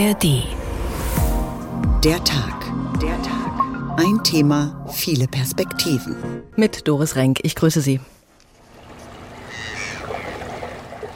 ARD. 0.00 0.44
Der 2.02 2.24
Tag. 2.24 2.72
Der 3.02 3.20
Tag. 3.20 3.98
Ein 3.98 4.24
Thema, 4.24 4.86
viele 4.90 5.26
Perspektiven. 5.26 6.16
Mit 6.56 6.88
Doris 6.88 7.16
Renk. 7.16 7.40
Ich 7.42 7.54
grüße 7.54 7.82
Sie. 7.82 8.00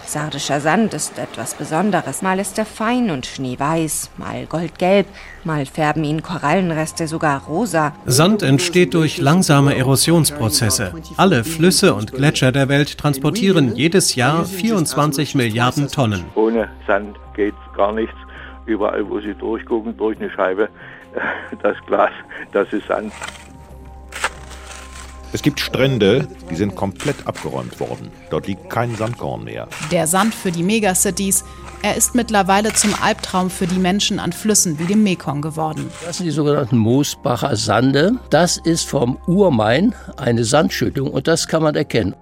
Sardischer 0.05 0.61
Sand 0.61 0.93
ist 0.93 1.19
etwas 1.19 1.55
Besonderes. 1.55 2.21
Mal 2.21 2.39
ist 2.39 2.59
er 2.59 2.67
fein 2.67 3.11
und 3.11 3.25
schneeweiß, 3.25 4.11
mal 4.19 4.45
goldgelb, 4.45 5.07
mal 5.45 5.65
färben 5.65 6.05
ihn 6.05 6.23
Korallenreste 6.23 7.09
sogar 7.09 7.47
rosa. 7.47 7.95
Sand 8.05 8.43
entsteht 8.43 8.93
durch 8.93 9.19
langsame 9.19 9.77
Erosionsprozesse. 9.77 10.93
Alle 11.17 11.45
Flüsse 11.45 11.95
und 11.95 12.13
Gletscher 12.13 12.53
der 12.53 12.69
Welt 12.69 12.99
transportieren 12.99 13.75
jedes 13.77 14.15
Jahr 14.15 14.45
24 14.45 15.35
Milliarden 15.35 15.89
Tonnen. 15.89 16.27
Ohne 16.35 16.69
Sand 16.87 17.17
geht 17.35 17.55
gar 17.75 17.93
nichts. 17.93 18.15
Überall, 18.67 19.09
wo 19.09 19.21
Sie 19.21 19.35
durchgucken, 19.35 19.97
durch 19.97 20.19
eine 20.21 20.31
Scheibe, 20.31 20.69
das 21.63 21.77
Glas, 21.87 22.11
das 22.53 22.73
ist 22.73 22.87
Sand. 22.87 23.13
Es 25.35 25.43
gibt 25.43 25.59
Strände, 25.59 26.29
die 26.49 26.55
sind 26.55 26.77
komplett 26.77 27.27
abgeräumt 27.27 27.81
worden. 27.81 28.09
Dort 28.31 28.47
liegt 28.47 28.71
kein 28.71 28.95
Sandkorn 28.95 29.43
mehr. 29.43 29.67
Der 29.91 30.07
Sand 30.07 30.33
für 30.33 30.53
die 30.53 30.63
Megacities, 30.63 31.45
er 31.83 31.97
ist 31.97 32.15
mittlerweile 32.15 32.73
zum 32.73 32.95
Albtraum 33.03 33.51
für 33.51 33.67
die 33.67 33.81
Menschen 33.81 34.21
an 34.21 34.33
Flüssen 34.33 34.79
wie 34.79 34.85
dem 34.85 35.03
Mekong 35.03 35.43
geworden. 35.43 35.91
Das 36.07 36.19
sind 36.19 36.27
die 36.27 36.31
sogenannten 36.31 36.79
Moosbacher 36.79 37.57
Sande. 37.57 38.13
Das 38.31 38.59
ist 38.59 38.89
vom 38.89 39.19
Urmain 39.27 39.93
eine 40.17 40.45
Sandschüttung 40.45 41.11
und 41.11 41.27
das 41.27 41.49
kann 41.49 41.65
man 41.65 41.75
erkennen. 41.75 42.15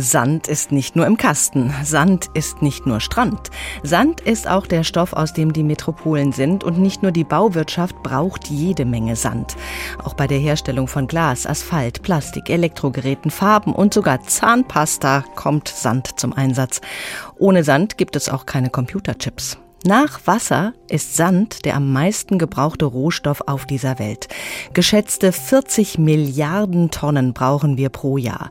Sand 0.00 0.46
ist 0.46 0.70
nicht 0.70 0.94
nur 0.94 1.06
im 1.06 1.16
Kasten, 1.16 1.74
Sand 1.82 2.26
ist 2.34 2.62
nicht 2.62 2.86
nur 2.86 3.00
Strand. 3.00 3.50
Sand 3.82 4.20
ist 4.20 4.46
auch 4.48 4.66
der 4.66 4.84
Stoff, 4.84 5.12
aus 5.12 5.32
dem 5.32 5.52
die 5.52 5.64
Metropolen 5.64 6.30
sind 6.30 6.62
und 6.62 6.78
nicht 6.78 7.02
nur 7.02 7.10
die 7.10 7.24
Bauwirtschaft 7.24 8.00
braucht 8.04 8.48
jede 8.48 8.84
Menge 8.84 9.16
Sand. 9.16 9.56
Auch 10.04 10.14
bei 10.14 10.28
der 10.28 10.38
Herstellung 10.38 10.86
von 10.86 11.08
Glas, 11.08 11.46
Asphalt, 11.46 12.02
Plastik, 12.02 12.48
Elektrogeräten, 12.48 13.32
Farben 13.32 13.74
und 13.74 13.92
sogar 13.92 14.22
Zahnpasta 14.22 15.24
kommt 15.34 15.66
Sand 15.66 16.20
zum 16.20 16.32
Einsatz. 16.32 16.80
Ohne 17.36 17.64
Sand 17.64 17.98
gibt 17.98 18.14
es 18.14 18.28
auch 18.28 18.46
keine 18.46 18.70
Computerchips. 18.70 19.58
Nach 19.84 20.20
Wasser 20.26 20.74
ist 20.88 21.14
Sand 21.14 21.64
der 21.64 21.76
am 21.76 21.92
meisten 21.92 22.38
gebrauchte 22.38 22.84
Rohstoff 22.84 23.42
auf 23.46 23.64
dieser 23.64 24.00
Welt. 24.00 24.26
Geschätzte 24.74 25.30
40 25.30 25.98
Milliarden 25.98 26.90
Tonnen 26.90 27.32
brauchen 27.32 27.76
wir 27.76 27.88
pro 27.88 28.16
Jahr. 28.16 28.50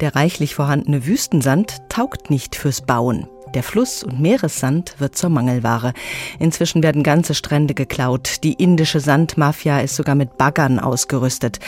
Der 0.00 0.14
reichlich 0.14 0.54
vorhandene 0.54 1.06
Wüstensand 1.06 1.78
taugt 1.88 2.28
nicht 2.28 2.56
fürs 2.56 2.82
Bauen. 2.82 3.26
Der 3.54 3.62
Fluss- 3.62 4.02
und 4.02 4.20
Meeressand 4.20 4.96
wird 4.98 5.16
zur 5.16 5.30
Mangelware. 5.30 5.94
Inzwischen 6.38 6.82
werden 6.82 7.02
ganze 7.02 7.34
Strände 7.34 7.72
geklaut. 7.72 8.44
Die 8.44 8.52
indische 8.52 9.00
Sandmafia 9.00 9.80
ist 9.80 9.96
sogar 9.96 10.14
mit 10.14 10.36
Baggern 10.36 10.78
ausgerüstet. 10.78 11.58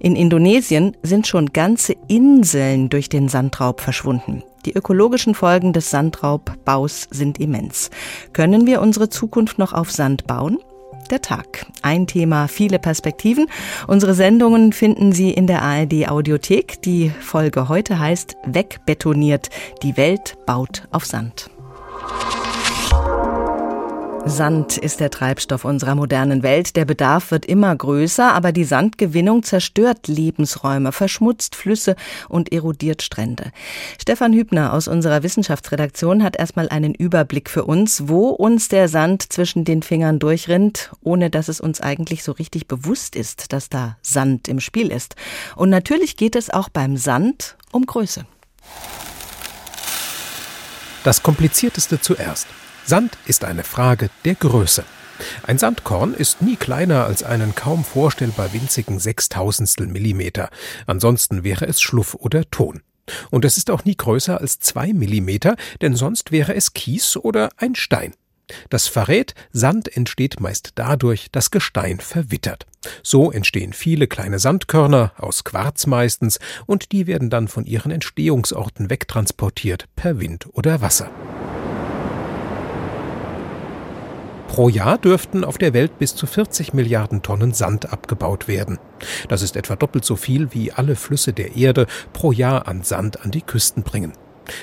In 0.00 0.16
Indonesien 0.16 0.96
sind 1.04 1.28
schon 1.28 1.52
ganze 1.52 1.94
Inseln 2.08 2.88
durch 2.88 3.08
den 3.08 3.28
Sandraub 3.28 3.80
verschwunden. 3.80 4.42
Die 4.66 4.72
ökologischen 4.72 5.36
Folgen 5.36 5.72
des 5.72 5.90
Sandraubbaus 5.90 7.06
sind 7.12 7.38
immens. 7.38 7.90
Können 8.32 8.66
wir 8.66 8.80
unsere 8.80 9.08
Zukunft 9.08 9.58
noch 9.58 9.72
auf 9.72 9.92
Sand 9.92 10.26
bauen? 10.26 10.58
Der 11.08 11.22
Tag. 11.22 11.66
Ein 11.82 12.08
Thema, 12.08 12.48
viele 12.48 12.80
Perspektiven. 12.80 13.46
Unsere 13.86 14.14
Sendungen 14.14 14.72
finden 14.72 15.12
Sie 15.12 15.30
in 15.30 15.46
der 15.46 15.62
ARD 15.62 16.08
Audiothek. 16.08 16.82
Die 16.82 17.10
Folge 17.10 17.68
heute 17.68 18.00
heißt 18.00 18.36
Wegbetoniert. 18.44 19.50
Die 19.84 19.96
Welt 19.96 20.36
baut 20.46 20.88
auf 20.90 21.06
Sand. 21.06 21.48
Sand 24.28 24.76
ist 24.76 24.98
der 24.98 25.10
Treibstoff 25.10 25.64
unserer 25.64 25.94
modernen 25.94 26.42
Welt. 26.42 26.74
Der 26.74 26.84
Bedarf 26.84 27.30
wird 27.30 27.46
immer 27.46 27.74
größer, 27.74 28.34
aber 28.34 28.50
die 28.50 28.64
Sandgewinnung 28.64 29.44
zerstört 29.44 30.08
Lebensräume, 30.08 30.90
verschmutzt 30.90 31.54
Flüsse 31.54 31.94
und 32.28 32.52
erodiert 32.52 33.02
Strände. 33.02 33.52
Stefan 34.00 34.32
Hübner 34.32 34.72
aus 34.72 34.88
unserer 34.88 35.22
Wissenschaftsredaktion 35.22 36.24
hat 36.24 36.36
erstmal 36.36 36.68
einen 36.68 36.92
Überblick 36.92 37.48
für 37.48 37.64
uns, 37.64 38.08
wo 38.08 38.30
uns 38.30 38.68
der 38.68 38.88
Sand 38.88 39.32
zwischen 39.32 39.64
den 39.64 39.84
Fingern 39.84 40.18
durchrinnt, 40.18 40.90
ohne 41.02 41.30
dass 41.30 41.46
es 41.46 41.60
uns 41.60 41.80
eigentlich 41.80 42.24
so 42.24 42.32
richtig 42.32 42.66
bewusst 42.66 43.14
ist, 43.14 43.52
dass 43.52 43.68
da 43.68 43.96
Sand 44.02 44.48
im 44.48 44.58
Spiel 44.58 44.90
ist. 44.90 45.14
Und 45.54 45.70
natürlich 45.70 46.16
geht 46.16 46.34
es 46.34 46.50
auch 46.50 46.68
beim 46.68 46.96
Sand 46.96 47.56
um 47.70 47.86
Größe. 47.86 48.26
Das 51.04 51.22
Komplizierteste 51.22 52.00
zuerst. 52.00 52.48
Sand 52.88 53.18
ist 53.26 53.42
eine 53.42 53.64
Frage 53.64 54.10
der 54.24 54.36
Größe. 54.36 54.84
Ein 55.42 55.58
Sandkorn 55.58 56.14
ist 56.14 56.40
nie 56.40 56.54
kleiner 56.54 57.04
als 57.04 57.24
einen 57.24 57.56
kaum 57.56 57.84
vorstellbar 57.84 58.52
winzigen 58.52 59.00
Sechstausendstel 59.00 59.88
Millimeter. 59.88 60.50
Ansonsten 60.86 61.42
wäre 61.42 61.66
es 61.66 61.80
Schluff 61.80 62.14
oder 62.14 62.48
Ton. 62.48 62.82
Und 63.32 63.44
es 63.44 63.56
ist 63.56 63.72
auch 63.72 63.84
nie 63.84 63.96
größer 63.96 64.40
als 64.40 64.60
zwei 64.60 64.92
Millimeter, 64.92 65.56
denn 65.80 65.96
sonst 65.96 66.30
wäre 66.30 66.54
es 66.54 66.74
Kies 66.74 67.16
oder 67.16 67.48
ein 67.56 67.74
Stein. 67.74 68.14
Das 68.70 68.86
verrät, 68.86 69.34
Sand 69.50 69.96
entsteht 69.96 70.38
meist 70.38 70.70
dadurch, 70.76 71.26
dass 71.32 71.50
Gestein 71.50 71.98
verwittert. 71.98 72.66
So 73.02 73.32
entstehen 73.32 73.72
viele 73.72 74.06
kleine 74.06 74.38
Sandkörner, 74.38 75.10
aus 75.18 75.42
Quarz 75.42 75.88
meistens, 75.88 76.38
und 76.66 76.92
die 76.92 77.08
werden 77.08 77.30
dann 77.30 77.48
von 77.48 77.66
ihren 77.66 77.90
Entstehungsorten 77.90 78.90
wegtransportiert 78.90 79.86
per 79.96 80.20
Wind 80.20 80.46
oder 80.52 80.80
Wasser. 80.80 81.10
Pro 84.48 84.68
Jahr 84.68 84.96
dürften 84.96 85.44
auf 85.44 85.58
der 85.58 85.74
Welt 85.74 85.98
bis 85.98 86.14
zu 86.14 86.26
40 86.26 86.72
Milliarden 86.72 87.22
Tonnen 87.22 87.52
Sand 87.52 87.92
abgebaut 87.92 88.48
werden. 88.48 88.78
Das 89.28 89.42
ist 89.42 89.56
etwa 89.56 89.76
doppelt 89.76 90.04
so 90.04 90.16
viel, 90.16 90.52
wie 90.52 90.72
alle 90.72 90.96
Flüsse 90.96 91.32
der 91.32 91.56
Erde 91.56 91.86
pro 92.12 92.32
Jahr 92.32 92.66
an 92.66 92.82
Sand 92.82 93.22
an 93.24 93.30
die 93.30 93.42
Küsten 93.42 93.82
bringen. 93.82 94.12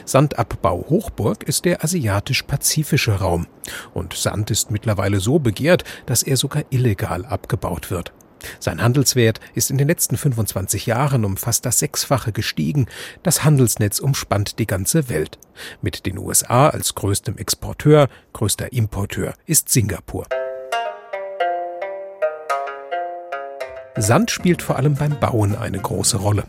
Sandabbau 0.06 0.86
Hochburg 0.90 1.44
ist 1.44 1.66
der 1.66 1.84
asiatisch-pazifische 1.84 3.20
Raum. 3.20 3.48
Und 3.94 4.14
Sand 4.14 4.50
ist 4.52 4.72
mittlerweile 4.72 5.20
so 5.20 5.40
begehrt, 5.40 5.84
dass 6.06 6.24
er 6.24 6.38
sogar 6.38 6.64
illegal 6.70 7.26
abgebaut 7.26 7.92
wird. 7.92 8.14
Sein 8.60 8.82
Handelswert 8.82 9.40
ist 9.56 9.72
in 9.72 9.78
den 9.78 9.88
letzten 9.88 10.18
25 10.18 10.86
Jahren 10.86 11.26
um 11.26 11.38
fast 11.38 11.66
das 11.66 11.80
Sechsfache 11.80 12.32
gestiegen. 12.32 12.88
Das 13.24 13.44
Handelsnetz 13.44 14.00
umspannt 14.00 14.60
die 14.60 14.68
ganze 14.68 15.10
Welt. 15.10 15.38
Mit 15.82 16.06
den 16.06 16.18
USA 16.18 16.70
als 16.70 16.96
größtem 16.96 17.38
Exporteur, 17.38 18.10
größter 18.34 18.74
Importeur 18.74 19.34
ist 19.46 19.70
Singapur. 19.70 20.28
Sand 23.96 24.32
spielt 24.32 24.64
vor 24.64 24.78
allem 24.78 24.96
beim 24.96 25.20
Bauen 25.20 25.56
eine 25.56 25.80
große 25.80 26.18
Rolle. 26.18 26.46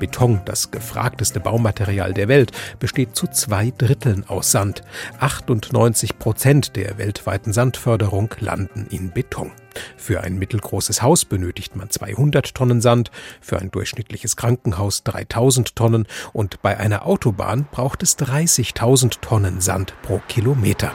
Beton, 0.00 0.40
das 0.44 0.72
gefragteste 0.72 1.38
Baumaterial 1.38 2.12
der 2.12 2.26
Welt, 2.26 2.50
besteht 2.80 3.14
zu 3.14 3.28
zwei 3.28 3.72
Dritteln 3.76 4.24
aus 4.28 4.50
Sand. 4.50 4.82
98 5.20 6.18
Prozent 6.18 6.74
der 6.74 6.98
weltweiten 6.98 7.52
Sandförderung 7.52 8.34
landen 8.40 8.86
in 8.90 9.10
Beton. 9.10 9.52
Für 9.96 10.22
ein 10.22 10.38
mittelgroßes 10.38 11.00
Haus 11.02 11.24
benötigt 11.24 11.76
man 11.76 11.88
200 11.88 12.52
Tonnen 12.52 12.80
Sand, 12.80 13.12
für 13.40 13.60
ein 13.60 13.70
durchschnittliches 13.70 14.36
Krankenhaus 14.36 15.04
3000 15.04 15.76
Tonnen 15.76 16.06
und 16.32 16.62
bei 16.62 16.78
einer 16.78 17.06
Autobahn 17.06 17.68
braucht 17.70 18.02
es 18.02 18.18
30.000 18.18 19.20
Tonnen 19.20 19.60
Sand 19.60 19.94
pro 20.02 20.20
Kilometer. 20.26 20.92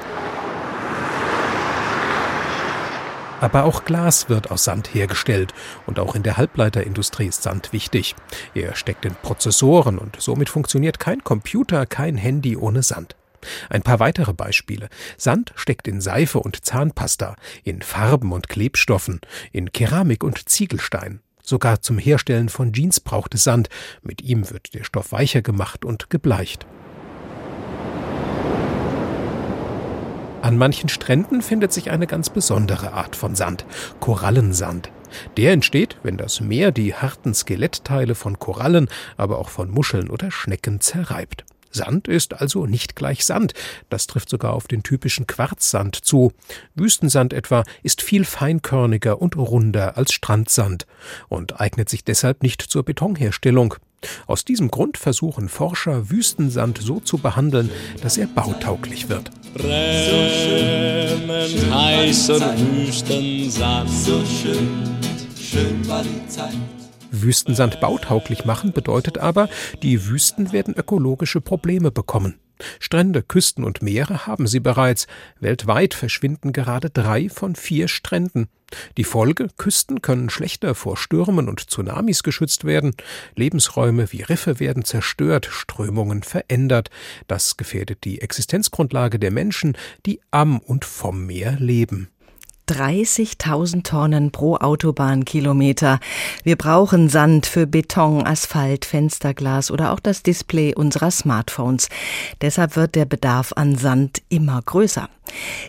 Aber 3.43 3.65
auch 3.65 3.83
Glas 3.83 4.29
wird 4.29 4.51
aus 4.51 4.63
Sand 4.63 4.95
hergestellt 4.95 5.53
und 5.85 5.99
auch 5.99 6.15
in 6.15 6.23
der 6.23 6.37
Halbleiterindustrie 6.37 7.25
ist 7.25 7.43
Sand 7.43 7.73
wichtig. 7.73 8.15
Er 8.55 8.73
steckt 8.73 9.03
in 9.03 9.15
Prozessoren 9.15 9.97
und 9.97 10.15
somit 10.21 10.47
funktioniert 10.47 10.97
kein 10.97 11.25
Computer, 11.25 11.85
kein 11.85 12.15
Handy 12.15 12.55
ohne 12.55 12.83
Sand. 12.83 13.17
Ein 13.69 13.81
paar 13.81 13.99
weitere 13.99 14.31
Beispiele. 14.31 14.87
Sand 15.17 15.51
steckt 15.57 15.89
in 15.89 15.99
Seife 15.99 16.39
und 16.39 16.63
Zahnpasta, 16.63 17.35
in 17.65 17.81
Farben 17.81 18.31
und 18.31 18.47
Klebstoffen, 18.47 19.19
in 19.51 19.73
Keramik 19.73 20.23
und 20.23 20.47
Ziegelstein. 20.47 21.19
Sogar 21.41 21.81
zum 21.81 21.97
Herstellen 21.97 22.47
von 22.47 22.71
Jeans 22.71 23.01
braucht 23.01 23.35
es 23.35 23.43
Sand. 23.43 23.67
Mit 24.03 24.21
ihm 24.21 24.49
wird 24.51 24.73
der 24.73 24.85
Stoff 24.85 25.11
weicher 25.11 25.41
gemacht 25.41 25.83
und 25.83 26.09
gebleicht. 26.09 26.65
An 30.43 30.57
manchen 30.57 30.89
Stränden 30.89 31.41
findet 31.41 31.71
sich 31.71 31.89
eine 31.89 32.05
ganz 32.05 32.29
besondere 32.29 32.91
Art 32.91 33.15
von 33.15 33.33
Sand, 33.33 33.65
Korallensand. 34.01 34.91
Der 35.37 35.53
entsteht, 35.53 35.95
wenn 36.03 36.17
das 36.17 36.41
Meer 36.41 36.73
die 36.73 36.93
harten 36.93 37.33
Skelettteile 37.33 38.13
von 38.13 38.39
Korallen, 38.39 38.89
aber 39.15 39.39
auch 39.39 39.47
von 39.47 39.71
Muscheln 39.71 40.09
oder 40.09 40.31
Schnecken 40.31 40.81
zerreibt. 40.81 41.45
Sand 41.71 42.09
ist 42.09 42.41
also 42.41 42.65
nicht 42.65 42.97
gleich 42.97 43.23
Sand. 43.23 43.53
Das 43.89 44.05
trifft 44.05 44.27
sogar 44.27 44.51
auf 44.51 44.67
den 44.67 44.83
typischen 44.83 45.27
Quarzsand 45.27 45.95
zu. 45.95 46.33
Wüstensand 46.75 47.31
etwa 47.31 47.63
ist 47.81 48.01
viel 48.01 48.25
feinkörniger 48.25 49.21
und 49.21 49.37
runder 49.37 49.95
als 49.95 50.11
Strandsand 50.11 50.87
und 51.29 51.61
eignet 51.61 51.87
sich 51.87 52.03
deshalb 52.03 52.43
nicht 52.43 52.61
zur 52.61 52.83
Betonherstellung. 52.83 53.75
Aus 54.27 54.45
diesem 54.45 54.71
Grund 54.71 54.97
versuchen 54.97 55.49
Forscher, 55.49 56.09
Wüstensand 56.09 56.79
so 56.79 56.99
zu 56.99 57.17
behandeln, 57.17 57.69
dass 58.01 58.17
er 58.17 58.27
bautauglich 58.27 59.09
wird. 59.09 59.31
brennend 59.55 61.73
heißer 61.73 62.55
Wüstensand. 62.57 63.89
So 63.89 64.23
schön, 64.25 64.69
schön 65.39 65.87
war 65.87 66.03
die 66.03 66.27
Zeit. 66.27 66.53
Wüstensand 67.11 67.79
bautauglich 67.79 68.45
machen 68.45 68.73
bedeutet 68.73 69.19
aber, 69.19 69.49
die 69.83 70.07
Wüsten 70.07 70.51
werden 70.51 70.73
ökologische 70.73 71.41
Probleme 71.41 71.91
bekommen. 71.91 72.39
Strände, 72.79 73.21
Küsten 73.21 73.63
und 73.63 73.81
Meere 73.81 74.25
haben 74.25 74.47
sie 74.47 74.59
bereits. 74.59 75.07
Weltweit 75.39 75.93
verschwinden 75.93 76.53
gerade 76.53 76.89
drei 76.89 77.29
von 77.29 77.55
vier 77.55 77.87
Stränden. 77.87 78.47
Die 78.97 79.03
Folge, 79.03 79.49
Küsten 79.57 80.01
können 80.01 80.29
schlechter 80.29 80.75
vor 80.75 80.97
Stürmen 80.97 81.49
und 81.49 81.69
Tsunamis 81.69 82.23
geschützt 82.23 82.65
werden, 82.65 82.95
Lebensräume 83.35 84.11
wie 84.11 84.21
Riffe 84.21 84.59
werden 84.59 84.85
zerstört, 84.85 85.47
Strömungen 85.49 86.23
verändert. 86.23 86.89
Das 87.27 87.57
gefährdet 87.57 88.03
die 88.03 88.21
Existenzgrundlage 88.21 89.19
der 89.19 89.31
Menschen, 89.31 89.77
die 90.05 90.19
am 90.31 90.59
und 90.59 90.85
vom 90.85 91.25
Meer 91.25 91.57
leben. 91.59 92.12
30.000 92.67 93.83
Tonnen 93.83 94.31
pro 94.31 94.55
Autobahnkilometer. 94.55 95.99
Wir 96.43 96.55
brauchen 96.55 97.09
Sand 97.09 97.45
für 97.45 97.67
Beton, 97.67 98.25
Asphalt, 98.25 98.85
Fensterglas 98.85 99.71
oder 99.71 99.91
auch 99.91 99.99
das 99.99 100.23
Display 100.23 100.73
unserer 100.73 101.11
Smartphones. 101.11 101.89
Deshalb 102.41 102.75
wird 102.75 102.95
der 102.95 103.05
Bedarf 103.05 103.53
an 103.55 103.75
Sand 103.75 104.21
immer 104.29 104.61
größer. 104.61 105.09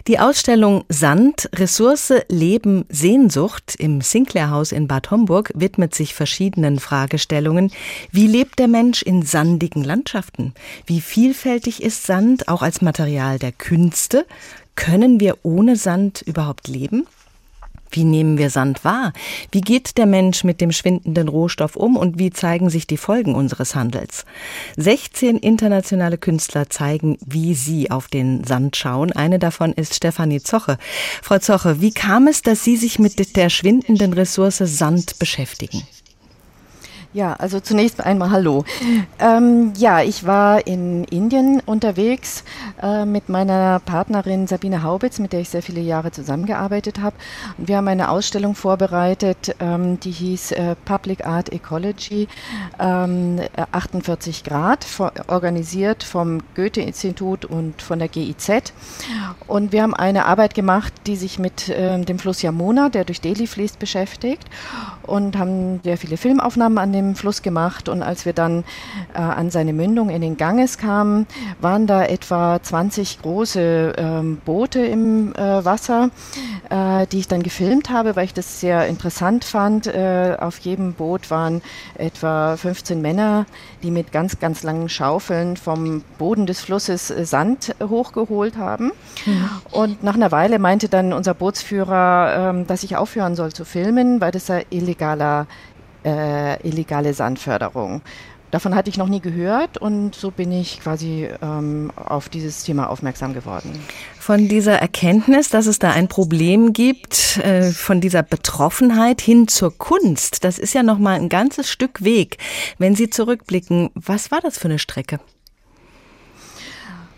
Die 0.07 0.19
Ausstellung 0.19 0.85
Sand, 0.89 1.49
Ressource, 1.55 2.13
Leben, 2.29 2.85
Sehnsucht 2.89 3.77
im 3.79 4.01
Sinclair-Haus 4.01 4.73
in 4.73 4.89
Bad 4.89 5.11
Homburg 5.11 5.53
widmet 5.55 5.95
sich 5.95 6.15
verschiedenen 6.15 6.79
Fragestellungen. 6.79 7.71
Wie 8.11 8.27
lebt 8.27 8.59
der 8.59 8.69
Mensch 8.69 9.03
in 9.03 9.23
sandigen 9.23 9.85
Landschaften? 9.85 10.55
Wie 10.87 11.01
vielfältig 11.01 11.83
ist 11.83 12.07
Sand 12.07 12.49
auch 12.49 12.63
als 12.63 12.83
Material 12.83 13.39
der 13.39 13.53
Künste? 13.53 14.27
Können 14.75 15.21
wir 15.21 15.39
ohne 15.43 15.77
Sand 15.77 16.23
überhaupt 16.23 16.69
leben? 16.69 17.07
Wie 17.95 18.05
nehmen 18.05 18.39
wir 18.39 18.51
Sand 18.51 18.85
wahr? 18.85 19.13
Wie 19.53 19.61
geht 19.61 19.99
der 19.99 20.07
Mensch 20.07 20.43
mit 20.43 20.61
dem 20.61 20.73
schwindenden 20.73 21.29
Rohstoff 21.29 21.77
um 21.77 21.97
und 21.97 22.19
wie 22.19 22.31
zeigen 22.31 22.69
sich 22.69 22.89
die 22.89 22.97
Folgen 22.97 23.37
unseres 23.37 23.77
Handels? 23.77 24.25
16 24.77 25.39
internationale 25.39 26.19
Künstler 26.19 26.69
zeigen, 26.69 27.19
wie 27.25 27.55
sie 27.55 27.93
auf 27.93 28.09
den 28.09 28.43
Sand 28.43 28.77
schauen. 28.77 29.13
Eine 29.13 29.39
davon 29.39 29.73
ist 29.73 29.95
Stefanie 29.95 30.43
Zoche. 30.43 30.77
Frau 31.23 31.39
Zoche, 31.39 31.81
wie 31.81 31.93
kam 31.93 32.27
es, 32.27 32.43
dass 32.43 32.65
Sie 32.65 32.77
sich 32.77 32.99
mit 32.99 33.37
der 33.37 33.49
schwindenden 33.49 34.13
Ressource 34.13 34.59
Sand 34.59 35.21
beschäftigen? 35.21 35.87
Ja, 37.15 37.35
also 37.35 37.61
zunächst 37.61 38.05
einmal 38.05 38.33
Hallo. 38.33 38.65
Ähm, 39.21 39.73
ja, 39.77 40.03
ich 40.03 40.27
war 40.27 40.67
in 40.67 41.05
Indien 41.05 41.63
unterwegs 41.65 42.43
äh, 42.83 43.05
mit 43.05 43.29
meiner 43.29 43.79
Partnerin 43.79 44.49
Sabine 44.49 44.83
Haubitz, 44.83 45.21
mit 45.21 45.33
der 45.33 45.39
ich 45.39 45.49
sehr 45.49 45.63
viele 45.63 45.81
Jahre 45.81 46.11
zusammengearbeitet 46.11 47.01
habe. 47.01 47.15
Und 47.57 47.69
wir 47.69 47.77
haben 47.77 47.87
eine 47.87 48.11
Ausstellung 48.11 48.57
vorbereitet, 48.57 49.55
ähm, 49.61 50.01
die 50.01 50.11
hieß 50.11 50.53
äh, 50.53 50.75
Public 50.85 51.25
Art 51.25 51.53
Ecology 51.53 52.27
ähm, 52.81 53.41
48 53.71 54.43
Grad, 54.43 54.83
vor, 54.83 55.13
organisiert 55.29 56.03
vom 56.03 56.41
Goethe-Institut 56.57 57.45
und 57.45 57.81
von 57.81 58.01
der 58.01 58.09
GIZ. 58.09 58.73
Und 59.47 59.71
wir 59.71 59.85
haben 59.85 59.95
eine 59.95 60.27
Arbeit 60.27 60.55
gemacht, 60.55 60.93
die 61.07 61.15
sich 61.15 61.39
mit 61.39 61.69
äh, 61.69 61.97
dem 62.01 62.19
Fluss 62.19 62.43
Yamuna, 62.43 62.89
der 62.89 63.05
durch 63.05 63.21
Delhi 63.21 63.47
fließt, 63.47 63.79
beschäftigt 63.79 64.51
und 65.07 65.39
haben 65.39 65.81
sehr 65.85 65.97
viele 65.97 66.17
Filmaufnahmen 66.17 66.79
an 66.79 66.93
dem 66.93 67.04
dem 67.05 67.17
Fluss 67.17 67.43
gemacht 67.43 67.89
und 67.89 68.03
als 68.03 68.25
wir 68.25 68.33
dann 68.33 68.65
äh, 69.15 69.19
an 69.19 69.51
seine 69.51 69.73
Mündung 69.73 70.11
in 70.11 70.21
den 70.21 70.37
Ganges 70.37 70.79
kamen, 70.79 71.27
waren 71.61 71.87
da 71.87 72.05
etwa 72.05 72.63
20 72.63 73.23
große 73.23 73.93
ähm, 73.97 74.39
Boote 74.45 74.81
im 74.81 75.35
äh, 75.35 75.65
Wasser, 75.65 76.11
äh, 76.71 77.07
die 77.07 77.19
ich 77.19 77.29
dann 77.29 77.43
gefilmt 77.43 77.91
habe, 77.91 78.17
weil 78.17 78.25
ich 78.25 78.35
das 78.35 78.61
sehr 78.61 78.87
interessant 78.87 79.45
fand. 79.45 79.87
Äh, 79.87 80.37
auf 80.39 80.59
jedem 80.59 80.95
Boot 80.95 81.31
waren 81.31 81.63
etwa 81.97 82.57
15 82.57 83.01
Männer, 83.01 83.47
die 83.83 83.91
mit 83.91 84.13
ganz, 84.13 84.39
ganz 84.39 84.63
langen 84.63 84.89
Schaufeln 84.89 85.57
vom 85.57 86.03
Boden 86.19 86.47
des 86.47 86.61
Flusses 86.61 87.11
äh, 87.11 87.25
Sand 87.25 87.75
hochgeholt 87.83 88.57
haben. 88.57 88.93
Mhm. 89.27 89.51
Und 89.71 90.03
nach 90.03 90.15
einer 90.15 90.33
Weile 90.33 90.59
meinte 90.59 90.89
dann 90.89 91.13
unser 91.13 91.35
Bootsführer, 91.35 92.51
ähm, 92.51 92.67
dass 92.67 92.83
ich 92.83 92.97
aufhören 92.97 93.37
soll 93.37 93.53
zu 93.53 93.65
filmen, 93.65 94.21
weil 94.21 94.33
das 94.33 94.49
ja 94.49 94.61
illegaler 94.71 95.47
äh, 96.05 96.61
illegale 96.67 97.15
Sandförderung. 97.15 98.03
Davon 98.55 98.77
hatte 98.77 98.89
ich 98.89 98.99
noch 98.99 99.09
nie 99.09 99.19
gehört 99.19 99.79
und 99.79 100.15
so 100.15 100.31
bin 100.31 100.53
ich 100.53 100.79
quasi 100.79 101.29
ähm, 101.43 101.91
auf 101.97 102.29
dieses 102.29 102.63
Thema 102.63 102.89
aufmerksam 102.89 103.35
geworden. 103.35 103.73
Von 104.21 104.47
dieser 104.47 104.79
Erkenntnis, 104.79 105.49
dass 105.49 105.67
es 105.67 105.81
da 105.81 105.91
ein 105.91 106.07
Problem 106.07 106.73
gibt, 106.73 107.39
äh, 107.39 107.73
von 107.73 108.01
dieser 108.01 108.23
Betroffenheit 108.23 109.21
hin 109.21 109.49
zur 109.49 109.77
Kunst, 109.77 110.45
das 110.45 110.61
ist 110.61 110.73
ja 110.73 110.85
noch 110.85 110.99
mal 110.99 111.17
ein 111.17 111.29
ganzes 111.29 111.69
Stück 111.69 112.05
Weg. 112.05 112.39
Wenn 112.79 112.95
Sie 112.95 113.11
zurückblicken, 113.11 113.91
was 113.95 114.31
war 114.31 114.41
das 114.41 114.57
für 114.57 114.69
eine 114.69 114.79
Strecke? 114.79 115.19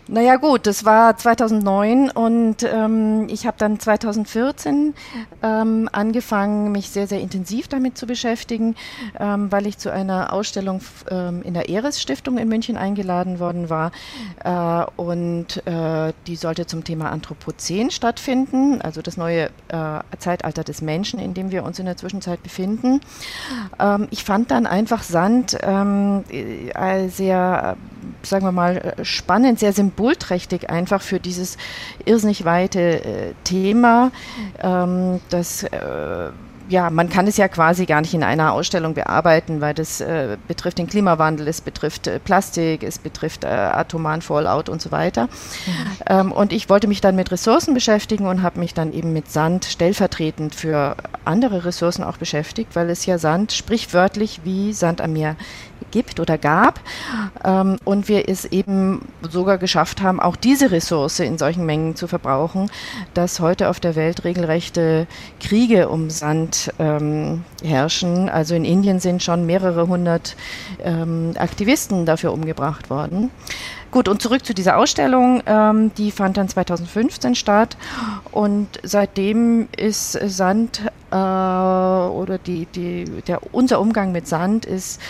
Naja 0.09 0.37
gut, 0.37 0.67
das 0.67 0.85
war 0.85 1.17
2009 1.17 2.09
und 2.11 2.63
ähm, 2.63 3.27
ich 3.27 3.45
habe 3.45 3.57
dann 3.57 3.77
2014 3.77 4.93
ähm, 5.43 5.89
angefangen, 5.91 6.71
mich 6.71 6.89
sehr, 6.89 7.07
sehr 7.07 7.19
intensiv 7.19 7.67
damit 7.67 7.97
zu 7.97 8.07
beschäftigen, 8.07 8.75
ähm, 9.19 9.51
weil 9.51 9.67
ich 9.67 9.77
zu 9.77 9.91
einer 9.91 10.31
Ausstellung 10.31 10.79
ähm, 11.11 11.41
in 11.43 11.53
der 11.53 11.67
Eres 11.67 12.01
Stiftung 12.01 12.37
in 12.37 12.47
München 12.47 12.77
eingeladen 12.77 13.39
worden 13.41 13.69
war 13.69 13.91
äh, 14.45 14.85
und 14.95 15.67
äh, 15.67 16.13
die 16.25 16.37
sollte 16.37 16.65
zum 16.65 16.85
Thema 16.85 17.11
Anthropozän 17.11 17.91
stattfinden, 17.91 18.81
also 18.81 19.01
das 19.01 19.17
neue 19.17 19.49
äh, 19.67 19.99
Zeitalter 20.19 20.63
des 20.63 20.81
Menschen, 20.81 21.19
in 21.19 21.33
dem 21.33 21.51
wir 21.51 21.65
uns 21.65 21.79
in 21.79 21.85
der 21.85 21.97
Zwischenzeit 21.97 22.41
befinden. 22.43 23.01
Ähm, 23.77 24.07
ich 24.11 24.23
fand 24.23 24.51
dann 24.51 24.67
einfach 24.67 25.03
Sand 25.03 25.57
ähm, 25.61 26.23
äh, 26.29 27.09
sehr, 27.09 27.75
sagen 28.23 28.45
wir 28.45 28.53
mal, 28.53 28.95
spannend, 29.03 29.59
sehr 29.59 29.73
symbolisch 29.73 29.96
symbolträchtig 29.97 30.69
einfach 30.69 31.01
für 31.01 31.19
dieses 31.19 31.57
irrsinnig 32.05 32.45
weite 32.45 33.03
äh, 33.03 33.33
Thema, 33.43 34.11
ähm, 34.61 35.19
das 35.29 35.63
äh, 35.63 36.29
ja, 36.69 36.89
man 36.89 37.09
kann 37.09 37.27
es 37.27 37.37
ja 37.37 37.47
quasi 37.47 37.85
gar 37.85 38.01
nicht 38.01 38.13
in 38.13 38.23
einer 38.23 38.53
Ausstellung 38.53 38.93
bearbeiten, 38.93 39.61
weil 39.61 39.73
das 39.73 40.01
äh, 40.01 40.37
betrifft 40.47 40.77
den 40.77 40.87
Klimawandel, 40.87 41.47
es 41.47 41.61
betrifft 41.61 42.07
äh, 42.07 42.19
Plastik, 42.19 42.83
es 42.83 42.99
betrifft 42.99 43.43
äh, 43.43 43.47
atomaren 43.47 44.21
Fallout 44.21 44.69
und 44.69 44.81
so 44.81 44.91
weiter. 44.91 45.25
Mhm. 45.25 45.29
Ähm, 46.07 46.31
und 46.31 46.51
ich 46.51 46.69
wollte 46.69 46.87
mich 46.87 47.01
dann 47.01 47.15
mit 47.15 47.31
Ressourcen 47.31 47.73
beschäftigen 47.73 48.27
und 48.27 48.41
habe 48.41 48.59
mich 48.59 48.73
dann 48.73 48.93
eben 48.93 49.13
mit 49.13 49.31
Sand 49.31 49.65
stellvertretend 49.65 50.55
für 50.55 50.95
andere 51.25 51.65
Ressourcen 51.65 52.03
auch 52.03 52.17
beschäftigt, 52.17 52.75
weil 52.75 52.89
es 52.89 53.05
ja 53.05 53.17
Sand 53.17 53.51
sprichwörtlich 53.51 54.41
wie 54.43 54.73
Sand 54.73 55.01
am 55.01 55.13
Meer 55.13 55.35
gibt 55.91 56.19
oder 56.19 56.37
gab 56.37 56.79
ähm, 57.43 57.77
und 57.85 58.07
wir 58.07 58.27
es 58.27 58.45
eben 58.45 59.07
sogar 59.21 59.57
geschafft 59.57 60.01
haben, 60.01 60.19
auch 60.19 60.35
diese 60.35 60.71
Ressource 60.71 61.19
in 61.19 61.37
solchen 61.37 61.65
Mengen 61.65 61.95
zu 61.95 62.07
verbrauchen, 62.07 62.69
dass 63.13 63.39
heute 63.39 63.69
auf 63.69 63.79
der 63.79 63.95
Welt 63.95 64.23
regelrechte 64.23 65.07
Kriege 65.39 65.89
um 65.89 66.09
Sand 66.09 66.56
ähm, 66.79 67.43
herrschen. 67.63 68.29
Also 68.29 68.55
in 68.55 68.65
Indien 68.65 68.99
sind 68.99 69.23
schon 69.23 69.45
mehrere 69.45 69.87
hundert 69.87 70.35
ähm, 70.83 71.33
Aktivisten 71.37 72.05
dafür 72.05 72.33
umgebracht 72.33 72.89
worden. 72.89 73.31
Gut, 73.89 74.09
und 74.09 74.21
zurück 74.21 74.45
zu 74.45 74.53
dieser 74.53 74.77
Ausstellung, 74.77 75.41
ähm, 75.45 75.91
die 75.97 76.11
fand 76.11 76.37
dann 76.37 76.49
2015 76.49 77.35
statt 77.35 77.77
und 78.31 78.67
seitdem 78.83 79.69
ist 79.77 80.11
Sand 80.11 80.81
äh, 81.09 81.15
oder 81.15 82.37
die, 82.37 82.65
die, 82.65 83.05
der, 83.27 83.39
unser 83.53 83.79
Umgang 83.79 84.11
mit 84.11 84.27
Sand 84.27 84.65
ist 84.65 85.01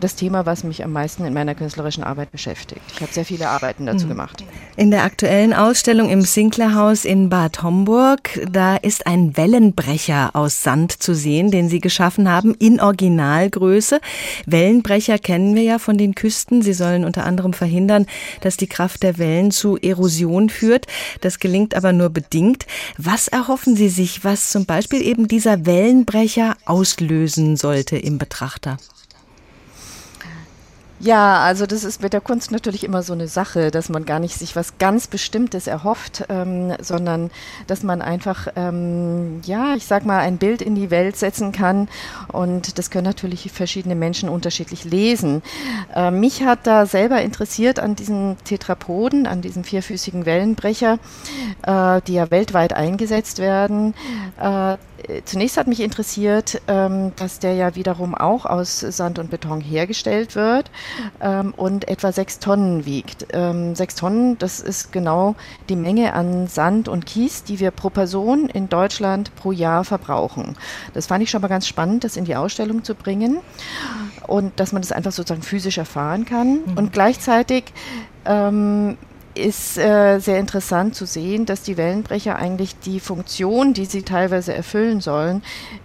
das 0.00 0.14
Thema, 0.14 0.46
was 0.46 0.64
mich 0.64 0.84
am 0.84 0.92
meisten 0.92 1.24
in 1.24 1.34
meiner 1.34 1.54
künstlerischen 1.54 2.04
Arbeit 2.04 2.30
beschäftigt. 2.30 2.80
Ich 2.94 3.00
habe 3.00 3.12
sehr 3.12 3.24
viele 3.24 3.48
Arbeiten 3.48 3.86
dazu 3.86 4.06
mhm. 4.06 4.10
gemacht. 4.10 4.44
In 4.76 4.90
der 4.90 5.04
aktuellen 5.04 5.52
Ausstellung 5.52 6.08
im 6.08 6.22
Sinclair-Haus 6.22 7.04
in 7.04 7.28
Bad 7.28 7.62
Homburg, 7.62 8.40
da 8.50 8.76
ist 8.76 9.06
ein 9.06 9.36
Wellenbrecher 9.36 10.30
aus 10.34 10.62
Sand 10.62 11.02
zu 11.02 11.14
sehen, 11.14 11.50
den 11.50 11.68
Sie 11.68 11.80
geschaffen 11.80 12.30
haben, 12.30 12.54
in 12.54 12.80
Originalgröße. 12.80 14.00
Wellenbrecher 14.46 15.18
kennen 15.18 15.54
wir 15.54 15.62
ja 15.62 15.78
von 15.78 15.98
den 15.98 16.14
Küsten. 16.14 16.62
Sie 16.62 16.74
sollen 16.74 17.04
unter 17.04 17.24
anderem 17.24 17.52
verhindern, 17.52 18.06
dass 18.40 18.56
die 18.56 18.68
Kraft 18.68 19.02
der 19.02 19.18
Wellen 19.18 19.50
zu 19.50 19.76
Erosion 19.76 20.48
führt. 20.48 20.86
Das 21.20 21.40
gelingt 21.40 21.74
aber 21.74 21.92
nur 21.92 22.10
bedingt. 22.10 22.66
Was 22.96 23.28
erhoffen 23.28 23.76
Sie 23.76 23.88
sich, 23.88 24.24
was 24.24 24.50
zum 24.50 24.64
Beispiel 24.64 25.02
eben 25.02 25.28
dieser 25.28 25.66
Wellenbrecher 25.66 26.56
auslösen 26.64 27.56
sollte 27.56 27.96
im 27.96 28.18
Betrachter? 28.18 28.78
Ja, 31.00 31.40
also 31.42 31.64
das 31.66 31.84
ist 31.84 32.02
mit 32.02 32.12
der 32.12 32.20
Kunst 32.20 32.50
natürlich 32.50 32.82
immer 32.82 33.04
so 33.04 33.12
eine 33.12 33.28
Sache, 33.28 33.70
dass 33.70 33.88
man 33.88 34.04
gar 34.04 34.18
nicht 34.18 34.34
sich 34.34 34.56
was 34.56 34.78
ganz 34.78 35.06
Bestimmtes 35.06 35.68
erhofft, 35.68 36.24
ähm, 36.28 36.74
sondern 36.80 37.30
dass 37.68 37.84
man 37.84 38.02
einfach, 38.02 38.48
ähm, 38.56 39.40
ja, 39.44 39.74
ich 39.76 39.86
sag 39.86 40.04
mal, 40.04 40.18
ein 40.18 40.38
Bild 40.38 40.60
in 40.60 40.74
die 40.74 40.90
Welt 40.90 41.16
setzen 41.16 41.52
kann 41.52 41.88
und 42.32 42.78
das 42.78 42.90
können 42.90 43.04
natürlich 43.04 43.52
verschiedene 43.52 43.94
Menschen 43.94 44.28
unterschiedlich 44.28 44.84
lesen. 44.84 45.42
Äh, 45.94 46.10
mich 46.10 46.42
hat 46.42 46.66
da 46.66 46.84
selber 46.84 47.22
interessiert 47.22 47.78
an 47.78 47.94
diesen 47.94 48.36
Tetrapoden, 48.42 49.28
an 49.28 49.40
diesen 49.40 49.62
vierfüßigen 49.62 50.26
Wellenbrecher, 50.26 50.98
äh, 51.62 52.00
die 52.08 52.14
ja 52.14 52.28
weltweit 52.32 52.72
eingesetzt 52.72 53.38
werden. 53.38 53.94
Äh, 54.40 54.76
zunächst 55.24 55.56
hat 55.56 55.66
mich 55.66 55.80
interessiert, 55.80 56.60
ähm, 56.68 57.12
dass 57.16 57.38
der 57.38 57.54
ja 57.54 57.74
wiederum 57.74 58.14
auch 58.14 58.46
aus 58.46 58.80
Sand 58.80 59.18
und 59.18 59.30
Beton 59.30 59.60
hergestellt 59.60 60.34
wird 60.34 60.70
ähm, 61.20 61.54
und 61.56 61.88
etwa 61.88 62.12
sechs 62.12 62.38
Tonnen 62.38 62.84
wiegt. 62.84 63.26
Ähm, 63.32 63.74
sechs 63.74 63.94
Tonnen, 63.94 64.38
das 64.38 64.60
ist 64.60 64.92
genau 64.92 65.34
die 65.68 65.76
Menge 65.76 66.14
an 66.14 66.46
Sand 66.48 66.88
und 66.88 67.06
Kies, 67.06 67.44
die 67.44 67.60
wir 67.60 67.70
pro 67.70 67.90
Person 67.90 68.48
in 68.48 68.68
Deutschland 68.68 69.34
pro 69.36 69.52
Jahr 69.52 69.84
verbrauchen. 69.84 70.56
Das 70.94 71.06
fand 71.06 71.22
ich 71.22 71.30
schon 71.30 71.42
mal 71.42 71.48
ganz 71.48 71.66
spannend, 71.66 72.04
das 72.04 72.16
in 72.16 72.24
die 72.24 72.36
Ausstellung 72.36 72.84
zu 72.84 72.94
bringen 72.94 73.38
und 74.26 74.58
dass 74.60 74.72
man 74.72 74.82
das 74.82 74.92
einfach 74.92 75.12
sozusagen 75.12 75.42
physisch 75.42 75.78
erfahren 75.78 76.24
kann. 76.24 76.60
Mhm. 76.66 76.76
Und 76.76 76.92
gleichzeitig 76.92 77.64
ähm, 78.24 78.98
ist 79.38 79.78
äh, 79.78 80.18
sehr 80.18 80.38
interessant 80.38 80.94
zu 80.94 81.06
sehen, 81.06 81.46
dass 81.46 81.62
die 81.62 81.76
Wellenbrecher 81.76 82.36
eigentlich 82.36 82.78
die 82.80 83.00
Funktion, 83.00 83.72
die 83.74 83.84
sie 83.84 84.02
teilweise 84.02 84.54
erfüllen 84.54 85.00
sollen, 85.00 85.42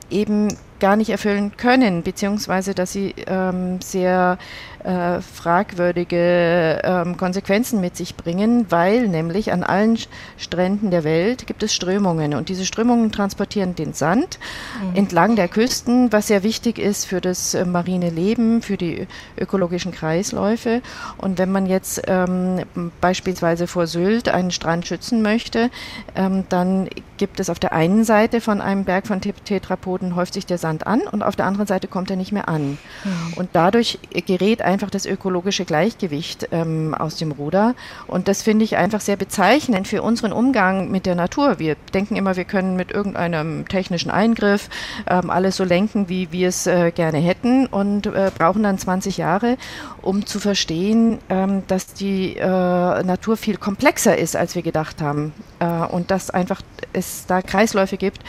eben 0.09 0.57
gar 0.79 0.95
nicht 0.95 1.09
erfüllen 1.09 1.55
können, 1.55 2.03
beziehungsweise 2.03 2.73
dass 2.73 2.91
sie 2.91 3.15
ähm, 3.27 3.79
sehr 3.81 4.37
äh, 4.83 5.21
fragwürdige 5.21 6.81
ähm, 6.83 7.17
Konsequenzen 7.17 7.81
mit 7.81 7.95
sich 7.95 8.15
bringen, 8.15 8.67
weil 8.69 9.07
nämlich 9.07 9.51
an 9.51 9.63
allen 9.63 9.97
Stränden 10.37 10.91
der 10.91 11.03
Welt 11.03 11.47
gibt 11.47 11.63
es 11.63 11.73
Strömungen 11.73 12.33
und 12.33 12.49
diese 12.49 12.65
Strömungen 12.65 13.11
transportieren 13.11 13.75
den 13.75 13.93
Sand 13.93 14.39
mhm. 14.81 14.95
entlang 14.95 15.35
der 15.35 15.47
Küsten, 15.47 16.11
was 16.11 16.27
sehr 16.27 16.43
wichtig 16.43 16.79
ist 16.79 17.05
für 17.05 17.21
das 17.21 17.53
äh, 17.53 17.65
marine 17.65 18.09
Leben, 18.09 18.61
für 18.61 18.77
die 18.77 19.07
ökologischen 19.37 19.91
Kreisläufe. 19.91 20.81
Und 21.17 21.37
wenn 21.37 21.51
man 21.51 21.65
jetzt 21.65 22.01
ähm, 22.07 22.63
beispielsweise 23.01 23.67
vor 23.67 23.87
Sylt 23.87 24.29
einen 24.29 24.51
Strand 24.51 24.87
schützen 24.87 25.21
möchte, 25.21 25.69
ähm, 26.15 26.43
dann 26.49 26.89
gibt 27.17 27.39
es 27.39 27.49
auf 27.49 27.59
der 27.59 27.73
einen 27.73 28.03
Seite 28.03 28.41
von 28.41 28.61
einem 28.61 28.83
Berg 28.83 29.07
von 29.07 29.21
Tetrapoden 29.21 30.15
häuft 30.15 30.33
sich 30.33 30.45
der 30.45 30.57
Sand 30.57 30.85
an 30.87 31.01
und 31.01 31.23
auf 31.23 31.35
der 31.35 31.45
anderen 31.45 31.67
Seite 31.67 31.87
kommt 31.87 32.09
er 32.09 32.17
nicht 32.17 32.31
mehr 32.31 32.49
an. 32.49 32.77
Mhm. 33.03 33.33
Und 33.35 33.49
dadurch 33.53 33.99
gerät 34.25 34.61
einfach 34.73 34.89
das 34.89 35.05
ökologische 35.05 35.65
Gleichgewicht 35.65 36.49
ähm, 36.51 36.93
aus 36.93 37.15
dem 37.15 37.31
Ruder. 37.31 37.75
Und 38.07 38.27
das 38.27 38.41
finde 38.41 38.65
ich 38.65 38.75
einfach 38.75 39.01
sehr 39.01 39.15
bezeichnend 39.15 39.87
für 39.87 40.01
unseren 40.01 40.33
Umgang 40.33 40.91
mit 40.91 41.05
der 41.05 41.15
Natur. 41.15 41.59
Wir 41.59 41.75
denken 41.93 42.15
immer, 42.15 42.35
wir 42.35 42.43
können 42.43 42.75
mit 42.75 42.91
irgendeinem 42.91 43.67
technischen 43.67 44.11
Eingriff 44.11 44.69
ähm, 45.07 45.29
alles 45.29 45.55
so 45.55 45.63
lenken, 45.63 46.09
wie 46.09 46.31
wir 46.31 46.49
es 46.49 46.67
äh, 46.67 46.91
gerne 46.91 47.19
hätten 47.19 47.67
und 47.67 48.07
äh, 48.07 48.31
brauchen 48.37 48.63
dann 48.63 48.77
20 48.77 49.17
Jahre, 49.17 49.57
um 50.03 50.25
zu 50.25 50.39
verstehen, 50.39 51.19
ähm, 51.29 51.63
dass 51.67 51.87
die 51.93 52.35
äh, 52.37 52.43
Natur 52.45 53.37
viel 53.37 53.57
komplexer 53.57 54.17
ist, 54.17 54.35
als 54.35 54.55
wir 54.55 54.61
gedacht 54.61 55.01
haben. 55.01 55.33
Äh, 55.59 55.65
und 55.65 56.11
dass 56.11 56.29
einfach 56.29 56.61
es 56.91 57.25
da 57.27 57.41
Kreisläufe 57.41 57.97
gibt, 57.97 58.19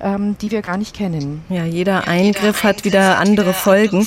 ähm, 0.00 0.36
die 0.40 0.50
wir 0.50 0.62
gar 0.62 0.76
nicht 0.76 0.94
kennen. 0.94 1.44
Ja, 1.48 1.64
jeder 1.64 2.08
Eingriff 2.08 2.62
hat 2.62 2.84
wieder 2.84 3.18
andere 3.18 3.52
Folgen. 3.52 4.06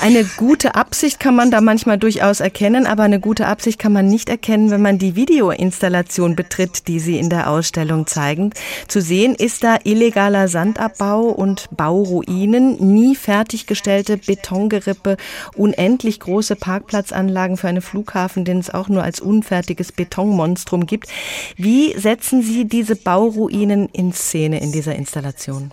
Eine 0.00 0.24
gute 0.24 0.74
Absicht 0.74 1.20
kann 1.20 1.36
man 1.36 1.50
da 1.50 1.60
manchmal 1.60 1.98
durchaus 1.98 2.40
erkennen, 2.40 2.86
aber 2.86 3.04
eine 3.04 3.20
gute 3.20 3.46
Absicht 3.46 3.78
kann 3.78 3.92
man 3.92 4.08
nicht 4.08 4.28
erkennen, 4.28 4.70
wenn 4.70 4.82
man 4.82 4.98
die 4.98 5.14
Videoinstallation 5.14 6.36
betritt, 6.36 6.88
die 6.88 6.98
Sie 6.98 7.18
in 7.18 7.30
der 7.30 7.50
Ausstellung 7.50 8.06
zeigen. 8.06 8.50
Zu 8.88 9.00
sehen 9.00 9.34
ist 9.34 9.62
da 9.62 9.78
illegaler 9.84 10.48
Sandabbau 10.48 11.22
und 11.22 11.68
Bauruinen, 11.70 12.76
nie 12.94 13.14
fertiggestellte 13.14 14.16
Betongerippe, 14.16 15.16
unendlich 15.56 16.20
große 16.20 16.56
Parkplatzanlagen 16.62 17.56
für 17.56 17.66
einen 17.66 17.82
Flughafen, 17.82 18.44
den 18.44 18.58
es 18.58 18.70
auch 18.70 18.88
nur 18.88 19.02
als 19.02 19.18
unfertiges 19.18 19.90
Betonmonstrum 19.90 20.86
gibt. 20.86 21.08
Wie 21.56 21.98
setzen 21.98 22.40
Sie 22.40 22.66
diese 22.66 22.94
Bauruinen 22.94 23.88
in 23.88 24.12
Szene 24.12 24.62
in 24.62 24.70
dieser 24.70 24.94
Installation? 24.94 25.72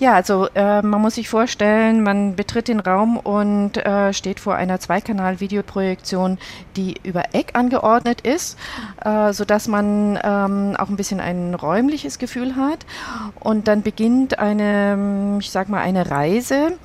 Ja, 0.00 0.14
also 0.14 0.46
äh, 0.54 0.80
man 0.80 1.00
muss 1.00 1.16
sich 1.16 1.28
vorstellen, 1.28 2.04
man 2.04 2.36
betritt 2.36 2.68
den 2.68 2.78
Raum 2.78 3.16
und 3.16 3.78
äh, 3.78 4.12
steht 4.12 4.38
vor 4.38 4.54
einer 4.54 4.78
Zweikanal-Videoprojektion, 4.78 6.38
die 6.76 6.94
über 7.02 7.34
Eck 7.34 7.50
angeordnet 7.54 8.20
ist, 8.20 8.56
äh, 9.04 9.32
sodass 9.32 9.66
man 9.66 10.16
ähm, 10.22 10.76
auch 10.78 10.88
ein 10.88 10.94
bisschen 10.94 11.18
ein 11.18 11.52
räumliches 11.54 12.20
Gefühl 12.20 12.54
hat. 12.54 12.86
Und 13.40 13.66
dann 13.66 13.82
beginnt 13.82 14.38
eine, 14.38 15.38
ich 15.40 15.50
sag 15.50 15.68
mal, 15.68 15.80
eine 15.80 16.08
Reise. 16.08 16.78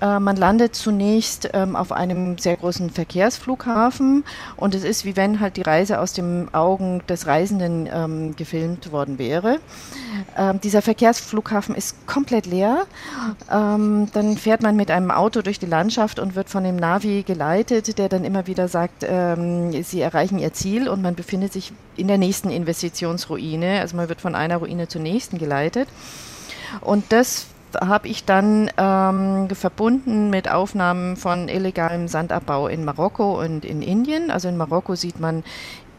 Äh, 0.00 0.20
man 0.20 0.36
landet 0.36 0.76
zunächst 0.76 1.50
ähm, 1.54 1.74
auf 1.74 1.90
einem 1.90 2.38
sehr 2.38 2.56
großen 2.56 2.90
Verkehrsflughafen 2.90 4.22
und 4.56 4.76
es 4.76 4.84
ist 4.84 5.04
wie 5.04 5.16
wenn 5.16 5.40
halt 5.40 5.56
die 5.56 5.62
Reise 5.62 5.98
aus 5.98 6.12
den 6.12 6.54
Augen 6.54 7.02
des 7.08 7.26
Reisenden 7.26 7.88
ähm, 7.92 8.36
gefilmt 8.36 8.92
worden 8.92 9.18
wäre. 9.18 9.58
Ähm, 10.36 10.60
dieser 10.60 10.82
Verkehrsflughafen 10.82 11.74
ist 11.74 12.06
komplett 12.06 12.46
leer. 12.52 12.86
Ähm, 13.50 14.08
dann 14.12 14.36
fährt 14.36 14.62
man 14.62 14.76
mit 14.76 14.90
einem 14.90 15.10
Auto 15.10 15.42
durch 15.42 15.58
die 15.58 15.66
Landschaft 15.66 16.18
und 16.18 16.36
wird 16.36 16.48
von 16.48 16.62
dem 16.62 16.76
Navi 16.76 17.24
geleitet, 17.24 17.98
der 17.98 18.08
dann 18.08 18.24
immer 18.24 18.46
wieder 18.46 18.68
sagt, 18.68 19.04
ähm, 19.08 19.82
sie 19.82 20.00
erreichen 20.00 20.38
ihr 20.38 20.52
Ziel 20.52 20.88
und 20.88 21.02
man 21.02 21.14
befindet 21.14 21.52
sich 21.52 21.72
in 21.96 22.08
der 22.08 22.18
nächsten 22.18 22.50
Investitionsruine. 22.50 23.80
Also 23.80 23.96
man 23.96 24.08
wird 24.08 24.20
von 24.20 24.34
einer 24.34 24.58
Ruine 24.58 24.86
zur 24.88 25.00
nächsten 25.00 25.38
geleitet. 25.38 25.88
Und 26.80 27.04
das 27.10 27.46
habe 27.80 28.08
ich 28.08 28.24
dann 28.24 28.70
ähm, 28.76 29.48
verbunden 29.54 30.30
mit 30.30 30.50
Aufnahmen 30.50 31.16
von 31.16 31.48
illegalem 31.48 32.08
Sandabbau 32.08 32.68
in 32.68 32.84
Marokko 32.84 33.40
und 33.40 33.64
in 33.64 33.82
Indien. 33.82 34.30
Also 34.30 34.48
in 34.48 34.56
Marokko 34.56 34.94
sieht 34.94 35.20
man 35.20 35.42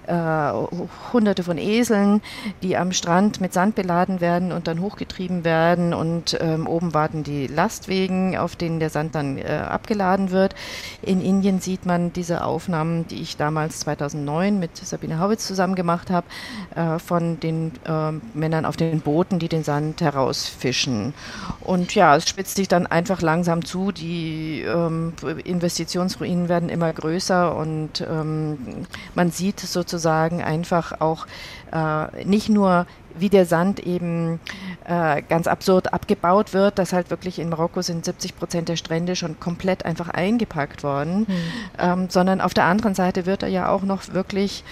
hunderte 0.07 1.43
von 1.43 1.57
Eseln, 1.57 2.22
die 2.62 2.75
am 2.77 2.91
Strand 2.91 3.39
mit 3.41 3.53
Sand 3.53 3.75
beladen 3.75 4.22
werden 4.22 4.51
und 4.51 4.67
dann 4.67 4.81
hochgetrieben 4.81 5.43
werden 5.43 5.93
und 5.93 6.38
ähm, 6.41 6.67
oben 6.67 6.93
warten 6.93 7.24
die 7.24 7.48
Lastwegen, 7.48 8.38
auf 8.38 8.55
denen 8.55 8.79
der 8.79 8.89
Sand 8.89 9.15
dann 9.15 9.38
äh, 9.38 9.43
abgeladen 9.43 10.31
wird. 10.31 10.55
In 11.01 11.22
Indien 11.22 11.62
sieht 11.62 11.86
man 11.86 12.12
diese 12.12 12.43
Aufnahmen, 12.43 13.07
die 13.07 13.22
ich 13.22 13.38
damals 13.38 13.79
2009 13.79 14.60
mit 14.60 14.75
Sabine 14.77 15.19
Hauwitz 15.19 15.48
zusammen 15.48 15.75
gemacht 15.75 16.10
habe, 16.10 16.27
äh, 16.75 17.00
von 17.00 17.39
den 17.39 17.72
äh, 17.86 18.12
Männern 18.33 18.65
auf 18.65 18.75
den 18.75 19.00
Booten, 19.00 19.39
die 19.39 19.48
den 19.48 19.63
Sand 19.63 20.01
herausfischen. 20.01 21.13
Und 21.62 21.95
ja, 21.95 22.15
es 22.15 22.27
spitzt 22.27 22.57
sich 22.57 22.67
dann 22.67 22.88
einfach 22.88 23.22
langsam 23.22 23.63
zu. 23.63 23.91
Die 23.91 24.62
ähm, 24.62 25.13
Investitionsruinen 25.43 26.50
werden 26.50 26.69
immer 26.69 26.91
größer 26.91 27.55
und 27.55 28.01
ähm, 28.01 28.86
man 29.15 29.31
sieht 29.31 29.60
sozusagen 29.60 29.93
sozusagen 29.94 30.42
einfach 30.42 31.00
auch 31.00 31.28
äh, 31.72 32.26
nicht 32.26 32.50
nur 32.50 32.88
wie 33.17 33.29
der 33.29 33.46
Sand 33.46 33.79
eben 33.79 34.39
äh, 34.86 35.22
ganz 35.22 35.48
absurd 35.48 35.93
abgebaut 35.93 36.53
wird, 36.53 36.79
dass 36.79 36.93
halt 36.93 37.10
wirklich 37.10 37.39
in 37.39 37.50
Marokko 37.50 37.82
sind 37.82 38.05
70 38.05 38.36
Prozent 38.38 38.70
der 38.70 38.75
Strände 38.75 39.15
schon 39.15 39.39
komplett 39.39 39.86
einfach 39.86 40.10
eingepackt 40.10 40.84
worden, 40.84 41.20
mhm. 41.22 41.36
ähm, 41.79 42.10
sondern 42.10 42.41
auf 42.41 42.53
der 42.53 42.65
anderen 42.65 42.96
Seite 42.96 43.25
wird 43.25 43.43
er 43.43 43.50
ja 43.50 43.70
auch 43.70 43.84
noch 43.84 44.13
wirklich 44.13 44.63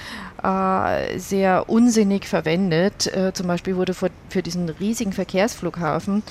äh, 0.44 1.20
sehr 1.20 1.70
unsinnig 1.70 2.28
verwendet. 2.28 3.08
Äh, 3.16 3.32
zum 3.34 3.48
Beispiel 3.48 3.76
wurde 3.76 3.94
für, 3.94 4.10
für, 4.30 4.42
diesen 4.42 4.70
riesigen 4.70 5.14
Verkehrsflughafen 5.14 6.24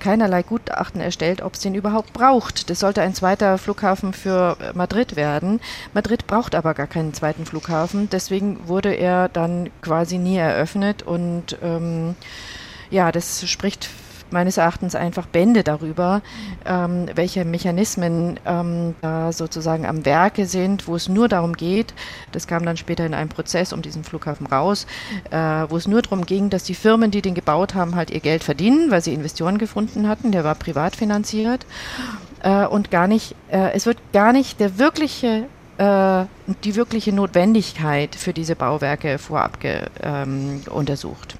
keinerlei 0.00 0.42
Gutachten 0.42 1.00
erstellt, 1.00 1.42
ob 1.42 1.54
es 1.54 1.60
den 1.60 1.74
überhaupt 1.74 2.12
braucht. 2.12 2.70
Das 2.70 2.80
sollte 2.80 3.02
ein 3.02 3.14
zweiter 3.14 3.58
Flughafen 3.58 4.12
für 4.12 4.56
Madrid 4.74 5.16
werden. 5.16 5.60
Madrid 5.92 6.26
braucht 6.26 6.54
aber 6.54 6.72
gar 6.72 6.86
keinen 6.86 7.12
zweiten 7.12 7.44
Flughafen. 7.44 8.08
Deswegen 8.10 8.68
wurde 8.68 8.94
er 8.94 9.28
dann 9.28 9.70
quasi 9.82 10.18
nie 10.18 10.36
eröffnet 10.36 11.02
und 11.02 11.57
ähm, 11.62 12.14
ja, 12.90 13.12
das 13.12 13.48
spricht 13.48 13.88
meines 14.30 14.56
Erachtens 14.56 14.94
einfach 14.94 15.26
Bände 15.26 15.64
darüber, 15.64 16.22
ähm, 16.66 17.06
welche 17.14 17.44
Mechanismen 17.44 18.38
ähm, 18.46 18.94
da 19.00 19.32
sozusagen 19.32 19.86
am 19.86 20.04
Werke 20.04 20.46
sind, 20.46 20.86
wo 20.86 20.96
es 20.96 21.08
nur 21.08 21.28
darum 21.28 21.54
geht, 21.54 21.94
das 22.32 22.46
kam 22.46 22.64
dann 22.64 22.76
später 22.76 23.06
in 23.06 23.14
einem 23.14 23.28
Prozess 23.28 23.72
um 23.72 23.82
diesen 23.82 24.04
Flughafen 24.04 24.46
raus, 24.46 24.86
äh, 25.30 25.36
wo 25.36 25.76
es 25.76 25.88
nur 25.88 26.02
darum 26.02 26.26
ging, 26.26 26.50
dass 26.50 26.64
die 26.64 26.74
Firmen, 26.74 27.10
die 27.10 27.22
den 27.22 27.34
gebaut 27.34 27.74
haben, 27.74 27.94
halt 27.94 28.10
ihr 28.10 28.20
Geld 28.20 28.44
verdienen, 28.44 28.90
weil 28.90 29.02
sie 29.02 29.14
Investoren 29.14 29.58
gefunden 29.58 30.08
hatten, 30.08 30.32
der 30.32 30.44
war 30.44 30.54
privat 30.54 30.96
finanziert 30.96 31.66
äh, 32.42 32.66
und 32.66 32.90
gar 32.90 33.06
nicht, 33.06 33.34
äh, 33.50 33.72
es 33.72 33.86
wird 33.86 33.98
gar 34.12 34.32
nicht 34.32 34.60
der 34.60 34.78
wirkliche 34.78 35.44
äh, 35.78 36.24
die 36.64 36.74
wirkliche 36.74 37.12
Notwendigkeit 37.12 38.16
für 38.16 38.32
diese 38.32 38.56
Bauwerke 38.56 39.18
vorab 39.18 39.60
ge, 39.60 39.82
ähm, 40.02 40.62
untersucht. 40.70 41.36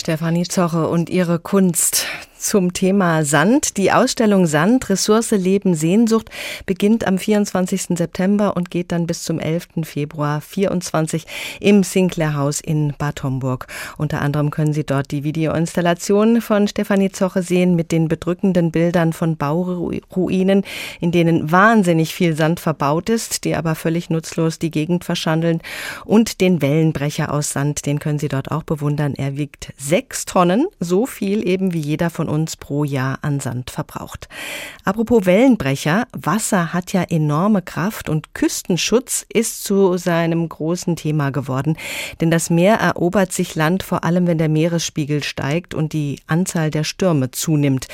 Stefanie 0.00 0.48
Zoche 0.48 0.88
und 0.88 1.10
ihre 1.10 1.38
Kunst 1.38 2.06
zum 2.40 2.72
Thema 2.72 3.24
Sand. 3.24 3.76
Die 3.76 3.92
Ausstellung 3.92 4.46
Sand, 4.46 4.88
Ressource, 4.88 5.32
Leben, 5.32 5.74
Sehnsucht 5.74 6.30
beginnt 6.66 7.06
am 7.06 7.18
24. 7.18 7.98
September 7.98 8.56
und 8.56 8.70
geht 8.70 8.92
dann 8.92 9.06
bis 9.06 9.22
zum 9.22 9.38
11. 9.38 9.68
Februar 9.82 10.40
24 10.40 11.26
im 11.60 11.82
Sinclair 11.82 12.34
Haus 12.34 12.60
in 12.60 12.94
Bad 12.96 13.22
Homburg. 13.22 13.66
Unter 13.98 14.22
anderem 14.22 14.50
können 14.50 14.72
Sie 14.72 14.84
dort 14.84 15.10
die 15.10 15.22
Videoinstallation 15.22 16.40
von 16.40 16.66
Stefanie 16.66 17.12
Zoche 17.12 17.42
sehen 17.42 17.76
mit 17.76 17.92
den 17.92 18.08
bedrückenden 18.08 18.70
Bildern 18.70 19.12
von 19.12 19.36
Bauruinen, 19.36 20.64
in 21.00 21.12
denen 21.12 21.52
wahnsinnig 21.52 22.14
viel 22.14 22.34
Sand 22.34 22.58
verbaut 22.58 23.10
ist, 23.10 23.44
die 23.44 23.54
aber 23.54 23.74
völlig 23.74 24.08
nutzlos 24.08 24.58
die 24.58 24.70
Gegend 24.70 25.04
verschandeln 25.04 25.60
und 26.04 26.40
den 26.40 26.62
Wellenbrecher 26.62 27.32
aus 27.32 27.50
Sand, 27.50 27.84
den 27.84 27.98
können 27.98 28.18
Sie 28.18 28.28
dort 28.28 28.50
auch 28.50 28.62
bewundern. 28.62 29.14
Er 29.14 29.36
wiegt 29.36 29.72
sechs 29.76 30.24
Tonnen, 30.24 30.66
so 30.78 31.04
viel 31.04 31.46
eben 31.46 31.74
wie 31.74 31.80
jeder 31.80 32.08
von 32.08 32.29
uns 32.30 32.56
pro 32.56 32.84
Jahr 32.84 33.18
an 33.22 33.40
Sand 33.40 33.70
verbraucht. 33.70 34.28
Apropos 34.84 35.26
Wellenbrecher, 35.26 36.06
Wasser 36.12 36.72
hat 36.72 36.92
ja 36.92 37.02
enorme 37.02 37.62
Kraft 37.62 38.08
und 38.08 38.34
Küstenschutz 38.34 39.26
ist 39.32 39.64
zu 39.64 39.96
seinem 39.96 40.48
großen 40.48 40.96
Thema 40.96 41.30
geworden. 41.30 41.76
Denn 42.20 42.30
das 42.30 42.50
Meer 42.50 42.76
erobert 42.76 43.32
sich 43.32 43.54
Land 43.54 43.82
vor 43.82 44.04
allem, 44.04 44.26
wenn 44.26 44.38
der 44.38 44.48
Meeresspiegel 44.48 45.22
steigt 45.22 45.74
und 45.74 45.92
die 45.92 46.20
Anzahl 46.26 46.70
der 46.70 46.84
Stürme 46.84 47.30
zunimmt. 47.30 47.88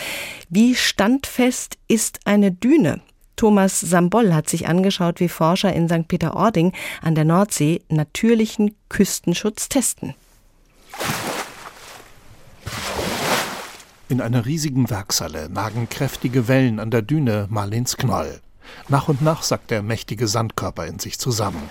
Wie 0.49 0.75
standfest 0.75 1.79
ist 1.89 2.21
eine 2.25 2.53
Düne? 2.53 3.01
Thomas 3.37 3.81
Samboll 3.81 4.33
hat 4.33 4.49
sich 4.49 4.67
angeschaut, 4.67 5.21
wie 5.21 5.29
Forscher 5.29 5.73
in 5.73 5.89
St. 5.89 6.09
Peter-Ording 6.09 6.73
an 7.03 7.15
der 7.15 7.25
Nordsee 7.25 7.83
natürlichen 7.89 8.75
Küstenschutz 8.89 9.69
testen. 9.69 10.15
In 14.09 14.21
einer 14.21 14.47
riesigen 14.47 14.89
Werkshalle 14.89 15.49
nagen 15.51 15.89
kräftige 15.89 16.47
Wellen 16.47 16.79
an 16.79 16.93
der 16.93 17.03
Düne 17.03 17.49
Marlens 17.51 17.97
Knoll. 17.97 18.41
Nach 18.89 19.09
und 19.09 19.21
nach 19.21 19.43
sackt 19.43 19.73
der 19.73 19.83
mächtige 19.83 20.29
Sandkörper 20.29 20.87
in 20.87 21.01
sich 21.01 21.19
zusammen. 21.19 21.69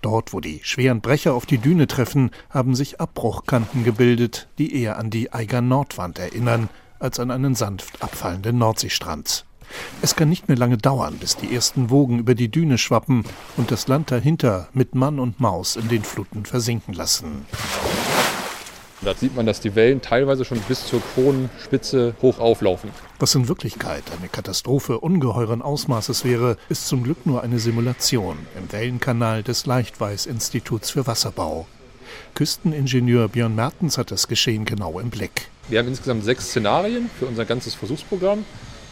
Dort, 0.00 0.32
wo 0.32 0.38
die 0.38 0.60
schweren 0.62 1.00
Brecher 1.00 1.34
auf 1.34 1.44
die 1.44 1.58
Düne 1.58 1.88
treffen, 1.88 2.30
haben 2.50 2.76
sich 2.76 3.00
Abbruchkanten 3.00 3.82
gebildet, 3.82 4.46
die 4.58 4.80
eher 4.80 4.96
an 4.96 5.10
die 5.10 5.32
Eiger 5.32 5.60
Nordwand 5.60 6.20
erinnern, 6.20 6.68
als 7.00 7.18
an 7.18 7.32
einen 7.32 7.56
sanft 7.56 8.00
abfallenden 8.00 8.58
Nordseestrand. 8.58 9.44
Es 10.02 10.14
kann 10.14 10.28
nicht 10.28 10.46
mehr 10.46 10.56
lange 10.56 10.78
dauern, 10.78 11.16
bis 11.18 11.36
die 11.36 11.52
ersten 11.52 11.90
Wogen 11.90 12.20
über 12.20 12.36
die 12.36 12.48
Düne 12.48 12.78
schwappen 12.78 13.24
und 13.56 13.72
das 13.72 13.88
Land 13.88 14.12
dahinter 14.12 14.68
mit 14.72 14.94
Mann 14.94 15.18
und 15.18 15.40
Maus 15.40 15.74
in 15.74 15.88
den 15.88 16.04
Fluten 16.04 16.44
versinken 16.44 16.94
lassen. 16.94 17.44
Da 19.04 19.14
sieht 19.16 19.34
man, 19.34 19.46
dass 19.46 19.60
die 19.60 19.74
Wellen 19.74 20.00
teilweise 20.00 20.44
schon 20.44 20.60
bis 20.60 20.86
zur 20.86 21.02
Kronenspitze 21.14 22.14
hoch 22.22 22.38
auflaufen. 22.38 22.90
Was 23.18 23.34
in 23.34 23.48
Wirklichkeit 23.48 24.04
eine 24.16 24.28
Katastrophe 24.28 25.00
ungeheuren 25.00 25.60
Ausmaßes 25.60 26.24
wäre, 26.24 26.56
ist 26.68 26.86
zum 26.86 27.02
Glück 27.02 27.26
nur 27.26 27.42
eine 27.42 27.58
Simulation 27.58 28.38
im 28.56 28.70
Wellenkanal 28.70 29.42
des 29.42 29.66
Leichtweiß-Instituts 29.66 30.90
für 30.90 31.04
Wasserbau. 31.04 31.66
Küsteningenieur 32.34 33.26
Björn 33.26 33.56
Mertens 33.56 33.98
hat 33.98 34.12
das 34.12 34.28
Geschehen 34.28 34.64
genau 34.64 35.00
im 35.00 35.10
Blick. 35.10 35.48
Wir 35.68 35.80
haben 35.80 35.88
insgesamt 35.88 36.22
sechs 36.22 36.50
Szenarien 36.50 37.10
für 37.18 37.26
unser 37.26 37.44
ganzes 37.44 37.74
Versuchsprogramm. 37.74 38.44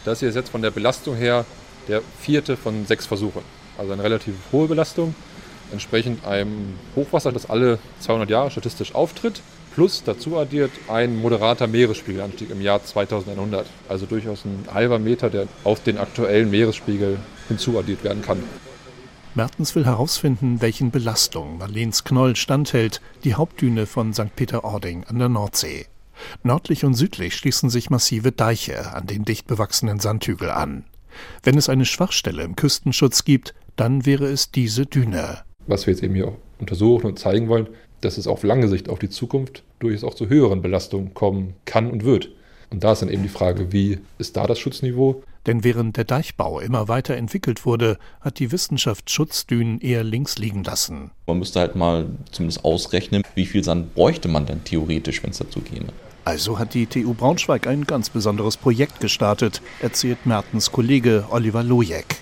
Das 0.03 0.19
hier 0.19 0.27
ist 0.27 0.35
jetzt 0.35 0.49
von 0.49 0.61
der 0.61 0.71
Belastung 0.71 1.15
her 1.15 1.45
der 1.87 2.01
vierte 2.19 2.57
von 2.57 2.85
sechs 2.85 3.05
Versuchen. 3.05 3.43
Also 3.77 3.93
eine 3.93 4.03
relativ 4.03 4.35
hohe 4.51 4.67
Belastung, 4.67 5.15
entsprechend 5.71 6.25
einem 6.25 6.77
Hochwasser, 6.97 7.31
das 7.31 7.49
alle 7.49 7.79
200 8.01 8.29
Jahre 8.29 8.51
statistisch 8.51 8.93
auftritt 8.93 9.41
plus 9.75 10.03
dazu 10.03 10.37
addiert 10.37 10.71
ein 10.87 11.21
moderater 11.21 11.67
Meeresspiegelanstieg 11.67 12.49
im 12.49 12.61
Jahr 12.61 12.83
2100. 12.83 13.65
Also 13.89 14.05
durchaus 14.05 14.45
ein 14.45 14.65
halber 14.73 14.99
Meter, 14.99 15.29
der 15.29 15.47
auf 15.63 15.81
den 15.83 15.97
aktuellen 15.97 16.49
Meeresspiegel 16.49 17.17
hinzuaddiert 17.47 18.03
werden 18.03 18.21
kann. 18.21 18.43
Mertens 19.33 19.75
will 19.75 19.85
herausfinden, 19.85 20.61
welchen 20.61 20.91
Belastungen 20.91 21.57
Marlens 21.57 22.03
Knoll 22.03 22.35
standhält, 22.35 22.99
die 23.23 23.35
Hauptdüne 23.35 23.85
von 23.85 24.13
St. 24.13 24.35
Peter-Ording 24.35 25.05
an 25.05 25.19
der 25.19 25.29
Nordsee. 25.29 25.85
Nördlich 26.43 26.83
und 26.83 26.95
südlich 26.95 27.35
schließen 27.35 27.69
sich 27.69 27.89
massive 27.89 28.31
Deiche 28.31 28.93
an 28.93 29.07
den 29.07 29.23
dicht 29.23 29.47
bewachsenen 29.47 29.99
Sandhügel 29.99 30.49
an. 30.49 30.83
Wenn 31.43 31.57
es 31.57 31.69
eine 31.69 31.85
Schwachstelle 31.85 32.43
im 32.43 32.55
Küstenschutz 32.55 33.23
gibt, 33.23 33.53
dann 33.75 34.05
wäre 34.05 34.25
es 34.25 34.51
diese 34.51 34.85
Düne. 34.85 35.39
Was 35.67 35.87
wir 35.87 35.93
jetzt 35.93 36.03
eben 36.03 36.15
hier 36.15 36.35
untersuchen 36.59 37.07
und 37.07 37.19
zeigen 37.19 37.47
wollen, 37.47 37.69
dass 38.01 38.17
es 38.17 38.27
auf 38.27 38.43
lange 38.43 38.67
Sicht 38.67 38.89
auf 38.89 38.99
die 38.99 39.09
Zukunft 39.09 39.63
durchaus 39.79 40.03
auch 40.03 40.15
zu 40.15 40.29
höheren 40.29 40.61
Belastungen 40.61 41.13
kommen 41.13 41.53
kann 41.65 41.89
und 41.89 42.03
wird. 42.03 42.29
Und 42.69 42.83
da 42.83 42.93
ist 42.93 43.01
dann 43.01 43.09
eben 43.09 43.23
die 43.23 43.29
Frage, 43.29 43.71
wie 43.71 43.99
ist 44.17 44.37
da 44.37 44.47
das 44.47 44.59
Schutzniveau? 44.59 45.23
Denn 45.45 45.63
während 45.63 45.97
der 45.97 46.03
Deichbau 46.03 46.59
immer 46.59 46.87
weiter 46.87 47.17
entwickelt 47.17 47.65
wurde, 47.65 47.97
hat 48.21 48.39
die 48.39 48.51
Wissenschaft 48.51 49.09
Schutzdünen 49.09 49.81
eher 49.81 50.03
links 50.03 50.37
liegen 50.37 50.63
lassen. 50.63 51.11
Man 51.27 51.39
müsste 51.39 51.59
halt 51.59 51.75
mal 51.75 52.05
zumindest 52.31 52.63
ausrechnen, 52.63 53.23
wie 53.35 53.45
viel 53.45 53.63
Sand 53.63 53.95
bräuchte 53.95 54.27
man 54.27 54.45
denn 54.45 54.63
theoretisch, 54.63 55.23
wenn 55.23 55.31
es 55.31 55.39
dazu 55.39 55.59
ginge. 55.61 55.87
Also 56.23 56.59
hat 56.59 56.75
die 56.75 56.85
TU 56.85 57.15
Braunschweig 57.15 57.65
ein 57.65 57.85
ganz 57.85 58.11
besonderes 58.11 58.55
Projekt 58.55 58.99
gestartet, 58.99 59.61
erzählt 59.81 60.25
Mertens 60.25 60.71
Kollege 60.71 61.25
Oliver 61.31 61.63
Lojek 61.63 62.21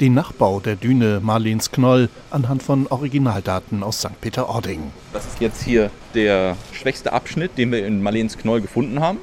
den 0.00 0.14
Nachbau 0.14 0.60
der 0.60 0.76
Düne 0.76 1.20
Marlens 1.22 1.70
Knoll 1.70 2.08
anhand 2.30 2.62
von 2.62 2.86
Originaldaten 2.88 3.82
aus 3.82 4.00
St. 4.00 4.20
Peter-Ording. 4.20 4.92
Das 5.12 5.26
ist 5.26 5.40
jetzt 5.40 5.62
hier 5.62 5.90
der 6.14 6.56
schwächste 6.72 7.12
Abschnitt, 7.12 7.56
den 7.56 7.72
wir 7.72 7.86
in 7.86 8.02
Marlens 8.02 8.36
Knoll 8.36 8.60
gefunden 8.60 9.00
haben. 9.00 9.18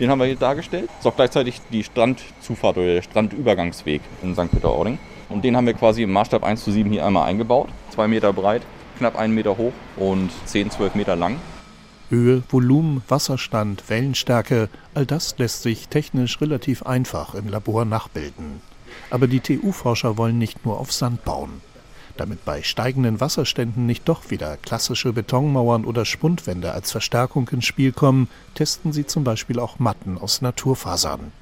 Den 0.00 0.10
haben 0.10 0.20
wir 0.20 0.26
hier 0.26 0.36
dargestellt. 0.36 0.88
Das 0.88 1.00
ist 1.00 1.06
auch 1.06 1.16
gleichzeitig 1.16 1.60
die 1.72 1.84
Strandzufahrt 1.84 2.78
oder 2.78 2.94
der 2.94 3.02
Strandübergangsweg 3.02 4.00
in 4.22 4.34
St. 4.34 4.50
Peter-Ording. 4.50 4.98
Und 5.28 5.44
den 5.44 5.56
haben 5.56 5.66
wir 5.66 5.74
quasi 5.74 6.02
im 6.02 6.12
Maßstab 6.12 6.42
1 6.42 6.64
zu 6.64 6.70
7 6.70 6.90
hier 6.90 7.04
einmal 7.04 7.28
eingebaut. 7.28 7.68
Zwei 7.90 8.08
Meter 8.08 8.32
breit, 8.32 8.62
knapp 8.96 9.18
einen 9.18 9.34
Meter 9.34 9.58
hoch 9.58 9.72
und 9.96 10.30
10, 10.46 10.70
12 10.70 10.94
Meter 10.94 11.16
lang. 11.16 11.36
Höhe, 12.10 12.42
Volumen, 12.48 13.02
Wasserstand, 13.08 13.84
Wellenstärke, 13.88 14.70
all 14.94 15.04
das 15.04 15.36
lässt 15.36 15.62
sich 15.62 15.88
technisch 15.88 16.40
relativ 16.40 16.84
einfach 16.84 17.34
im 17.34 17.48
Labor 17.48 17.84
nachbilden. 17.84 18.62
Aber 19.10 19.26
die 19.26 19.40
TU-Forscher 19.40 20.16
wollen 20.16 20.38
nicht 20.38 20.64
nur 20.64 20.78
auf 20.78 20.92
Sand 20.92 21.24
bauen. 21.24 21.60
Damit 22.16 22.44
bei 22.44 22.62
steigenden 22.62 23.20
Wasserständen 23.20 23.86
nicht 23.86 24.08
doch 24.08 24.30
wieder 24.30 24.56
klassische 24.56 25.12
Betonmauern 25.12 25.84
oder 25.84 26.04
Spundwände 26.04 26.72
als 26.72 26.90
Verstärkung 26.90 27.48
ins 27.48 27.64
Spiel 27.64 27.92
kommen, 27.92 28.28
testen 28.54 28.92
sie 28.92 29.06
zum 29.06 29.22
Beispiel 29.22 29.60
auch 29.60 29.78
Matten 29.78 30.18
aus 30.18 30.42
Naturfasern. 30.42 31.32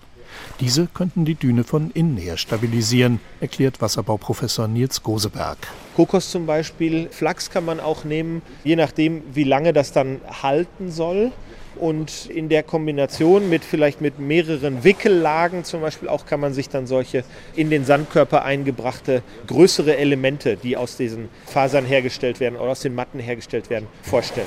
Diese 0.60 0.86
könnten 0.86 1.24
die 1.24 1.34
Düne 1.34 1.64
von 1.64 1.90
innen 1.90 2.18
her 2.18 2.36
stabilisieren, 2.36 3.20
erklärt 3.40 3.80
Wasserbauprofessor 3.80 4.68
Nils 4.68 5.02
Goseberg. 5.02 5.58
Kokos 5.96 6.30
zum 6.30 6.44
Beispiel, 6.44 7.08
Flachs 7.10 7.50
kann 7.50 7.64
man 7.64 7.80
auch 7.80 8.04
nehmen, 8.04 8.42
je 8.62 8.76
nachdem, 8.76 9.22
wie 9.32 9.44
lange 9.44 9.72
das 9.72 9.92
dann 9.92 10.20
halten 10.42 10.90
soll. 10.90 11.32
Und 11.76 12.26
in 12.26 12.48
der 12.48 12.62
Kombination 12.62 13.50
mit 13.50 13.64
vielleicht 13.64 14.00
mit 14.00 14.18
mehreren 14.18 14.82
Wickellagen 14.82 15.64
zum 15.64 15.82
Beispiel 15.82 16.08
auch 16.08 16.24
kann 16.26 16.40
man 16.40 16.54
sich 16.54 16.68
dann 16.68 16.86
solche 16.86 17.24
in 17.54 17.70
den 17.70 17.84
Sandkörper 17.84 18.44
eingebrachte 18.44 19.22
größere 19.46 19.96
Elemente, 19.96 20.56
die 20.56 20.76
aus 20.76 20.96
diesen 20.96 21.28
Fasern 21.46 21.84
hergestellt 21.84 22.40
werden 22.40 22.56
oder 22.56 22.70
aus 22.70 22.80
den 22.80 22.94
Matten 22.94 23.18
hergestellt 23.18 23.68
werden, 23.68 23.86
vorstellen. 24.02 24.46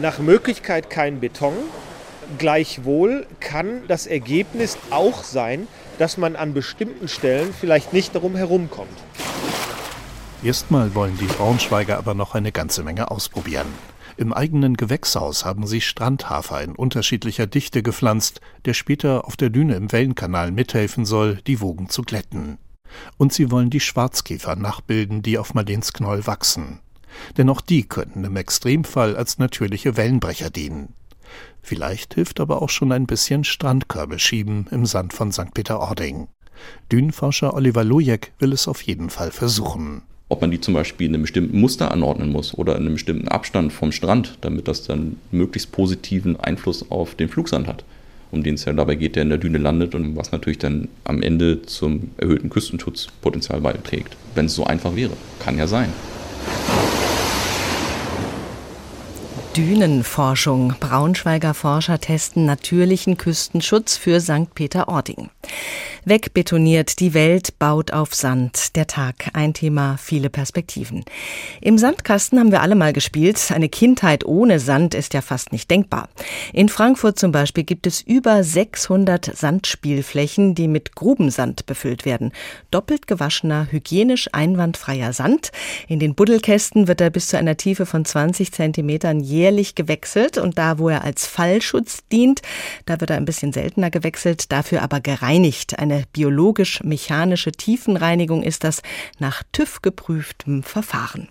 Nach 0.00 0.18
Möglichkeit 0.18 0.90
kein 0.90 1.20
Beton. 1.20 1.54
Gleichwohl 2.38 3.26
kann 3.40 3.82
das 3.88 4.06
Ergebnis 4.06 4.78
auch 4.90 5.24
sein, 5.24 5.66
dass 5.98 6.16
man 6.16 6.36
an 6.36 6.54
bestimmten 6.54 7.08
Stellen 7.08 7.52
vielleicht 7.52 7.92
nicht 7.92 8.14
darum 8.14 8.36
herumkommt. 8.36 8.88
Erstmal 10.42 10.94
wollen 10.94 11.18
die 11.18 11.26
Braunschweiger 11.26 11.98
aber 11.98 12.14
noch 12.14 12.34
eine 12.34 12.52
ganze 12.52 12.82
Menge 12.82 13.10
ausprobieren. 13.10 13.66
Im 14.20 14.34
eigenen 14.34 14.76
Gewächshaus 14.76 15.46
haben 15.46 15.66
sie 15.66 15.80
Strandhafer 15.80 16.62
in 16.62 16.76
unterschiedlicher 16.76 17.46
Dichte 17.46 17.82
gepflanzt, 17.82 18.42
der 18.66 18.74
später 18.74 19.24
auf 19.24 19.34
der 19.38 19.48
Düne 19.48 19.76
im 19.76 19.90
Wellenkanal 19.92 20.52
mithelfen 20.52 21.06
soll, 21.06 21.36
die 21.46 21.62
Wogen 21.62 21.88
zu 21.88 22.02
glätten. 22.02 22.58
Und 23.16 23.32
sie 23.32 23.50
wollen 23.50 23.70
die 23.70 23.80
Schwarzkäfer 23.80 24.56
nachbilden, 24.56 25.22
die 25.22 25.38
auf 25.38 25.54
Marlensknoll 25.54 26.26
wachsen. 26.26 26.80
Denn 27.38 27.48
auch 27.48 27.62
die 27.62 27.88
könnten 27.88 28.24
im 28.24 28.36
Extremfall 28.36 29.16
als 29.16 29.38
natürliche 29.38 29.96
Wellenbrecher 29.96 30.50
dienen. 30.50 30.92
Vielleicht 31.62 32.12
hilft 32.12 32.40
aber 32.40 32.60
auch 32.60 32.68
schon 32.68 32.92
ein 32.92 33.06
bisschen 33.06 33.42
Strandkörbe 33.44 34.18
schieben 34.18 34.66
im 34.70 34.84
Sand 34.84 35.14
von 35.14 35.32
St. 35.32 35.54
Peter-Ording. 35.54 36.28
Dünenforscher 36.92 37.54
Oliver 37.54 37.84
Lojek 37.84 38.34
will 38.38 38.52
es 38.52 38.68
auf 38.68 38.82
jeden 38.82 39.08
Fall 39.08 39.30
versuchen 39.30 40.02
ob 40.30 40.40
man 40.40 40.50
die 40.50 40.60
zum 40.60 40.74
Beispiel 40.74 41.08
in 41.08 41.14
einem 41.14 41.22
bestimmten 41.22 41.60
Muster 41.60 41.90
anordnen 41.90 42.30
muss 42.30 42.56
oder 42.56 42.76
in 42.76 42.82
einem 42.82 42.94
bestimmten 42.94 43.28
Abstand 43.28 43.72
vom 43.72 43.92
Strand, 43.92 44.38
damit 44.40 44.68
das 44.68 44.84
dann 44.84 45.16
möglichst 45.32 45.72
positiven 45.72 46.38
Einfluss 46.38 46.90
auf 46.90 47.16
den 47.16 47.28
Flugsand 47.28 47.66
hat, 47.66 47.84
um 48.30 48.44
den 48.44 48.54
es 48.54 48.64
ja 48.64 48.72
dabei 48.72 48.94
geht, 48.94 49.16
der 49.16 49.24
in 49.24 49.28
der 49.28 49.38
Düne 49.38 49.58
landet 49.58 49.94
und 49.94 50.16
was 50.16 50.30
natürlich 50.30 50.58
dann 50.58 50.88
am 51.02 51.20
Ende 51.20 51.62
zum 51.62 52.12
erhöhten 52.16 52.48
Küstenschutzpotenzial 52.48 53.60
beiträgt. 53.60 54.16
Wenn 54.36 54.46
es 54.46 54.54
so 54.54 54.64
einfach 54.64 54.94
wäre. 54.94 55.12
Kann 55.40 55.58
ja 55.58 55.66
sein. 55.66 55.92
Dünenforschung. 59.60 60.72
Braunschweiger 60.80 61.52
Forscher 61.52 62.00
testen 62.00 62.46
natürlichen 62.46 63.18
Küstenschutz 63.18 63.98
für 63.98 64.18
St. 64.18 64.54
Peter-Ording. 64.54 65.28
Wegbetoniert, 66.06 66.98
die 67.00 67.12
Welt 67.12 67.58
baut 67.58 67.92
auf 67.92 68.14
Sand. 68.14 68.74
Der 68.74 68.86
Tag, 68.86 69.30
ein 69.34 69.52
Thema, 69.52 69.98
viele 69.98 70.30
Perspektiven. 70.30 71.04
Im 71.60 71.76
Sandkasten 71.76 72.38
haben 72.38 72.52
wir 72.52 72.62
alle 72.62 72.74
mal 72.74 72.94
gespielt. 72.94 73.52
Eine 73.54 73.68
Kindheit 73.68 74.24
ohne 74.24 74.60
Sand 74.60 74.94
ist 74.94 75.12
ja 75.12 75.20
fast 75.20 75.52
nicht 75.52 75.70
denkbar. 75.70 76.08
In 76.54 76.70
Frankfurt 76.70 77.18
zum 77.18 77.32
Beispiel 77.32 77.64
gibt 77.64 77.86
es 77.86 78.00
über 78.00 78.42
600 78.42 79.36
Sandspielflächen, 79.36 80.54
die 80.54 80.68
mit 80.68 80.94
Grubensand 80.94 81.66
befüllt 81.66 82.06
werden. 82.06 82.32
Doppelt 82.70 83.06
gewaschener, 83.06 83.68
hygienisch 83.70 84.30
einwandfreier 84.32 85.12
Sand. 85.12 85.52
In 85.86 85.98
den 86.00 86.14
Buddelkästen 86.14 86.88
wird 86.88 87.02
er 87.02 87.10
bis 87.10 87.28
zu 87.28 87.36
einer 87.36 87.58
Tiefe 87.58 87.84
von 87.84 88.06
20 88.06 88.52
Zentimetern 88.52 89.20
jährlich 89.20 89.49
gewechselt 89.74 90.38
und 90.38 90.56
da, 90.56 90.78
wo 90.78 90.88
er 90.88 91.04
als 91.04 91.26
Fallschutz 91.26 91.98
dient, 92.10 92.40
da 92.86 93.00
wird 93.00 93.10
er 93.10 93.16
ein 93.16 93.26
bisschen 93.26 93.52
seltener 93.52 93.90
gewechselt, 93.90 94.50
dafür 94.50 94.80
aber 94.80 95.00
gereinigt. 95.00 95.78
Ein 95.78 95.90
eine 95.90 96.04
biologisch-mechanische 96.12 97.52
Tiefenreinigung 97.52 98.42
ist 98.42 98.64
das 98.64 98.82
nach 99.18 99.42
TÜV 99.52 99.82
geprüftem 99.82 100.62
Verfahren. 100.62 101.28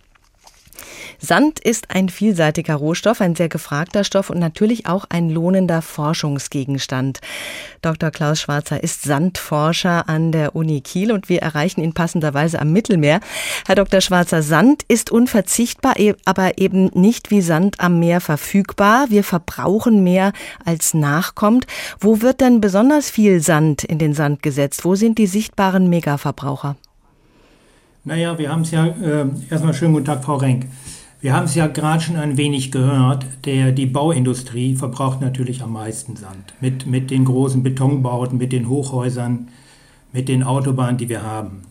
Sand 1.20 1.60
ist 1.60 1.92
ein 1.92 2.10
vielseitiger 2.10 2.76
Rohstoff, 2.76 3.22
ein 3.22 3.36
sehr 3.36 3.50
gefragter 3.50 4.04
Stoff 4.04 4.30
und 4.30 4.40
natürlich 4.40 4.88
auch 4.88 5.06
ein 5.10 5.30
lohnender 5.30 5.82
Forschungsgegenstand. 5.82 7.20
Dr. 7.82 8.12
Klaus 8.12 8.42
Schwarzer 8.42 8.84
ist 8.84 9.04
Sandforscher 9.04 10.08
an 10.10 10.32
der 10.32 10.56
Uni 10.56 10.82
Kiel 10.82 11.12
und 11.12 11.30
wir 11.30 11.42
erreichen 11.42 11.82
ihn 11.82 11.94
passenderweise 11.94 12.60
am 12.60 12.72
Mittelmeer. 12.72 13.20
Herr 13.66 13.76
Dr. 13.76 14.02
Schwarzer, 14.02 14.42
Sand 14.42 14.84
ist 14.88 15.12
unverzichtbar, 15.12 16.00
e- 16.00 16.16
aber 16.26 16.58
eben 16.58 16.92
nicht 16.94 17.32
wie 17.32 17.42
Sand 17.42 17.80
am 17.80 18.00
Meer 18.00 18.22
verfügbar. 18.22 19.06
Wir 19.10 19.24
verbrauchen 19.24 20.04
mehr 20.04 20.34
als 20.66 20.94
nachkommt. 20.94 21.68
Wo 22.00 22.22
wird 22.22 22.42
denn 22.42 22.62
besonders 22.62 23.10
viel 23.10 23.42
Sand 23.42 23.84
in 23.84 23.98
den 23.98 24.14
Sand 24.14 24.44
gesetzt? 24.44 24.86
Wo 24.86 24.96
sind 24.96 25.18
die 25.18 25.28
sichtbaren 25.28 25.90
Megaverbraucher? 25.90 26.76
Naja, 28.06 28.38
wir 28.38 28.50
haben 28.50 28.62
es 28.62 28.72
ja, 28.72 28.88
äh, 28.88 29.26
erstmal 29.50 29.74
schönen 29.74 29.94
guten 29.94 30.06
Tag, 30.06 30.24
Frau 30.24 30.38
Renk. 30.38 30.68
Wir 31.20 31.36
haben 31.36 31.46
es 31.46 31.56
ja 31.56 31.68
gerade 31.68 32.02
schon 32.02 32.16
ein 32.16 32.38
wenig 32.38 32.72
gehört, 32.72 33.26
der, 33.44 33.74
die 33.74 33.88
Bauindustrie 33.88 34.78
verbraucht 34.78 35.20
natürlich 35.20 35.62
am 35.62 35.74
meisten 35.74 36.16
Sand. 36.16 36.54
Mit, 36.62 36.86
mit 36.88 37.12
den 37.12 37.26
großen 37.26 37.62
Betonbauten, 37.62 38.38
mit 38.38 38.54
den 38.54 38.70
Hochhäusern, 38.70 39.50
mit 40.14 40.30
den 40.30 40.44
Autobahnen, 40.44 40.98
die 40.98 41.10
wir 41.10 41.24
haben. 41.24 41.64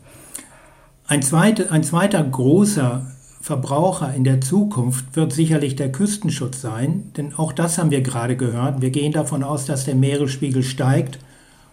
Ein, 1.07 1.23
zweite, 1.23 1.73
ein 1.73 1.83
zweiter 1.83 2.23
großer 2.23 3.11
Verbraucher 3.41 4.13
in 4.13 4.25
der 4.25 4.43
Zukunft 4.43 5.17
wird 5.17 5.33
sicherlich 5.33 5.77
der 5.77 5.91
Küstenschutz 5.91 6.61
sein, 6.61 7.11
denn 7.17 7.33
auch 7.35 7.55
das 7.55 7.79
haben 7.79 7.91
wir 7.91 8.03
gerade 8.03 8.37
gehört. 8.37 8.83
Wir 8.83 8.91
gehen 8.91 9.13
davon 9.13 9.43
aus, 9.43 9.65
dass 9.65 9.87
der 9.87 9.95
Meeresspiegel 9.95 10.63
steigt 10.63 11.21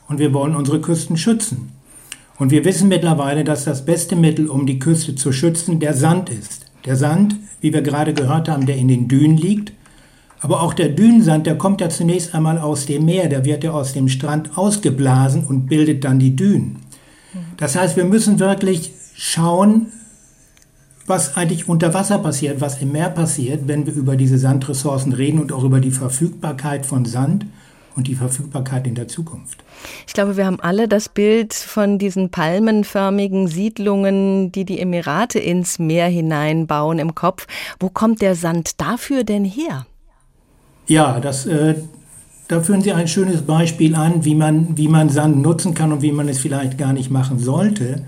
und 0.08 0.20
wir 0.20 0.34
wollen 0.34 0.56
unsere 0.56 0.80
Küsten 0.80 1.18
schützen. 1.18 1.75
Und 2.38 2.52
wir 2.52 2.66
wissen 2.66 2.90
mittlerweile, 2.90 3.44
dass 3.44 3.64
das 3.64 3.86
beste 3.86 4.16
Mittel, 4.16 4.50
um 4.50 4.66
die 4.66 4.80
Küste 4.80 5.16
zu 5.16 5.32
schützen, 5.32 5.80
der 5.80 5.94
Sand 5.94 6.30
ist. 6.30 6.66
Der 6.86 6.96
Sand, 6.96 7.36
wie 7.62 7.74
wir 7.74 7.82
gerade 7.82 8.14
gehört 8.14 8.50
haben, 8.50 8.66
der 8.66 8.76
in 8.76 8.88
den 8.88 9.08
Dünen 9.08 9.38
liegt. 9.38 9.72
Aber 10.42 10.62
auch 10.62 10.74
der 10.74 10.90
Dünensand, 10.90 11.48
der 11.48 11.58
kommt 11.58 11.82
ja 11.82 11.90
zunächst 11.90 12.36
einmal 12.36 12.60
aus 12.60 12.86
dem 12.86 13.06
Meer, 13.06 13.30
der 13.30 13.46
wird 13.46 13.64
ja 13.64 13.72
aus 13.72 13.94
dem 13.94 14.10
Strand 14.10 14.58
ausgeblasen 14.58 15.46
und 15.46 15.68
bildet 15.68 16.04
dann 16.04 16.20
die 16.20 16.36
Dünen. 16.36 16.78
Das 17.58 17.76
heißt, 17.76 17.96
wir 17.96 18.06
müssen 18.06 18.40
wirklich 18.40 18.92
schauen, 19.16 19.88
was 21.08 21.38
eigentlich 21.38 21.70
unter 21.70 21.94
Wasser 21.94 22.18
passiert, 22.18 22.62
was 22.62 22.82
im 22.82 22.92
Meer 22.92 23.10
passiert, 23.10 23.68
wenn 23.68 23.86
wir 23.86 23.94
über 23.94 24.16
diese 24.16 24.38
Sandressourcen 24.38 25.14
reden 25.14 25.40
und 25.40 25.52
auch 25.52 25.64
über 25.64 25.80
die 25.80 25.92
Verfügbarkeit 25.92 26.86
von 26.86 27.06
Sand 27.06 27.46
und 27.96 28.08
die 28.08 28.16
Verfügbarkeit 28.16 28.88
in 28.88 28.96
der 28.96 29.08
Zukunft. 29.08 29.64
Ich 30.08 30.14
glaube, 30.14 30.38
wir 30.38 30.46
haben 30.46 30.60
alle 30.60 30.88
das 30.88 31.10
Bild 31.10 31.54
von 31.54 31.98
diesen 31.98 32.30
palmenförmigen 32.30 33.48
Siedlungen, 33.48 34.52
die 34.52 34.66
die 34.66 34.80
Emirate 34.80 35.40
ins 35.40 35.80
Meer 35.80 36.08
hineinbauen 36.08 37.00
im 37.00 37.16
Kopf. 37.16 37.48
Wo 37.80 37.90
kommt 37.90 38.22
der 38.22 38.36
Sand 38.36 38.82
dafür 38.82 39.24
denn 39.24 39.46
her? 39.46 39.86
Ja, 40.88 41.20
das, 41.20 41.46
äh, 41.46 41.76
da 42.48 42.62
führen 42.62 42.82
Sie 42.82 42.92
ein 42.92 43.08
schönes 43.08 43.42
Beispiel 43.42 43.96
an, 43.96 44.26
wie 44.26 44.36
man, 44.36 44.78
wie 44.78 44.88
man 44.88 45.10
Sand 45.10 45.42
nutzen 45.42 45.74
kann 45.74 45.92
und 45.92 46.02
wie 46.02 46.12
man 46.12 46.30
es 46.30 46.40
vielleicht 46.40 46.78
gar 46.78 46.94
nicht 46.94 47.10
machen 47.10 47.40
sollte. 47.40 48.04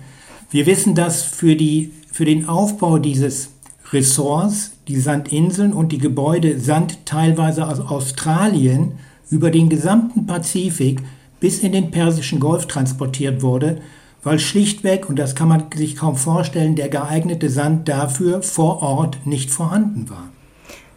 Wir 0.52 0.66
wissen, 0.66 0.96
dass 0.96 1.24
für, 1.24 1.56
die, 1.56 1.92
für 2.12 2.26
den 2.26 2.48
Aufbau 2.48 3.00
dieses 3.00 3.50
Ressorts, 3.92 4.74
die 4.88 5.00
Sandinseln 5.00 5.74
und 5.74 5.92
die 5.92 5.98
Gebäude 5.98 6.60
Sand 6.60 7.06
teilweise 7.06 7.68
aus 7.68 7.80
Australien 7.80 8.94
über 9.30 9.52
den 9.52 9.70
gesamten 9.70 10.26
Pazifik 10.26 11.02
bis 11.40 11.60
in 11.60 11.72
den 11.72 11.92
Persischen 11.92 12.40
Golf 12.40 12.68
transportiert 12.68 13.42
wurde, 13.42 13.82
weil 14.24 14.40
schlichtweg, 14.40 15.10
und 15.10 15.18
das 15.18 15.36
kann 15.36 15.48
man 15.48 15.66
sich 15.76 15.96
kaum 15.96 16.16
vorstellen, 16.16 16.76
der 16.76 16.90
geeignete 16.90 17.50
Sand 17.50 17.88
dafür 17.88 18.42
vor 18.42 18.82
Ort 18.82 19.26
nicht 19.26 19.52
vorhanden 19.52 20.10
war. 20.10 20.30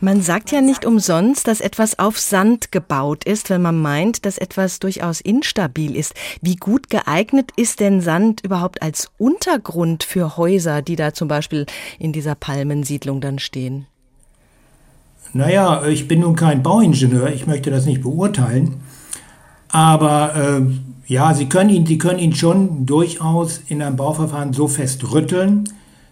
Man 0.03 0.23
sagt 0.23 0.51
ja 0.51 0.63
nicht 0.63 0.87
umsonst, 0.87 1.47
dass 1.47 1.61
etwas 1.61 1.99
auf 1.99 2.19
Sand 2.19 2.73
gebaut 2.73 3.25
ist, 3.25 3.51
wenn 3.51 3.61
man 3.61 3.83
meint, 3.83 4.25
dass 4.25 4.39
etwas 4.39 4.79
durchaus 4.79 5.21
instabil 5.21 5.95
ist. 5.95 6.15
Wie 6.41 6.57
gut 6.57 6.89
geeignet 6.89 7.51
ist 7.57 7.81
denn 7.81 8.01
Sand 8.01 8.43
überhaupt 8.43 8.81
als 8.81 9.11
Untergrund 9.19 10.03
für 10.03 10.39
Häuser, 10.39 10.81
die 10.81 10.97
da 10.97 11.13
zum 11.13 11.29
Beispiel 11.29 11.67
in 11.99 12.15
dieser 12.15 12.35
Palmensiedlung 12.35 13.21
dann 13.21 13.39
stehen? 13.39 13.87
Naja, 15.33 15.87
ich 15.87 16.09
bin 16.09 16.21
nun 16.21 16.35
kein 16.35 16.63
Bauingenieur, 16.63 17.33
ich 17.33 17.47
möchte 17.47 17.71
das 17.71 17.87
nicht 17.87 18.03
beurteilen. 18.03 18.77
Aber 19.69 20.35
äh, 20.35 20.63
ja, 21.07 21.35
Sie 21.35 21.49
können, 21.49 21.71
ihn, 21.71 21.87
Sie 21.87 21.99
können 21.99 22.19
ihn 22.19 22.35
schon 22.35 22.87
durchaus 22.87 23.61
in 23.69 23.81
einem 23.81 23.97
Bauverfahren 23.97 24.53
so 24.53 24.67
fest 24.67 25.13
rütteln, 25.13 25.65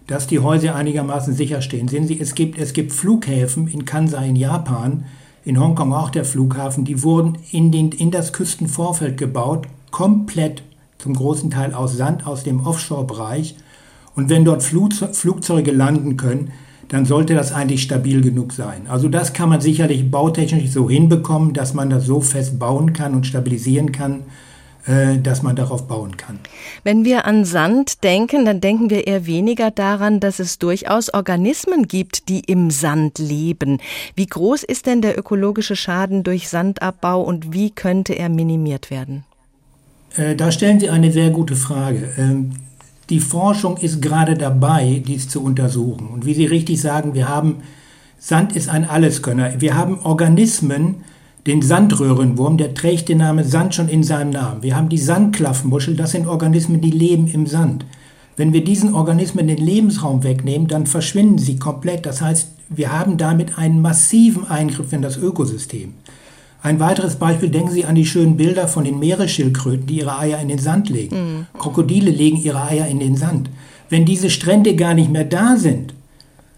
dass 0.07 0.27
die 0.27 0.39
Häuser 0.39 0.75
einigermaßen 0.75 1.35
sicher 1.35 1.63
stehen. 1.63 1.89
Sehen 1.89 2.07
Sie, 2.07 2.21
es 2.21 2.35
gibt, 2.35 2.59
es 2.59 2.73
gibt 2.73 2.93
Flughäfen 2.93 3.67
in 3.67 3.85
Kansai 3.85 4.29
in 4.29 4.37
Japan, 4.37 5.05
in 5.45 5.59
Hongkong 5.59 5.93
auch 5.93 6.11
der 6.11 6.25
Flughafen, 6.25 6.85
die 6.85 7.03
wurden 7.03 7.39
in, 7.51 7.73
den, 7.73 7.91
in 7.91 8.11
das 8.11 8.33
Küstenvorfeld 8.33 9.17
gebaut, 9.17 9.67
komplett 9.91 10.63
zum 10.99 11.15
großen 11.15 11.51
Teil 11.51 11.75
aus 11.75 11.97
Sand 11.97 12.27
aus 12.27 12.45
dem 12.45 12.67
Offshore-Bereich. 12.67 13.57
Und 14.15 14.31
wenn 14.31 14.45
dort 14.45 14.63
Flugzeuge 14.63 15.71
landen 15.71 16.17
können, 16.17 16.53
dann 16.89 17.05
sollte 17.05 17.35
das 17.35 17.53
eigentlich 17.53 17.83
stabil 17.83 18.21
genug 18.23 18.53
sein. 18.53 18.87
Also 18.89 19.09
das 19.09 19.33
kann 19.33 19.49
man 19.49 19.61
sicherlich 19.61 20.11
bautechnisch 20.11 20.71
so 20.71 20.89
hinbekommen, 20.89 21.53
dass 21.53 21.75
man 21.75 21.91
das 21.91 22.07
so 22.07 22.21
fest 22.21 22.59
bauen 22.59 22.93
kann 22.93 23.15
und 23.15 23.27
stabilisieren 23.27 23.93
kann, 23.93 24.23
äh, 24.87 25.19
dass 25.19 25.43
man 25.43 25.55
darauf 25.55 25.87
bauen 25.87 26.17
kann. 26.17 26.39
Wenn 26.85 27.05
wir 27.05 27.27
an 27.27 27.45
Sand 27.45 28.03
denken, 28.05 28.47
dann 28.47 28.63
denken 28.63 28.89
wir 28.89 29.07
eher 29.07 29.27
weniger 29.27 29.71
daran, 29.71 30.19
dass 30.19 30.39
es 30.39 30.59
durchaus 30.59 31.13
Organismen 31.13 31.87
gibt, 31.87 32.31
die 32.31 32.41
im 32.41 32.71
Sand 32.71 33.19
leben. 33.19 33.79
Wie 34.15 34.27
groß 34.27 34.63
ist 34.63 34.87
denn 34.87 35.03
der 35.03 35.19
ökologische 35.19 35.77
Schaden 35.77 36.23
durch 36.23 36.49
Sandabbau 36.49 37.21
und 37.21 37.53
wie 37.53 37.71
könnte 37.71 38.15
er 38.15 38.31
minimiert 38.31 38.91
werden? 38.91 39.25
Äh, 40.17 40.35
da 40.37 40.51
stellen 40.51 40.81
Sie 40.81 40.89
eine 40.89 41.13
sehr 41.13 41.31
gute 41.31 41.55
Frage. 41.55 42.09
Die 43.11 43.21
Forschung 43.21 43.79
ist 43.79 44.03
gerade 44.03 44.35
dabei, 44.35 45.03
dies 45.07 45.29
zu 45.29 45.43
untersuchen. 45.43 46.09
Und 46.09 46.27
wie 46.27 46.35
Sie 46.35 46.45
richtig 46.45 46.81
sagen, 46.81 47.15
wir 47.15 47.29
haben, 47.29 47.57
Sand 48.19 48.55
ist 48.55 48.69
ein 48.69 48.89
Alleskönner. 48.89 49.61
Wir 49.61 49.77
haben 49.77 50.01
Organismen, 50.01 50.97
den 51.47 51.63
Sandröhrenwurm, 51.63 52.59
der 52.59 52.75
trägt 52.75 53.09
den 53.09 53.19
Namen 53.19 53.45
Sand 53.45 53.75
schon 53.75 53.89
in 53.89 54.03
seinem 54.03 54.31
Namen. 54.31 54.63
Wir 54.63 54.77
haben 54.77 54.91
die 54.91 54.99
Sandklaffenmuschel, 54.99 55.97
das 55.97 56.11
sind 56.11 56.27
Organismen, 56.27 56.83
die 56.83 56.91
leben 56.91 57.27
im 57.29 57.47
Sand. 57.47 57.87
Wenn 58.37 58.53
wir 58.53 58.63
diesen 58.63 58.93
Organismen 58.93 59.47
den 59.47 59.57
Lebensraum 59.57 60.23
wegnehmen, 60.23 60.69
dann 60.69 60.87
verschwinden 60.87 61.39
sie 61.39 61.59
komplett. 61.59 62.05
Das 62.05 62.21
heißt, 62.21 62.49
wir 62.69 62.93
haben 62.93 63.17
damit 63.17 63.57
einen 63.57 63.81
massiven 63.81 64.47
Eingriff 64.47 64.93
in 64.93 65.01
das 65.01 65.17
Ökosystem. 65.17 65.95
Ein 66.61 66.81
weiteres 66.81 67.17
Beispiel, 67.17 67.51
denken 67.51 67.71
Sie 67.71 67.85
an 67.85 67.95
die 67.95 68.07
schönen 68.07 68.37
Bilder 68.37 68.67
von 68.67 68.85
den 68.85 68.99
Meeresschildkröten, 68.99 69.87
die 69.87 69.99
ihre 69.99 70.19
Eier 70.19 70.41
in 70.41 70.49
den 70.49 70.59
Sand 70.59 70.89
legen. 70.89 71.17
Mhm. 71.17 71.47
Krokodile 71.59 72.11
legen 72.11 72.37
ihre 72.37 72.63
Eier 72.63 72.89
in 72.89 72.99
den 72.99 73.17
Sand. 73.17 73.49
Wenn 73.89 74.05
diese 74.05 74.29
Strände 74.29 74.75
gar 74.75 74.95
nicht 74.95 75.11
mehr 75.11 75.25
da 75.25 75.57
sind, 75.57 75.95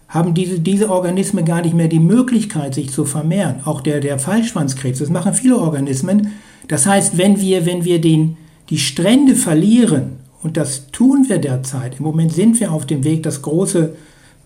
haben 0.07 0.33
diese, 0.33 0.59
diese 0.59 0.89
Organismen 0.89 1.45
gar 1.45 1.61
nicht 1.61 1.75
mehr 1.75 1.87
die 1.87 1.99
Möglichkeit, 1.99 2.73
sich 2.73 2.91
zu 2.91 3.05
vermehren. 3.05 3.61
Auch 3.63 3.79
der, 3.79 4.01
der 4.01 4.19
Fallschwanzkrebs, 4.19 4.99
das 4.99 5.09
machen 5.09 5.33
viele 5.33 5.57
Organismen. 5.57 6.33
Das 6.67 6.85
heißt, 6.85 7.17
wenn 7.17 7.39
wir, 7.39 7.65
wenn 7.65 7.85
wir 7.85 8.01
den, 8.01 8.37
die 8.69 8.79
Strände 8.79 9.35
verlieren, 9.35 10.19
und 10.43 10.57
das 10.57 10.87
tun 10.91 11.27
wir 11.29 11.37
derzeit, 11.37 11.99
im 11.99 12.03
Moment 12.03 12.33
sind 12.33 12.59
wir 12.59 12.71
auf 12.71 12.87
dem 12.87 13.03
Weg, 13.03 13.21
dass 13.23 13.43
große 13.43 13.93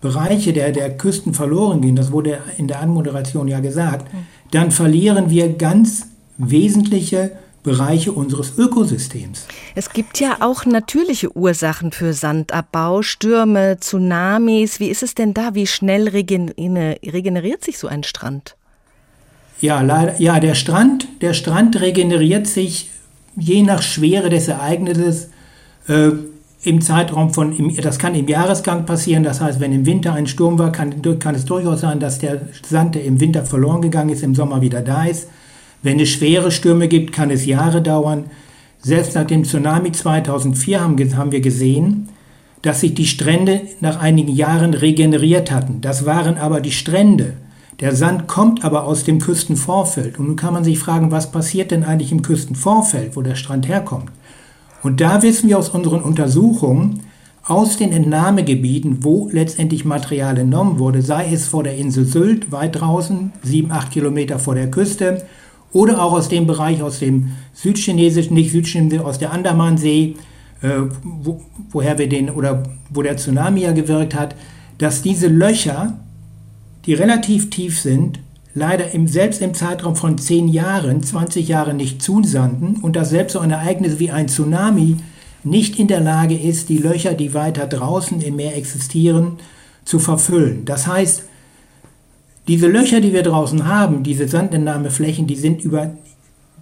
Bereiche 0.02 0.52
der, 0.52 0.72
der 0.72 0.96
Küsten 0.98 1.34
verloren 1.34 1.82
gehen, 1.82 1.96
das 1.96 2.12
wurde 2.12 2.40
in 2.58 2.68
der 2.68 2.82
Anmoderation 2.82 3.48
ja 3.48 3.62
gesagt, 3.62 4.14
mhm 4.14 4.35
dann 4.52 4.72
verlieren 4.72 5.30
wir 5.30 5.54
ganz 5.54 6.08
wesentliche 6.38 7.32
Bereiche 7.64 8.12
unseres 8.12 8.58
Ökosystems. 8.58 9.48
Es 9.74 9.90
gibt 9.92 10.20
ja 10.20 10.38
auch 10.42 10.66
natürliche 10.66 11.36
Ursachen 11.36 11.92
für 11.92 12.14
Sandabbau, 12.14 13.02
Stürme, 13.02 13.78
Tsunamis. 13.80 14.80
Wie 14.80 14.90
ist 14.90 15.02
es 15.02 15.16
denn 15.16 15.34
da? 15.34 15.56
Wie 15.56 15.66
schnell 15.66 16.08
regeneriert 16.08 17.64
sich 17.64 17.80
so 17.80 17.88
ein 17.88 18.04
Strand? 18.04 18.56
Ja, 19.62 19.82
leider, 19.82 20.22
ja, 20.22 20.40
der 20.40 20.54
Strand, 20.54 21.08
der 21.22 21.34
Strand 21.34 21.80
regeneriert 21.80 22.46
sich 22.46 22.92
je 23.36 23.64
nach 23.64 23.82
Schwere 23.82 24.30
des 24.30 24.48
Ereignisses 24.48 25.30
äh, 25.88 26.12
im 26.66 26.82
Zeitraum 26.82 27.34
von, 27.34 27.56
im, 27.56 27.76
das 27.76 28.00
kann 28.00 28.16
im 28.16 28.28
Jahresgang 28.28 28.86
passieren, 28.86 29.24
das 29.24 29.40
heißt, 29.40 29.60
wenn 29.60 29.72
im 29.72 29.86
Winter 29.86 30.14
ein 30.14 30.28
Sturm 30.28 30.58
war, 30.58 30.72
kann, 30.72 31.02
kann 31.20 31.36
es 31.36 31.46
durchaus 31.46 31.82
sein, 31.82 32.00
dass 32.00 32.20
der 32.20 32.42
Sand, 32.68 32.96
der 32.96 33.06
im 33.06 33.20
Winter 33.20 33.46
verloren 33.46 33.82
gegangen 33.82 34.10
ist, 34.10 34.24
im 34.24 34.36
Sommer 34.36 34.62
wieder 34.62 34.82
da 34.82 35.06
ist. 35.06 35.30
Wenn 35.84 36.00
es 36.00 36.10
schwere 36.10 36.52
Stürme 36.52 36.88
gibt, 36.88 37.12
kann 37.12 37.30
es 37.30 37.46
Jahre 37.46 37.82
dauern. 37.82 38.26
Selbst 38.82 39.16
nach 39.16 39.26
dem 39.26 39.44
Tsunami 39.44 39.92
2004 39.92 40.82
haben, 40.82 41.18
haben 41.18 41.32
wir 41.32 41.42
gesehen, 41.42 42.10
dass 42.64 42.82
sich 42.82 42.96
die 42.96 43.06
Strände 43.06 43.62
nach 43.80 44.00
einigen 44.00 44.32
Jahren 44.32 44.74
regeneriert 44.74 45.52
hatten. 45.52 45.82
Das 45.82 46.06
waren 46.08 46.38
aber 46.38 46.62
die 46.62 46.72
Strände. 46.72 47.34
Der 47.80 47.96
Sand 47.96 48.28
kommt 48.28 48.64
aber 48.64 48.86
aus 48.86 49.04
dem 49.04 49.20
Küstenvorfeld. 49.20 50.18
Und 50.18 50.28
nun 50.28 50.36
kann 50.36 50.54
man 50.54 50.64
sich 50.64 50.80
fragen, 50.80 51.12
was 51.12 51.32
passiert 51.32 51.70
denn 51.70 51.84
eigentlich 51.84 52.12
im 52.12 52.24
Küstenvorfeld, 52.24 53.16
wo 53.16 53.22
der 53.22 53.36
Strand 53.36 53.68
herkommt? 53.68 54.10
Und 54.86 55.02
da 55.02 55.24
wissen 55.24 55.50
wir 55.50 55.58
aus 55.58 55.70
unseren 55.70 56.04
Untersuchungen, 56.04 57.00
aus 57.44 57.76
den 57.78 57.92
Entnahmegebieten, 57.92 59.04
wo 59.04 59.28
letztendlich 59.32 59.84
Material 59.84 60.38
entnommen 60.38 60.78
wurde, 60.78 61.02
sei 61.02 61.34
es 61.34 61.48
vor 61.48 61.64
der 61.64 61.76
Insel 61.76 62.06
Sylt, 62.06 62.52
weit 62.52 62.80
draußen, 62.80 63.34
sieben, 63.42 63.72
acht 63.72 63.90
Kilometer 63.90 64.38
vor 64.38 64.54
der 64.54 64.70
Küste, 64.70 65.26
oder 65.72 66.04
auch 66.04 66.14
aus 66.14 66.30
dem 66.30 66.46
Bereich, 66.46 66.84
aus 66.84 67.00
dem 67.00 67.32
südchinesischen, 67.56 68.36
nicht 68.36 68.52
südchinesischen, 68.52 69.04
aus 69.04 69.18
der 69.18 69.32
Andamansee, 69.32 70.18
äh, 70.62 70.70
wo, 71.02 71.42
woher 71.72 71.98
wir 71.98 72.08
den, 72.08 72.30
oder 72.30 72.62
wo 72.92 73.02
der 73.02 73.18
Tsunami 73.18 73.62
ja 73.62 73.72
gewirkt 73.72 74.14
hat, 74.14 74.36
dass 74.78 75.02
diese 75.02 75.30
Löcher, 75.30 75.98
die 76.86 76.94
relativ 76.94 77.50
tief 77.50 77.80
sind, 77.80 78.20
leider 78.56 78.92
im, 78.92 79.08
selbst 79.08 79.42
im 79.42 79.54
Zeitraum 79.54 79.96
von 79.96 80.18
10 80.18 80.48
Jahren, 80.48 81.04
20 81.04 81.48
Jahren 81.48 81.78
nicht 81.78 82.02
zusanden 82.02 82.78
und 82.82 82.96
dass 82.96 83.12
selbst 83.12 83.34
so 83.34 83.40
ein 83.40 83.52
Ereignis 83.52 84.00
wie 84.00 84.10
ein 84.10 84.30
Tsunami 84.30 84.98
nicht 85.44 85.78
in 85.78 85.88
der 85.88 86.00
Lage 86.00 86.36
ist, 86.36 86.70
die 86.70 86.78
Löcher, 86.78 87.14
die 87.14 87.36
weiter 87.36 87.68
draußen 87.68 88.20
im 88.22 88.38
Meer 88.38 88.58
existieren, 88.58 89.34
zu 89.84 90.00
verfüllen. 90.00 90.66
Das 90.66 90.88
heißt, 90.88 91.26
diese 92.48 92.68
Löcher, 92.68 93.02
die 93.02 93.14
wir 93.14 93.24
draußen 93.24 93.68
haben, 93.68 94.04
diese 94.04 94.28
Sandentnahmeflächen, 94.28 95.28
die 95.28 95.36
sind 95.36 95.64
über 95.64 95.92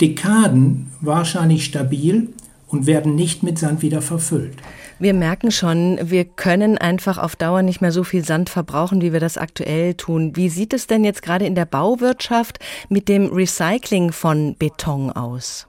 Dekaden 0.01 0.91
wahrscheinlich 0.99 1.63
stabil 1.63 2.29
und 2.67 2.87
werden 2.87 3.15
nicht 3.15 3.43
mit 3.43 3.59
Sand 3.59 3.81
wieder 3.83 4.01
verfüllt. 4.01 4.55
Wir 5.03 5.13
merken 5.13 5.51
schon, 5.51 5.99
wir 6.01 6.23
können 6.23 6.77
einfach 6.77 7.17
auf 7.17 7.35
Dauer 7.35 7.61
nicht 7.61 7.81
mehr 7.81 7.91
so 7.91 8.05
viel 8.05 8.23
Sand 8.23 8.49
verbrauchen, 8.49 9.01
wie 9.01 9.11
wir 9.11 9.19
das 9.19 9.37
aktuell 9.37 9.95
tun. 9.95 10.37
Wie 10.37 10.47
sieht 10.47 10.71
es 10.71 10.87
denn 10.87 11.03
jetzt 11.03 11.21
gerade 11.21 11.45
in 11.45 11.55
der 11.55 11.65
Bauwirtschaft 11.65 12.59
mit 12.87 13.09
dem 13.09 13.25
Recycling 13.25 14.13
von 14.13 14.55
Beton 14.55 15.11
aus? 15.11 15.67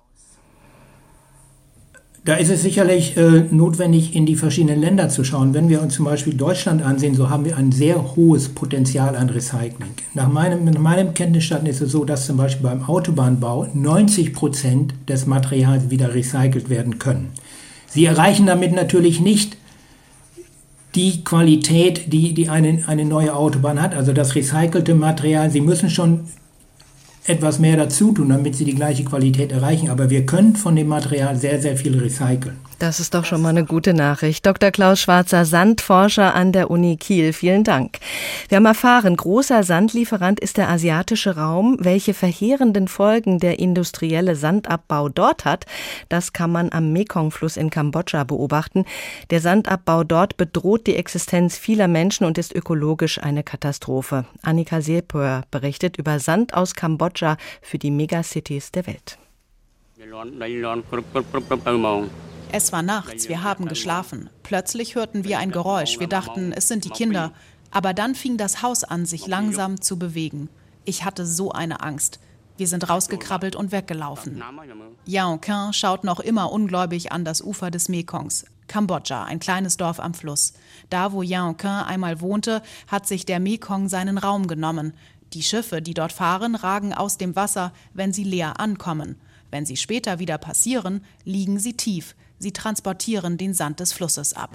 Da 2.24 2.36
ist 2.36 2.48
es 2.48 2.62
sicherlich 2.62 3.16
äh, 3.16 3.44
notwendig, 3.50 4.14
in 4.14 4.24
die 4.24 4.36
verschiedenen 4.36 4.80
Länder 4.80 5.08
zu 5.08 5.24
schauen. 5.24 5.52
Wenn 5.52 5.68
wir 5.68 5.82
uns 5.82 5.94
zum 5.94 6.04
Beispiel 6.04 6.34
Deutschland 6.34 6.84
ansehen, 6.84 7.16
so 7.16 7.28
haben 7.28 7.44
wir 7.44 7.56
ein 7.56 7.72
sehr 7.72 8.14
hohes 8.14 8.48
Potenzial 8.48 9.16
an 9.16 9.30
Recycling. 9.30 9.90
Nach 10.14 10.28
meinem, 10.28 10.64
nach 10.64 10.80
meinem 10.80 11.12
Kenntnisstand 11.12 11.66
ist 11.66 11.80
es 11.80 11.90
so, 11.90 12.04
dass 12.04 12.24
zum 12.24 12.36
Beispiel 12.36 12.62
beim 12.62 12.84
Autobahnbau 12.84 13.66
90 13.74 14.32
Prozent 14.32 14.94
des 15.08 15.26
Materials 15.26 15.90
wieder 15.90 16.14
recycelt 16.14 16.70
werden 16.70 17.00
können. 17.00 17.32
Sie 17.94 18.04
erreichen 18.04 18.46
damit 18.46 18.72
natürlich 18.72 19.20
nicht 19.20 19.56
die 20.96 21.22
Qualität, 21.22 22.12
die, 22.12 22.34
die 22.34 22.48
eine, 22.48 22.82
eine 22.88 23.04
neue 23.04 23.34
Autobahn 23.34 23.80
hat, 23.80 23.94
also 23.94 24.12
das 24.12 24.34
recycelte 24.34 24.96
Material. 24.96 25.48
Sie 25.52 25.60
müssen 25.60 25.90
schon 25.90 26.26
etwas 27.24 27.60
mehr 27.60 27.76
dazu 27.76 28.10
tun, 28.10 28.30
damit 28.30 28.56
sie 28.56 28.64
die 28.64 28.74
gleiche 28.74 29.04
Qualität 29.04 29.52
erreichen. 29.52 29.90
Aber 29.90 30.10
wir 30.10 30.26
können 30.26 30.56
von 30.56 30.74
dem 30.74 30.88
Material 30.88 31.36
sehr, 31.36 31.62
sehr 31.62 31.76
viel 31.76 31.96
recyceln. 31.96 32.56
Das 32.78 32.98
ist 32.98 33.14
doch 33.14 33.24
schon 33.24 33.40
mal 33.40 33.50
eine 33.50 33.64
gute 33.64 33.94
Nachricht. 33.94 34.44
Dr. 34.44 34.70
Klaus 34.70 35.00
Schwarzer, 35.00 35.44
Sandforscher 35.44 36.34
an 36.34 36.52
der 36.52 36.70
Uni 36.70 36.96
Kiel. 36.96 37.32
Vielen 37.32 37.62
Dank. 37.62 37.98
Wir 38.48 38.56
haben 38.56 38.66
erfahren, 38.66 39.16
großer 39.16 39.62
Sandlieferant 39.62 40.40
ist 40.40 40.56
der 40.56 40.68
asiatische 40.68 41.36
Raum. 41.36 41.76
Welche 41.80 42.14
verheerenden 42.14 42.88
Folgen 42.88 43.38
der 43.38 43.58
industrielle 43.58 44.34
Sandabbau 44.34 45.08
dort 45.08 45.44
hat, 45.44 45.66
das 46.08 46.32
kann 46.32 46.50
man 46.50 46.72
am 46.72 46.92
Mekong-Fluss 46.92 47.56
in 47.56 47.70
Kambodscha 47.70 48.24
beobachten. 48.24 48.84
Der 49.30 49.40
Sandabbau 49.40 50.02
dort 50.02 50.36
bedroht 50.36 50.86
die 50.86 50.96
Existenz 50.96 51.56
vieler 51.56 51.88
Menschen 51.88 52.26
und 52.26 52.38
ist 52.38 52.54
ökologisch 52.54 53.18
eine 53.18 53.44
Katastrophe. 53.44 54.24
Annika 54.42 54.80
Sepör 54.80 55.42
berichtet 55.50 55.96
über 55.96 56.18
Sand 56.18 56.54
aus 56.54 56.74
Kambodscha 56.74 57.36
für 57.62 57.78
die 57.78 57.90
Megacities 57.90 58.72
der 58.72 58.86
Welt. 58.86 59.18
Es 62.56 62.70
war 62.70 62.82
nachts, 62.82 63.28
wir 63.28 63.42
haben 63.42 63.66
geschlafen. 63.66 64.30
Plötzlich 64.44 64.94
hörten 64.94 65.24
wir 65.24 65.40
ein 65.40 65.50
Geräusch. 65.50 65.98
Wir 65.98 66.06
dachten, 66.06 66.52
es 66.52 66.68
sind 66.68 66.84
die 66.84 66.90
Kinder. 66.90 67.32
Aber 67.72 67.92
dann 67.92 68.14
fing 68.14 68.36
das 68.36 68.62
Haus 68.62 68.84
an, 68.84 69.06
sich 69.06 69.26
langsam 69.26 69.80
zu 69.80 69.98
bewegen. 69.98 70.48
Ich 70.84 71.04
hatte 71.04 71.26
so 71.26 71.50
eine 71.50 71.80
Angst. 71.80 72.20
Wir 72.56 72.68
sind 72.68 72.88
rausgekrabbelt 72.88 73.56
und 73.56 73.72
weggelaufen. 73.72 74.40
Yao 75.04 75.36
Kin 75.38 75.72
schaut 75.72 76.04
noch 76.04 76.20
immer 76.20 76.52
ungläubig 76.52 77.10
an 77.10 77.24
das 77.24 77.42
Ufer 77.42 77.72
des 77.72 77.88
Mekongs. 77.88 78.44
Kambodscha, 78.68 79.24
ein 79.24 79.40
kleines 79.40 79.76
Dorf 79.76 79.98
am 79.98 80.14
Fluss. 80.14 80.52
Da, 80.90 81.10
wo 81.10 81.22
Yao 81.22 81.54
Kin 81.54 81.70
einmal 81.70 82.20
wohnte, 82.20 82.62
hat 82.86 83.08
sich 83.08 83.26
der 83.26 83.40
Mekong 83.40 83.88
seinen 83.88 84.16
Raum 84.16 84.46
genommen. 84.46 84.92
Die 85.32 85.42
Schiffe, 85.42 85.82
die 85.82 85.94
dort 85.94 86.12
fahren, 86.12 86.54
ragen 86.54 86.94
aus 86.94 87.18
dem 87.18 87.34
Wasser, 87.34 87.72
wenn 87.94 88.12
sie 88.12 88.22
leer 88.22 88.60
ankommen. 88.60 89.16
Wenn 89.50 89.66
sie 89.66 89.76
später 89.76 90.20
wieder 90.20 90.38
passieren, 90.38 91.04
liegen 91.24 91.58
sie 91.58 91.76
tief. 91.76 92.14
Sie 92.44 92.52
transportieren 92.52 93.38
den 93.38 93.54
Sand 93.54 93.80
des 93.80 93.94
Flusses 93.94 94.34
ab. 94.34 94.50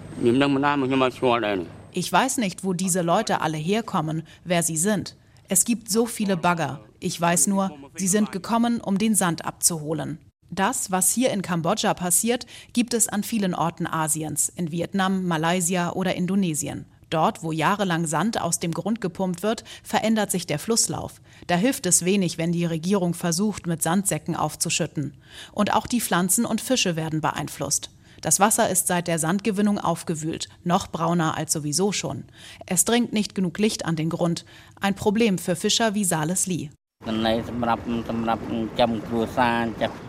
Ich 1.91 2.12
weiß 2.13 2.38
nicht, 2.38 2.63
wo 2.63 2.73
diese 2.73 3.02
Leute 3.02 3.41
alle 3.41 3.58
herkommen, 3.58 4.21
wer 4.43 4.62
sie 4.62 4.78
sind. 4.78 5.15
Es 5.47 5.65
gibt 5.65 5.89
so 5.89 6.06
viele 6.06 6.38
Bagger. 6.38 6.82
Ich 6.99 7.19
weiß 7.19 7.47
nur, 7.47 7.71
sie 7.95 8.08
sind 8.08 8.32
gekommen, 8.32 8.80
um 8.80 8.99
den 8.99 9.15
Sand 9.15 9.43
abzuholen. 9.43 10.19
Das, 10.52 10.91
was 10.91 11.12
hier 11.12 11.32
in 11.32 11.41
Kambodscha 11.41 11.95
passiert, 11.95 12.45
gibt 12.73 12.93
es 12.93 13.08
an 13.08 13.23
vielen 13.23 13.56
Orten 13.56 13.88
Asiens, 13.88 14.49
in 14.49 14.71
Vietnam, 14.71 15.25
Malaysia 15.25 15.93
oder 15.93 16.13
Indonesien. 16.13 16.86
Dort, 17.10 17.41
wo 17.41 17.52
jahrelang 17.52 18.06
Sand 18.06 18.39
aus 18.39 18.60
dem 18.60 18.71
Grund 18.71 19.02
gepumpt 19.02 19.41
wird, 19.41 19.63
verändert 19.82 20.30
sich 20.30 20.45
der 20.45 20.60
Flusslauf. 20.60 21.21
Da 21.50 21.56
hilft 21.56 21.88
es 21.88 22.06
wenig, 22.06 22.38
wenn 22.38 22.52
die 22.52 22.66
Regierung 22.66 23.16
versucht, 23.16 23.66
mit 23.66 23.82
Sandsäcken 23.82 24.36
aufzuschütten. 24.36 25.16
Und 25.52 25.74
auch 25.74 25.88
die 25.88 26.00
Pflanzen 26.00 26.46
und 26.46 26.62
Fische 26.62 26.96
werden 26.96 27.22
beeinflusst. 27.22 27.90
Das 28.22 28.40
Wasser 28.40 28.70
ist 28.70 28.86
seit 28.86 29.08
der 29.08 29.18
Sandgewinnung 29.18 29.80
aufgewühlt, 29.80 30.48
noch 30.64 30.92
brauner 30.92 31.38
als 31.38 31.52
sowieso 31.52 31.92
schon. 31.92 32.26
Es 32.68 32.86
dringt 32.86 33.14
nicht 33.14 33.34
genug 33.34 33.58
Licht 33.58 33.86
an 33.86 33.96
den 33.96 34.12
Grund, 34.12 34.46
ein 34.80 34.94
Problem 34.94 35.40
für 35.40 35.56
Fischer 35.56 35.96
wie 35.96 36.06
Sales 36.06 36.46
Lee. 36.46 36.70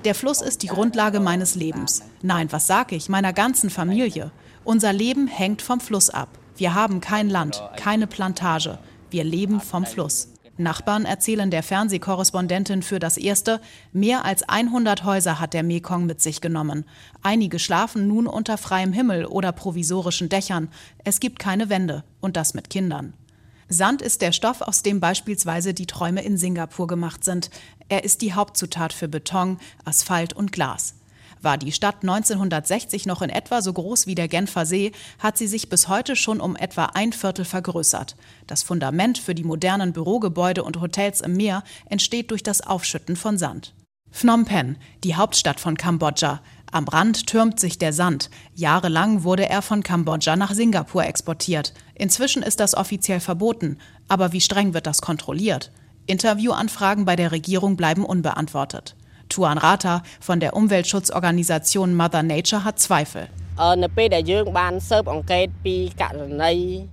Der 0.04 0.14
Fluss 0.14 0.42
ist 0.42 0.62
die 0.62 0.66
Grundlage 0.66 1.20
meines 1.20 1.54
Lebens. 1.54 2.02
Nein, 2.20 2.52
was 2.52 2.66
sag 2.66 2.92
ich, 2.92 3.08
meiner 3.08 3.32
ganzen 3.32 3.70
Familie. 3.70 4.30
Unser 4.64 4.92
Leben 4.92 5.26
hängt 5.26 5.62
vom 5.62 5.80
Fluss 5.80 6.10
ab. 6.10 6.28
Wir 6.58 6.74
haben 6.74 7.00
kein 7.00 7.30
Land, 7.30 7.62
keine 7.78 8.06
Plantage. 8.06 8.78
Wir 9.08 9.24
leben 9.24 9.62
vom 9.62 9.86
Fluss. 9.86 10.28
Nachbarn 10.60 11.04
erzählen 11.04 11.50
der 11.50 11.62
Fernsehkorrespondentin 11.62 12.82
für 12.82 12.98
das 12.98 13.16
Erste, 13.16 13.60
mehr 13.92 14.24
als 14.24 14.48
100 14.48 15.04
Häuser 15.04 15.40
hat 15.40 15.54
der 15.54 15.62
Mekong 15.62 16.06
mit 16.06 16.20
sich 16.20 16.40
genommen. 16.40 16.84
Einige 17.22 17.58
schlafen 17.58 18.06
nun 18.06 18.26
unter 18.26 18.58
freiem 18.58 18.92
Himmel 18.92 19.26
oder 19.26 19.52
provisorischen 19.52 20.28
Dächern. 20.28 20.68
Es 21.04 21.20
gibt 21.20 21.38
keine 21.38 21.68
Wände 21.68 22.04
und 22.20 22.36
das 22.36 22.54
mit 22.54 22.70
Kindern. 22.70 23.14
Sand 23.68 24.02
ist 24.02 24.20
der 24.20 24.32
Stoff, 24.32 24.62
aus 24.62 24.82
dem 24.82 24.98
beispielsweise 24.98 25.74
die 25.74 25.86
Träume 25.86 26.22
in 26.22 26.36
Singapur 26.36 26.88
gemacht 26.88 27.24
sind. 27.24 27.50
Er 27.88 28.04
ist 28.04 28.20
die 28.20 28.34
Hauptzutat 28.34 28.92
für 28.92 29.08
Beton, 29.08 29.58
Asphalt 29.84 30.32
und 30.32 30.50
Glas. 30.50 30.94
War 31.42 31.56
die 31.56 31.72
Stadt 31.72 32.02
1960 32.02 33.06
noch 33.06 33.22
in 33.22 33.30
etwa 33.30 33.62
so 33.62 33.72
groß 33.72 34.06
wie 34.06 34.14
der 34.14 34.28
Genfer 34.28 34.66
See, 34.66 34.92
hat 35.18 35.38
sie 35.38 35.46
sich 35.46 35.70
bis 35.70 35.88
heute 35.88 36.14
schon 36.14 36.40
um 36.40 36.54
etwa 36.54 36.86
ein 36.86 37.12
Viertel 37.12 37.46
vergrößert. 37.46 38.16
Das 38.46 38.62
Fundament 38.62 39.16
für 39.16 39.34
die 39.34 39.44
modernen 39.44 39.92
Bürogebäude 39.92 40.62
und 40.62 40.80
Hotels 40.80 41.22
im 41.22 41.36
Meer 41.36 41.62
entsteht 41.86 42.30
durch 42.30 42.42
das 42.42 42.60
Aufschütten 42.60 43.16
von 43.16 43.38
Sand. 43.38 43.74
Phnom 44.10 44.44
Penh, 44.44 44.76
die 45.02 45.14
Hauptstadt 45.14 45.60
von 45.60 45.76
Kambodscha. 45.76 46.40
Am 46.72 46.86
Rand 46.86 47.26
türmt 47.26 47.58
sich 47.58 47.78
der 47.78 47.92
Sand. 47.92 48.28
Jahrelang 48.54 49.24
wurde 49.24 49.48
er 49.48 49.62
von 49.62 49.82
Kambodscha 49.82 50.36
nach 50.36 50.52
Singapur 50.52 51.04
exportiert. 51.04 51.72
Inzwischen 51.94 52.42
ist 52.42 52.60
das 52.60 52.74
offiziell 52.74 53.20
verboten. 53.20 53.78
Aber 54.08 54.32
wie 54.32 54.40
streng 54.40 54.74
wird 54.74 54.86
das 54.86 55.00
kontrolliert? 55.00 55.72
Interviewanfragen 56.06 57.04
bei 57.04 57.16
der 57.16 57.32
Regierung 57.32 57.76
bleiben 57.76 58.04
unbeantwortet. 58.04 58.96
Tuan 59.30 59.56
Rata 59.56 60.02
von 60.20 60.40
der 60.40 60.54
Umweltschutzorganisation 60.54 61.94
Mother 61.94 62.22
Nature 62.22 62.64
hat 62.64 62.78
Zweifel. 62.78 63.28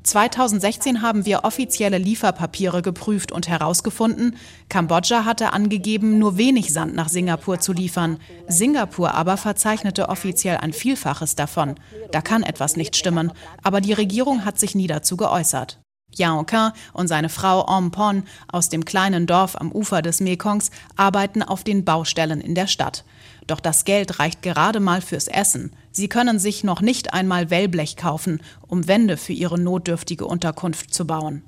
2016 0.04 1.02
haben 1.02 1.26
wir 1.26 1.45
offizielle 1.45 1.97
Lieferpapiere 1.97 2.82
geprüft 2.82 3.32
und 3.32 3.47
herausgefunden, 3.47 4.36
Kambodscha 4.67 5.23
hatte 5.23 5.54
angegeben, 5.54 6.19
nur 6.19 6.38
wenig 6.38 6.73
Sand 6.73 6.93
nach 6.93 7.08
Singapur 7.08 7.62
zu 7.62 7.71
liefern. 7.71 8.19
Singapur 8.50 9.13
aber 9.13 9.38
verzeichnete 9.38 10.10
offiziell 10.10 10.58
ein 10.58 10.73
Vielfaches 10.73 11.36
davon. 11.36 11.76
Da 12.12 12.19
kann 12.21 12.43
etwas 12.43 12.76
nicht 12.76 12.97
stimmen, 12.97 13.32
aber 13.63 13.80
die 13.80 13.93
Regierung 13.93 14.43
hat 14.43 14.60
sich 14.60 14.76
nie 14.76 14.88
dazu 14.88 15.15
geäußert. 15.15 15.80
Yao 16.17 16.43
Quin 16.43 16.72
und 16.93 17.08
seine 17.08 17.30
Frau 17.30 17.67
Om 17.67 17.91
Pon 17.91 18.24
aus 18.52 18.70
dem 18.70 18.86
kleinen 18.86 19.28
Dorf 19.28 19.56
am 19.56 19.72
Ufer 19.72 20.02
des 20.02 20.20
Mekongs 20.20 20.72
arbeiten 20.96 21.43
auf 21.43 21.63
den 21.63 21.86
Baustellen 21.86 22.41
in 22.41 22.56
der 22.56 22.67
Stadt. 22.67 23.04
Doch 23.46 23.60
das 23.60 23.86
Geld 23.86 24.20
reicht 24.20 24.41
gerade 24.41 24.80
mal 24.80 25.02
fürs 25.02 25.28
Essen. 25.28 25.72
Sie 25.91 26.10
können 26.10 26.39
sich 26.39 26.63
noch 26.63 26.82
nicht 26.82 27.13
einmal 27.13 27.50
Wellblech 27.50 27.96
kaufen, 27.96 28.41
um 28.67 28.88
Wände 28.88 29.17
für 29.17 29.34
ihre 29.34 29.60
notdürftige 29.60 30.26
Unterkunft 30.26 30.93
zu 30.93 31.06
bauen. 31.08 31.43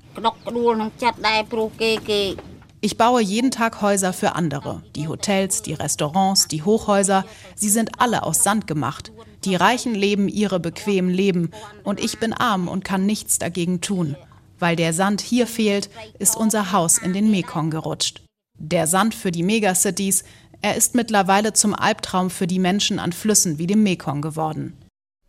Ich 2.82 2.96
baue 2.96 3.20
jeden 3.20 3.50
Tag 3.50 3.82
Häuser 3.82 4.12
für 4.14 4.34
andere. 4.34 4.82
Die 4.96 5.06
Hotels, 5.06 5.60
die 5.60 5.74
Restaurants, 5.74 6.48
die 6.48 6.62
Hochhäuser, 6.62 7.26
sie 7.54 7.68
sind 7.68 8.00
alle 8.00 8.22
aus 8.22 8.42
Sand 8.42 8.66
gemacht. 8.66 9.12
Die 9.44 9.54
Reichen 9.54 9.94
leben 9.94 10.28
ihre 10.28 10.60
bequemen 10.60 11.12
Leben 11.12 11.50
und 11.84 12.00
ich 12.00 12.18
bin 12.18 12.32
arm 12.32 12.68
und 12.68 12.84
kann 12.84 13.04
nichts 13.04 13.38
dagegen 13.38 13.82
tun. 13.82 14.16
Weil 14.60 14.76
der 14.76 14.92
Sand 14.92 15.20
hier 15.20 15.46
fehlt, 15.46 15.90
ist 16.18 16.36
unser 16.36 16.70
Haus 16.70 16.98
in 16.98 17.12
den 17.12 17.30
Mekong 17.30 17.70
gerutscht. 17.70 18.22
Der 18.58 18.86
Sand 18.86 19.14
für 19.14 19.32
die 19.32 19.42
Megacities, 19.42 20.22
er 20.62 20.76
ist 20.76 20.94
mittlerweile 20.94 21.54
zum 21.54 21.74
Albtraum 21.74 22.30
für 22.30 22.46
die 22.46 22.58
Menschen 22.58 22.98
an 22.98 23.12
Flüssen 23.12 23.58
wie 23.58 23.66
dem 23.66 23.82
Mekong 23.82 24.20
geworden. 24.20 24.76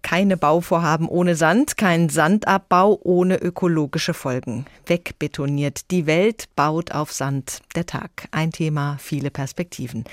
Keine 0.02 0.36
Bauvorhaben 0.36 1.08
ohne 1.08 1.36
Sand, 1.36 1.78
kein 1.78 2.10
Sandabbau 2.10 3.00
ohne 3.04 3.38
ökologische 3.38 4.14
Folgen. 4.14 4.66
Wegbetoniert. 4.86 5.92
Die 5.92 6.06
Welt 6.06 6.46
baut 6.56 6.92
auf 6.92 7.14
Sand. 7.14 7.62
Der 7.76 7.86
Tag. 7.86 8.28
Ein 8.32 8.52
Thema, 8.52 8.98
viele 9.00 9.30
Perspektiven. 9.30 10.04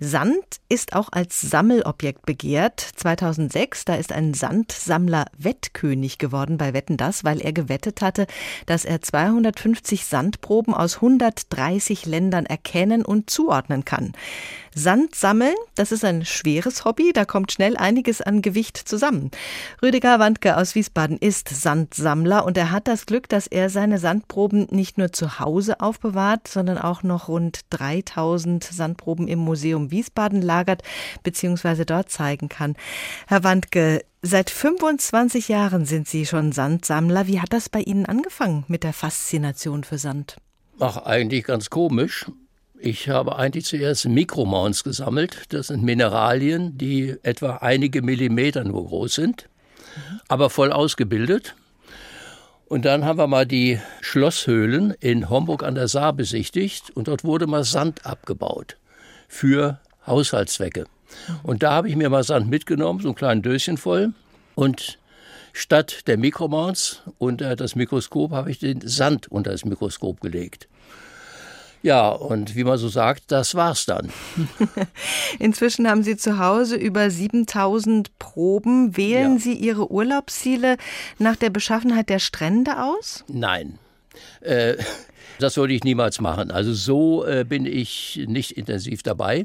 Sand 0.00 0.44
ist 0.68 0.96
auch 0.96 1.10
als 1.12 1.40
Sammelobjekt 1.40 2.26
begehrt. 2.26 2.80
2006, 2.80 3.84
da 3.84 3.94
ist 3.94 4.12
ein 4.12 4.34
Sandsammler 4.34 5.26
Wettkönig 5.38 6.18
geworden 6.18 6.56
bei 6.56 6.72
Wetten 6.72 6.96
das, 6.96 7.22
weil 7.22 7.40
er 7.40 7.52
gewettet 7.52 8.00
hatte, 8.02 8.26
dass 8.64 8.84
er 8.84 9.02
250 9.02 10.06
Sandproben 10.06 10.74
aus 10.74 10.96
130 10.96 12.06
Ländern 12.06 12.46
erkennen 12.46 13.04
und 13.04 13.30
zuordnen 13.30 13.84
kann. 13.84 14.12
Sand 14.74 15.14
sammeln, 15.14 15.54
das 15.74 15.90
ist 15.90 16.04
ein 16.04 16.26
schweres 16.26 16.84
Hobby, 16.84 17.12
da 17.14 17.24
kommt 17.24 17.50
schnell 17.50 17.78
einiges 17.78 18.20
an 18.20 18.42
Gewicht 18.42 18.76
zusammen. 18.76 19.25
Rüdiger 19.82 20.18
Wandke 20.18 20.56
aus 20.56 20.74
Wiesbaden 20.74 21.18
ist 21.18 21.48
Sandsammler 21.48 22.44
und 22.44 22.56
er 22.56 22.70
hat 22.70 22.88
das 22.88 23.06
Glück, 23.06 23.28
dass 23.28 23.46
er 23.46 23.70
seine 23.70 23.98
Sandproben 23.98 24.66
nicht 24.70 24.98
nur 24.98 25.12
zu 25.12 25.38
Hause 25.38 25.80
aufbewahrt, 25.80 26.48
sondern 26.48 26.78
auch 26.78 27.02
noch 27.02 27.28
rund 27.28 27.60
3000 27.70 28.64
Sandproben 28.64 29.28
im 29.28 29.38
Museum 29.38 29.90
Wiesbaden 29.90 30.42
lagert 30.42 30.82
bzw. 31.22 31.84
dort 31.84 32.10
zeigen 32.10 32.48
kann. 32.48 32.74
Herr 33.26 33.44
Wandke, 33.44 34.02
Seit 34.22 34.50
25 34.50 35.46
Jahren 35.46 35.84
sind 35.86 36.08
Sie 36.08 36.26
schon 36.26 36.50
Sandsammler. 36.50 37.28
Wie 37.28 37.40
hat 37.40 37.52
das 37.52 37.68
bei 37.68 37.80
Ihnen 37.80 38.06
angefangen 38.06 38.64
mit 38.66 38.82
der 38.82 38.92
Faszination 38.92 39.84
für 39.84 39.98
Sand? 39.98 40.36
Ach, 40.80 40.96
eigentlich 40.96 41.44
ganz 41.44 41.70
komisch. 41.70 42.26
Ich 42.78 43.08
habe 43.08 43.36
eigentlich 43.36 43.64
zuerst 43.64 44.06
Mikromounts 44.06 44.84
gesammelt. 44.84 45.44
Das 45.48 45.68
sind 45.68 45.82
Mineralien, 45.82 46.76
die 46.76 47.16
etwa 47.22 47.56
einige 47.56 48.02
Millimeter 48.02 48.64
nur 48.64 48.86
groß 48.86 49.14
sind, 49.14 49.48
aber 50.28 50.50
voll 50.50 50.72
ausgebildet. 50.72 51.54
Und 52.68 52.84
dann 52.84 53.04
haben 53.04 53.18
wir 53.18 53.28
mal 53.28 53.46
die 53.46 53.80
Schlosshöhlen 54.00 54.92
in 55.00 55.30
Homburg 55.30 55.62
an 55.62 55.74
der 55.74 55.88
Saar 55.88 56.12
besichtigt 56.12 56.90
und 56.90 57.08
dort 57.08 57.24
wurde 57.24 57.46
mal 57.46 57.64
Sand 57.64 58.04
abgebaut 58.04 58.76
für 59.28 59.80
Haushaltszwecke. 60.06 60.86
Und 61.44 61.62
da 61.62 61.72
habe 61.72 61.88
ich 61.88 61.96
mir 61.96 62.10
mal 62.10 62.24
Sand 62.24 62.50
mitgenommen, 62.50 63.00
so 63.00 63.08
ein 63.10 63.14
kleines 63.14 63.42
Döschen 63.42 63.76
voll. 63.78 64.12
Und 64.54 64.98
statt 65.52 66.06
der 66.08 66.18
Mikromounts 66.18 67.02
unter 67.18 67.56
das 67.56 67.76
Mikroskop 67.76 68.32
habe 68.32 68.50
ich 68.50 68.58
den 68.58 68.80
Sand 68.86 69.28
unter 69.28 69.52
das 69.52 69.64
Mikroskop 69.64 70.20
gelegt. 70.20 70.68
Ja, 71.82 72.08
und 72.08 72.56
wie 72.56 72.64
man 72.64 72.78
so 72.78 72.88
sagt, 72.88 73.24
das 73.28 73.54
war's 73.54 73.86
dann. 73.86 74.10
Inzwischen 75.38 75.88
haben 75.88 76.02
Sie 76.02 76.16
zu 76.16 76.38
Hause 76.38 76.76
über 76.76 77.10
7000 77.10 78.18
Proben. 78.18 78.96
Wählen 78.96 79.34
ja. 79.34 79.38
Sie 79.40 79.52
Ihre 79.54 79.90
Urlaubsziele 79.90 80.78
nach 81.18 81.36
der 81.36 81.50
Beschaffenheit 81.50 82.08
der 82.08 82.18
Strände 82.18 82.82
aus? 82.82 83.24
Nein. 83.28 83.78
Äh, 84.40 84.76
das 85.38 85.56
würde 85.56 85.74
ich 85.74 85.84
niemals 85.84 86.20
machen. 86.20 86.50
Also 86.50 86.72
so 86.72 87.24
äh, 87.24 87.44
bin 87.44 87.66
ich 87.66 88.24
nicht 88.26 88.52
intensiv 88.52 89.02
dabei. 89.02 89.44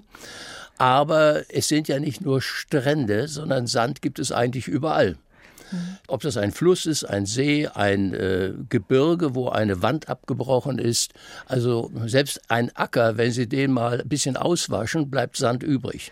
Aber 0.78 1.44
es 1.50 1.68
sind 1.68 1.88
ja 1.88 2.00
nicht 2.00 2.22
nur 2.22 2.42
Strände, 2.42 3.28
sondern 3.28 3.68
Sand 3.68 4.02
gibt 4.02 4.18
es 4.18 4.32
eigentlich 4.32 4.68
überall. 4.68 5.16
Ob 6.08 6.22
das 6.22 6.38
ein 6.38 6.52
Fluss 6.52 6.86
ist, 6.86 7.04
ein 7.04 7.26
See, 7.26 7.68
ein 7.68 8.14
äh, 8.14 8.54
Gebirge, 8.70 9.36
wo 9.36 9.50
eine 9.50 9.82
Wand 9.82 10.10
abgebrochen 10.10 10.80
ist. 10.80 11.14
Also 11.46 11.92
selbst 12.06 12.42
ein 12.50 12.76
Acker, 12.76 13.18
wenn 13.18 13.32
Sie 13.32 13.48
den 13.48 13.72
mal 13.72 14.02
ein 14.02 14.08
bisschen 14.08 14.38
auswaschen, 14.38 15.10
bleibt 15.10 15.38
Sand 15.38 15.64
übrig. 15.64 16.12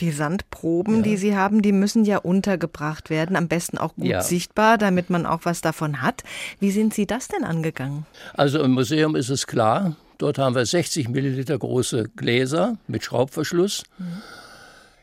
Die 0.00 0.10
Sandproben, 0.10 0.96
ja. 0.96 1.02
die 1.02 1.16
Sie 1.16 1.36
haben, 1.36 1.62
die 1.62 1.72
müssen 1.72 2.04
ja 2.04 2.18
untergebracht 2.18 3.10
werden, 3.10 3.36
am 3.36 3.48
besten 3.48 3.78
auch 3.78 3.94
gut 3.94 4.06
ja. 4.06 4.22
sichtbar, 4.22 4.78
damit 4.78 5.10
man 5.10 5.26
auch 5.26 5.40
was 5.44 5.60
davon 5.60 6.02
hat. 6.02 6.22
Wie 6.60 6.70
sind 6.70 6.94
Sie 6.94 7.06
das 7.06 7.28
denn 7.28 7.44
angegangen? 7.44 8.06
Also 8.34 8.62
im 8.62 8.72
Museum 8.72 9.16
ist 9.16 9.28
es 9.28 9.46
klar, 9.46 9.96
dort 10.18 10.38
haben 10.38 10.54
wir 10.54 10.64
60 10.64 11.08
Milliliter 11.08 11.58
große 11.58 12.10
Gläser 12.16 12.78
mit 12.86 13.04
Schraubverschluss. 13.04 13.84
Mhm. 13.98 14.22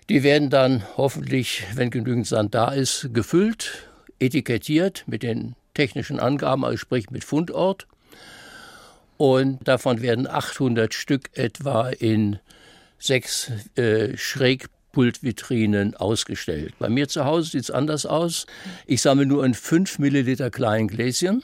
Die 0.10 0.24
werden 0.24 0.50
dann 0.50 0.84
hoffentlich, 0.98 1.64
wenn 1.74 1.90
genügend 1.90 2.28
Sand 2.28 2.54
da 2.54 2.72
ist, 2.72 3.10
gefüllt 3.14 3.91
etikettiert 4.22 5.04
mit 5.08 5.24
den 5.24 5.56
technischen 5.74 6.20
Angaben, 6.20 6.64
also 6.64 6.78
sprich 6.78 7.10
mit 7.10 7.24
Fundort. 7.24 7.88
Und 9.18 9.68
davon 9.68 10.02
werden 10.02 10.28
800 10.28 10.94
Stück 10.94 11.30
etwa 11.34 11.90
in 11.90 12.40
sechs 12.98 13.52
äh, 13.76 14.16
Schrägpultvitrinen 14.18 15.96
ausgestellt. 15.96 16.74
Bei 16.80 16.90
mir 16.90 17.08
zu 17.08 17.26
Hause 17.26 17.52
sieht 17.52 17.64
es 17.64 17.72
anders 17.72 18.06
aus. 18.06 18.46
Ich 18.86 19.02
sammle 19.02 19.26
nur 19.26 19.46
in 19.46 19.54
5 19.54 20.00
Milliliter 20.00 20.50
kleinen 20.50 20.88
Gläschen 20.88 21.44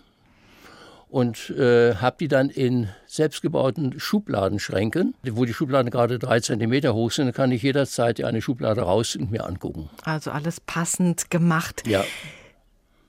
und 1.10 1.52
äh, 1.52 1.96
habe 1.96 2.18
die 2.20 2.28
dann 2.28 2.50
in 2.50 2.90
selbstgebauten 3.06 4.00
Schubladenschränken, 4.00 5.16
wo 5.24 5.46
die 5.46 5.54
Schubladen 5.54 5.90
gerade 5.90 6.20
drei 6.20 6.40
Zentimeter 6.40 6.94
hoch 6.94 7.12
sind, 7.12 7.34
kann 7.34 7.52
ich 7.52 7.64
jederzeit 7.64 8.24
eine 8.24 8.42
Schublade 8.42 8.82
raus 8.82 9.16
und 9.16 9.32
mir 9.32 9.46
angucken. 9.46 9.90
Also 10.04 10.32
alles 10.32 10.60
passend 10.60 11.32
gemacht. 11.32 11.84
Ja. 11.88 12.04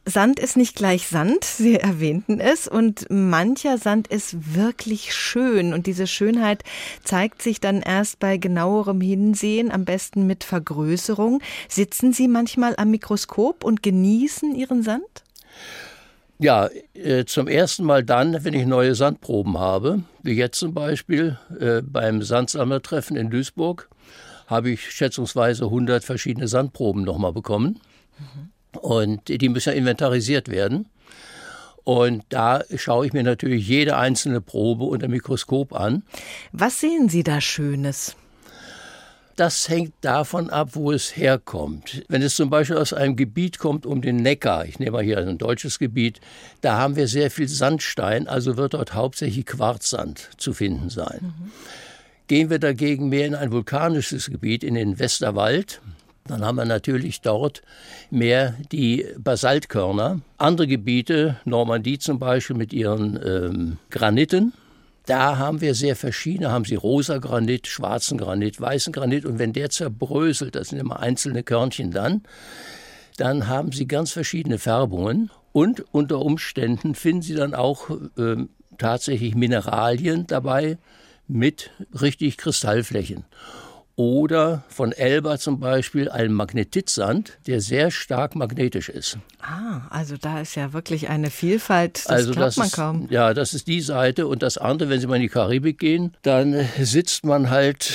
Sand 0.08 0.40
ist 0.40 0.56
nicht 0.56 0.74
gleich 0.74 1.06
Sand, 1.06 1.44
Sie 1.44 1.76
erwähnten 1.76 2.40
es, 2.40 2.66
und 2.66 3.06
mancher 3.10 3.78
Sand 3.78 4.08
ist 4.08 4.54
wirklich 4.54 5.14
schön 5.14 5.72
und 5.72 5.86
diese 5.86 6.06
Schönheit 6.06 6.64
zeigt 7.04 7.42
sich 7.42 7.60
dann 7.60 7.82
erst 7.82 8.18
bei 8.18 8.38
genauerem 8.38 9.00
Hinsehen, 9.00 9.70
am 9.70 9.84
besten 9.84 10.26
mit 10.26 10.44
Vergrößerung. 10.44 11.42
Sitzen 11.68 12.12
Sie 12.12 12.28
manchmal 12.28 12.74
am 12.76 12.90
Mikroskop 12.90 13.64
und 13.64 13.82
genießen 13.82 14.54
Ihren 14.54 14.82
Sand? 14.82 15.04
Ja, 16.38 16.68
äh, 16.94 17.24
zum 17.24 17.48
ersten 17.48 17.84
Mal 17.84 18.04
dann, 18.04 18.44
wenn 18.44 18.54
ich 18.54 18.64
neue 18.64 18.94
Sandproben 18.94 19.58
habe, 19.58 20.02
wie 20.22 20.32
jetzt 20.32 20.58
zum 20.58 20.72
Beispiel 20.72 21.36
äh, 21.58 21.82
beim 21.82 22.22
Sandsammlertreffen 22.22 23.16
in 23.16 23.28
Duisburg, 23.28 23.88
habe 24.46 24.70
ich 24.70 24.90
schätzungsweise 24.90 25.64
100 25.64 26.04
verschiedene 26.04 26.46
Sandproben 26.46 27.02
nochmal 27.02 27.32
bekommen. 27.32 27.80
Mhm. 28.18 28.50
Und 28.78 29.28
die 29.28 29.48
müssen 29.48 29.70
ja 29.70 29.74
inventarisiert 29.74 30.48
werden. 30.48 30.86
Und 31.84 32.24
da 32.28 32.64
schaue 32.76 33.06
ich 33.06 33.12
mir 33.14 33.22
natürlich 33.22 33.66
jede 33.66 33.96
einzelne 33.96 34.42
Probe 34.42 34.84
unter 34.84 35.08
Mikroskop 35.08 35.72
an. 35.72 36.02
Was 36.52 36.80
sehen 36.80 37.08
Sie 37.08 37.22
da 37.22 37.40
Schönes? 37.40 38.14
Das 39.36 39.68
hängt 39.68 39.94
davon 40.00 40.50
ab, 40.50 40.70
wo 40.72 40.90
es 40.90 41.16
herkommt. 41.16 42.04
Wenn 42.08 42.22
es 42.22 42.34
zum 42.34 42.50
Beispiel 42.50 42.76
aus 42.76 42.92
einem 42.92 43.14
Gebiet 43.14 43.60
kommt 43.60 43.86
um 43.86 44.02
den 44.02 44.16
Neckar, 44.16 44.66
ich 44.66 44.80
nehme 44.80 44.90
mal 44.90 45.02
hier 45.04 45.16
ein 45.16 45.38
deutsches 45.38 45.78
Gebiet, 45.78 46.20
da 46.60 46.76
haben 46.76 46.96
wir 46.96 47.06
sehr 47.06 47.30
viel 47.30 47.46
Sandstein, 47.46 48.26
also 48.26 48.56
wird 48.56 48.74
dort 48.74 48.94
hauptsächlich 48.94 49.46
Quarzsand 49.46 50.28
zu 50.38 50.52
finden 50.52 50.90
sein. 50.90 51.20
Mhm. 51.22 51.52
Gehen 52.26 52.50
wir 52.50 52.58
dagegen 52.58 53.08
mehr 53.08 53.26
in 53.26 53.36
ein 53.36 53.52
vulkanisches 53.52 54.28
Gebiet, 54.28 54.64
in 54.64 54.74
den 54.74 54.98
Westerwald, 54.98 55.80
dann 56.28 56.44
haben 56.44 56.56
wir 56.56 56.64
natürlich 56.64 57.20
dort 57.20 57.62
mehr 58.10 58.54
die 58.72 59.06
Basaltkörner. 59.18 60.20
Andere 60.36 60.66
Gebiete, 60.66 61.36
Normandie 61.44 61.98
zum 61.98 62.18
Beispiel 62.18 62.56
mit 62.56 62.72
ihren 62.72 63.18
ähm, 63.24 63.78
Graniten, 63.90 64.52
da 65.08 65.38
haben 65.38 65.62
wir 65.62 65.74
sehr 65.74 65.96
verschiedene, 65.96 66.52
haben 66.52 66.66
sie 66.66 66.74
rosa 66.74 67.16
Granit, 67.16 67.66
schwarzen 67.66 68.18
Granit, 68.18 68.60
weißen 68.60 68.92
Granit. 68.92 69.24
Und 69.24 69.38
wenn 69.38 69.54
der 69.54 69.70
zerbröselt, 69.70 70.54
das 70.54 70.68
sind 70.68 70.78
immer 70.78 71.00
einzelne 71.00 71.42
Körnchen 71.42 71.92
dann, 71.92 72.22
dann 73.16 73.48
haben 73.48 73.72
sie 73.72 73.88
ganz 73.88 74.12
verschiedene 74.12 74.58
Färbungen. 74.58 75.30
Und 75.52 75.82
unter 75.92 76.20
Umständen 76.20 76.94
finden 76.94 77.22
sie 77.22 77.34
dann 77.34 77.54
auch 77.54 77.88
äh, 78.18 78.36
tatsächlich 78.76 79.34
Mineralien 79.34 80.26
dabei 80.26 80.76
mit 81.26 81.70
richtig 81.98 82.36
Kristallflächen 82.36 83.24
oder 83.98 84.62
von 84.68 84.92
Elba 84.92 85.38
zum 85.38 85.58
Beispiel 85.58 86.08
ein 86.08 86.32
Magnetitsand, 86.32 87.36
der 87.48 87.60
sehr 87.60 87.90
stark 87.90 88.36
magnetisch 88.36 88.88
ist. 88.88 89.18
Ah, 89.40 89.88
also 89.90 90.16
da 90.16 90.40
ist 90.40 90.54
ja 90.54 90.72
wirklich 90.72 91.08
eine 91.08 91.30
Vielfalt, 91.30 92.04
das 92.04 92.06
also 92.06 92.30
glaubt 92.30 92.46
das 92.46 92.56
man 92.58 92.66
ist, 92.68 92.72
kaum. 92.74 93.08
Ja, 93.10 93.34
das 93.34 93.54
ist 93.54 93.66
die 93.66 93.80
Seite. 93.80 94.28
Und 94.28 94.44
das 94.44 94.56
andere, 94.56 94.88
wenn 94.88 95.00
Sie 95.00 95.08
mal 95.08 95.16
in 95.16 95.22
die 95.22 95.28
Karibik 95.28 95.80
gehen, 95.80 96.16
dann 96.22 96.68
sitzt 96.78 97.26
man 97.26 97.50
halt 97.50 97.92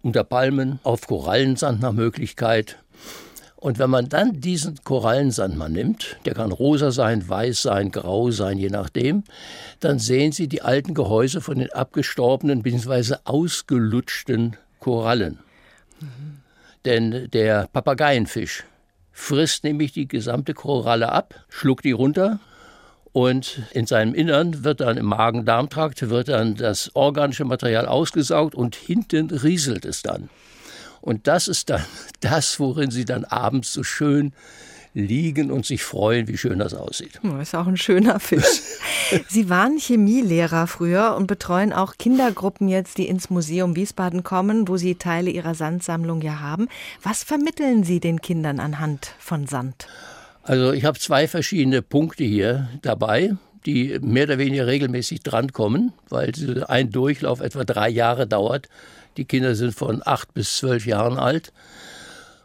unter 0.00 0.24
Palmen 0.24 0.78
auf 0.82 1.06
Korallensand 1.06 1.78
nach 1.82 1.92
Möglichkeit. 1.92 2.78
Und 3.56 3.78
wenn 3.78 3.90
man 3.90 4.08
dann 4.08 4.40
diesen 4.40 4.82
Korallensand 4.82 5.58
mal 5.58 5.68
nimmt, 5.68 6.16
der 6.24 6.32
kann 6.32 6.52
rosa 6.52 6.90
sein, 6.90 7.28
weiß 7.28 7.62
sein, 7.62 7.90
grau 7.90 8.30
sein, 8.30 8.56
je 8.56 8.70
nachdem, 8.70 9.24
dann 9.80 9.98
sehen 9.98 10.32
Sie 10.32 10.48
die 10.48 10.62
alten 10.62 10.94
Gehäuse 10.94 11.42
von 11.42 11.58
den 11.58 11.70
abgestorbenen 11.70 12.62
bzw. 12.62 13.16
ausgelutschten 13.24 14.56
Korallen. 14.84 15.38
Mhm. 15.98 16.42
Denn 16.84 17.30
der 17.30 17.68
Papageienfisch 17.72 18.64
frisst 19.12 19.64
nämlich 19.64 19.92
die 19.92 20.06
gesamte 20.06 20.52
Koralle 20.52 21.10
ab, 21.10 21.34
schluckt 21.48 21.86
die 21.86 21.92
runter 21.92 22.38
und 23.14 23.62
in 23.72 23.86
seinem 23.86 24.12
Innern 24.12 24.62
wird 24.62 24.82
dann 24.82 24.98
im 24.98 25.06
Magen-Darm-Trakt 25.06 26.10
wird 26.10 26.28
dann 26.28 26.56
das 26.56 26.94
organische 26.94 27.46
Material 27.46 27.86
ausgesaugt 27.86 28.54
und 28.54 28.76
hinten 28.76 29.30
rieselt 29.30 29.86
es 29.86 30.02
dann. 30.02 30.28
Und 31.00 31.28
das 31.28 31.48
ist 31.48 31.70
dann 31.70 31.84
das, 32.20 32.60
worin 32.60 32.90
sie 32.90 33.06
dann 33.06 33.24
abends 33.24 33.72
so 33.72 33.84
schön 33.84 34.34
liegen 34.94 35.50
und 35.50 35.66
sich 35.66 35.82
freuen, 35.82 36.28
wie 36.28 36.38
schön 36.38 36.60
das 36.60 36.72
aussieht. 36.72 37.20
Oh, 37.24 37.36
ist 37.38 37.54
auch 37.54 37.66
ein 37.66 37.76
schöner 37.76 38.20
Fisch. 38.20 38.60
Sie 39.28 39.50
waren 39.50 39.76
Chemielehrer 39.78 40.66
früher 40.66 41.16
und 41.16 41.26
betreuen 41.26 41.72
auch 41.72 41.94
Kindergruppen 41.98 42.68
jetzt, 42.68 42.98
die 42.98 43.08
ins 43.08 43.28
Museum 43.28 43.76
Wiesbaden 43.76 44.22
kommen, 44.22 44.68
wo 44.68 44.76
Sie 44.76 44.94
Teile 44.94 45.30
Ihrer 45.30 45.54
Sandsammlung 45.54 46.22
ja 46.22 46.40
haben. 46.40 46.68
Was 47.02 47.24
vermitteln 47.24 47.82
Sie 47.84 48.00
den 48.00 48.22
Kindern 48.22 48.60
anhand 48.60 49.14
von 49.18 49.46
Sand? 49.46 49.88
Also 50.44 50.72
ich 50.72 50.84
habe 50.84 50.98
zwei 50.98 51.26
verschiedene 51.26 51.82
Punkte 51.82 52.22
hier 52.24 52.68
dabei 52.82 53.32
die 53.66 53.98
mehr 54.00 54.24
oder 54.24 54.38
weniger 54.38 54.66
regelmäßig 54.66 55.22
drankommen, 55.22 55.92
weil 56.08 56.32
ein 56.68 56.90
Durchlauf 56.90 57.40
etwa 57.40 57.64
drei 57.64 57.88
Jahre 57.88 58.26
dauert. 58.26 58.68
Die 59.16 59.24
Kinder 59.24 59.54
sind 59.54 59.74
von 59.74 60.02
acht 60.04 60.34
bis 60.34 60.58
zwölf 60.58 60.86
Jahren 60.86 61.18
alt. 61.18 61.52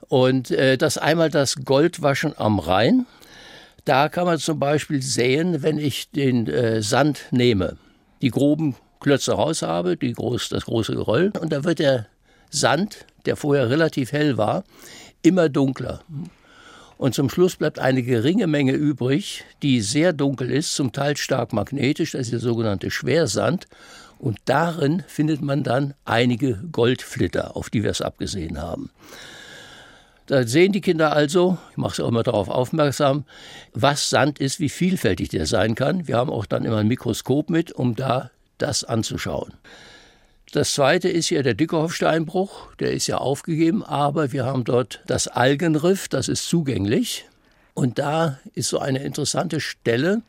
Und 0.10 0.52
äh, 0.52 0.78
das 0.78 0.98
einmal 0.98 1.30
das 1.30 1.56
Goldwaschen 1.64 2.34
am 2.38 2.60
Rhein. 2.60 3.06
Da 3.86 4.10
kann 4.10 4.26
man 4.26 4.40
zum 4.40 4.60
Beispiel 4.60 5.02
sehen, 5.02 5.64
wenn 5.64 5.78
ich 5.78 6.12
den 6.12 6.48
äh, 6.48 6.82
Sand 6.82 7.22
nehme, 7.32 7.78
die 8.22 8.30
groben 8.30 8.76
Klötze 9.00 9.34
raus 9.34 9.62
habe, 9.62 9.96
die 9.96 10.14
groß, 10.14 10.50
das 10.50 10.66
große 10.66 10.94
Geröll, 10.94 11.32
und 11.40 11.54
da 11.54 11.64
wird 11.64 11.80
der 11.80 12.08
Sand, 12.50 13.06
der 13.26 13.36
vorher 13.36 13.70
relativ 13.70 14.12
hell 14.12 14.38
war, 14.38 14.64
immer 15.22 15.48
dunkler. 15.50 16.02
Und 16.98 17.16
zum 17.16 17.30
Schluss 17.30 17.56
bleibt 17.56 17.80
eine 17.80 18.04
geringe 18.04 18.48
Menge 18.48 18.74
übrig, 18.74 19.46
die 19.64 19.80
sehr 19.80 20.12
dunkel 20.12 20.52
ist, 20.52 20.76
zum 20.76 20.92
Teil 20.92 21.16
stark 21.16 21.54
magnetisch, 21.54 22.12
das 22.12 22.24
ist 22.24 22.34
der 22.34 22.40
sogenannte 22.40 22.92
Schwersand. 22.92 23.68
Und 24.18 24.38
darin 24.44 25.04
findet 25.08 25.42
man 25.42 25.64
dann 25.64 25.94
einige 26.04 26.62
Goldflitter, 26.72 27.56
auf 27.56 27.70
die 27.70 27.84
wir 27.84 27.92
es 27.92 28.02
abgesehen 28.02 28.62
haben. 28.62 28.90
Da 30.30 30.46
sehen 30.46 30.72
die 30.74 30.82
Kinder 30.82 31.12
also, 31.12 31.58
ich 31.72 31.78
mache 31.78 31.94
es 31.94 32.00
auch 32.00 32.08
immer 32.08 32.22
darauf 32.22 32.50
aufmerksam, 32.50 33.26
was 33.74 34.12
Sand 34.12 34.38
ist, 34.38 34.60
wie 34.60 34.70
vielfältig 34.70 35.30
der 35.30 35.48
sein 35.48 35.74
kann. 35.74 36.08
Wir 36.08 36.18
haben 36.18 36.30
auch 36.30 36.46
dann 36.46 36.66
immer 36.66 36.78
ein 36.78 36.88
Mikroskop 36.88 37.50
mit, 37.50 37.72
um 37.72 37.96
da 37.96 38.30
das 38.60 38.84
anzuschauen. 38.84 39.54
Das 40.52 40.76
zweite 40.76 41.10
ist 41.10 41.30
hier 41.30 41.42
der 41.42 41.56
Dickerhoff-Steinbruch, 41.56 42.76
der 42.76 42.94
ist 42.94 43.08
ja 43.08 43.18
aufgegeben, 43.18 43.84
aber 43.84 44.32
wir 44.32 44.46
haben 44.46 44.66
dort 44.66 45.02
das 45.08 45.28
Algenriff, 45.28 46.08
das 46.08 46.28
ist 46.28 46.48
zugänglich. 46.48 47.26
Und 47.74 47.98
da 47.98 48.38
ist 48.54 48.70
so 48.70 48.78
eine 48.78 49.00
interessante 49.00 49.60
Stelle, 49.60 50.22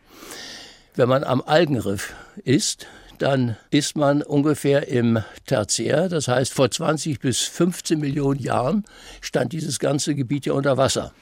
wenn 0.95 1.11
man 1.11 1.25
am 1.25 1.43
Algenriff 1.43 2.15
ist, 2.43 2.87
dann 3.21 3.57
ist 3.71 3.97
man 3.97 4.23
ungefähr 4.23 4.89
im 4.89 5.23
Tertiär. 5.45 6.09
Das 6.09 6.27
heißt, 6.27 6.55
vor 6.55 6.71
20 6.71 7.21
bis 7.21 7.43
15 7.43 8.01
Millionen 8.01 8.41
Jahren 8.41 8.85
stand 9.21 9.53
dieses 9.53 9.79
ganze 9.79 10.15
Gebiet 10.15 10.47
ja 10.47 10.55
unter 10.55 10.79
Wasser. 10.79 11.13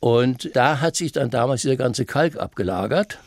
Und 0.00 0.56
da 0.56 0.80
hat 0.80 0.96
sich 0.96 1.12
dann 1.12 1.28
damals 1.28 1.62
dieser 1.62 1.76
ganze 1.76 2.06
Kalk 2.06 2.38
abgelagert, 2.38 3.18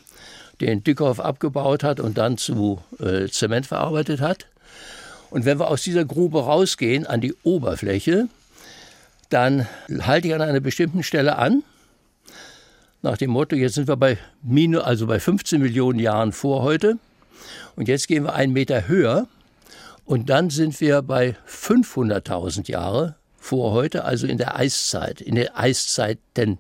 den 0.61 0.83
Dickhoff 0.83 1.19
abgebaut 1.19 1.83
hat 1.83 1.99
und 1.99 2.17
dann 2.17 2.37
zu 2.37 2.81
äh, 2.99 3.27
Zement 3.27 3.67
verarbeitet 3.67 4.19
hat. 4.19 4.47
Und 5.29 5.45
wenn 5.45 5.59
wir 5.59 5.67
aus 5.67 5.83
dieser 5.83 6.05
Grube 6.05 6.43
rausgehen 6.43 7.05
an 7.05 7.21
die 7.21 7.35
Oberfläche, 7.43 8.29
dann 9.29 9.67
halte 10.01 10.27
ich 10.27 10.33
an 10.33 10.41
einer 10.41 10.59
bestimmten 10.59 11.03
Stelle 11.03 11.37
an, 11.37 11.61
nach 13.03 13.17
dem 13.17 13.29
Motto, 13.31 13.55
jetzt 13.55 13.75
sind 13.75 13.87
wir 13.87 13.95
bei, 13.97 14.17
Minus, 14.41 14.83
also 14.83 15.07
bei 15.07 15.19
15 15.19 15.61
Millionen 15.61 15.99
Jahren 15.99 16.31
vor 16.31 16.63
heute. 16.63 16.97
Und 17.75 17.87
jetzt 17.87 18.07
gehen 18.07 18.23
wir 18.23 18.33
einen 18.33 18.53
Meter 18.53 18.87
höher 18.87 19.27
und 20.05 20.29
dann 20.29 20.49
sind 20.49 20.79
wir 20.81 21.01
bei 21.01 21.35
500.000 21.47 22.69
Jahre 22.69 23.15
vor 23.37 23.71
heute, 23.71 24.05
also 24.05 24.27
in 24.27 24.37
der 24.37 24.55
Eiszeit, 24.55 25.21
in 25.21 25.35
den 25.35 25.49
Eiszeiten. 25.49 26.59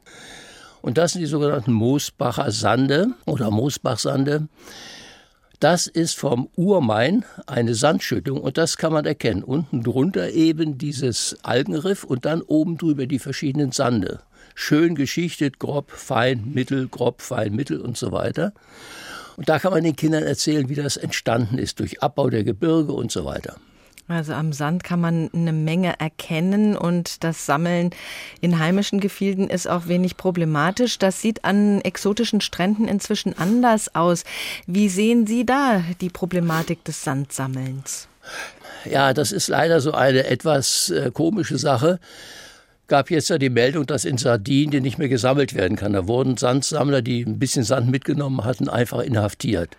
Und 0.81 0.97
das 0.97 1.13
sind 1.13 1.21
die 1.21 1.27
sogenannten 1.27 1.71
Moosbacher 1.73 2.51
Sande 2.51 3.09
oder 3.25 3.51
Moosbachsande. 3.51 4.47
Das 5.59 5.85
ist 5.85 6.17
vom 6.17 6.49
Urmain 6.55 7.23
eine 7.45 7.75
Sandschüttung 7.75 8.41
und 8.41 8.57
das 8.57 8.77
kann 8.77 8.93
man 8.93 9.05
erkennen. 9.05 9.43
Unten 9.43 9.83
drunter 9.83 10.31
eben 10.31 10.79
dieses 10.79 11.37
Algenriff 11.43 12.03
und 12.03 12.25
dann 12.25 12.41
oben 12.41 12.79
drüber 12.79 13.05
die 13.05 13.19
verschiedenen 13.19 13.71
Sande. 13.71 14.21
Schön 14.55 14.95
geschichtet, 14.95 15.59
grob, 15.59 15.91
fein, 15.91 16.51
mittel, 16.51 16.87
grob, 16.87 17.21
fein, 17.21 17.55
mittel 17.55 17.79
und 17.79 17.95
so 17.95 18.11
weiter. 18.11 18.53
Und 19.41 19.49
da 19.49 19.57
kann 19.57 19.73
man 19.73 19.83
den 19.83 19.95
Kindern 19.95 20.21
erzählen, 20.21 20.69
wie 20.69 20.75
das 20.75 20.97
entstanden 20.97 21.57
ist 21.57 21.79
durch 21.79 22.03
Abbau 22.03 22.29
der 22.29 22.43
Gebirge 22.43 22.93
und 22.93 23.11
so 23.11 23.25
weiter. 23.25 23.55
Also 24.07 24.33
am 24.33 24.53
Sand 24.53 24.83
kann 24.83 25.01
man 25.01 25.31
eine 25.33 25.51
Menge 25.51 25.99
erkennen 25.99 26.77
und 26.77 27.23
das 27.23 27.47
Sammeln 27.47 27.89
in 28.39 28.59
heimischen 28.59 28.99
Gefilden 28.99 29.49
ist 29.49 29.67
auch 29.67 29.87
wenig 29.87 30.15
problematisch. 30.15 30.99
Das 30.99 31.21
sieht 31.21 31.43
an 31.43 31.81
exotischen 31.81 32.39
Stränden 32.39 32.87
inzwischen 32.87 33.35
anders 33.35 33.95
aus. 33.95 34.25
Wie 34.67 34.89
sehen 34.89 35.25
Sie 35.25 35.43
da 35.43 35.83
die 36.01 36.11
Problematik 36.11 36.85
des 36.85 37.03
Sandsammelns? 37.03 38.07
Ja, 38.85 39.11
das 39.11 39.31
ist 39.31 39.47
leider 39.47 39.81
so 39.81 39.93
eine 39.93 40.27
etwas 40.27 40.91
äh, 40.91 41.09
komische 41.11 41.57
Sache 41.57 41.99
gab 42.91 43.09
jetzt 43.09 43.29
ja 43.29 43.37
die 43.37 43.49
Meldung, 43.49 43.85
dass 43.85 44.03
in 44.03 44.17
Sardinien 44.17 44.83
nicht 44.83 44.97
mehr 44.97 45.07
gesammelt 45.07 45.53
werden 45.53 45.77
kann. 45.77 45.93
Da 45.93 46.09
wurden 46.09 46.35
Sandsammler, 46.35 47.01
die 47.01 47.23
ein 47.23 47.39
bisschen 47.39 47.63
Sand 47.63 47.89
mitgenommen 47.89 48.43
hatten, 48.43 48.67
einfach 48.67 48.99
inhaftiert. 48.99 49.77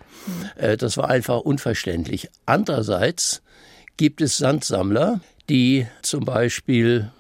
Mhm. 0.56 0.78
Das 0.78 0.96
war 0.96 1.10
einfach 1.10 1.40
unverständlich. 1.40 2.30
Andererseits 2.46 3.42
gibt 3.98 4.22
es 4.22 4.38
Sandsammler, 4.38 5.20
die 5.50 5.86
zum 6.00 6.24
Beispiel 6.24 7.10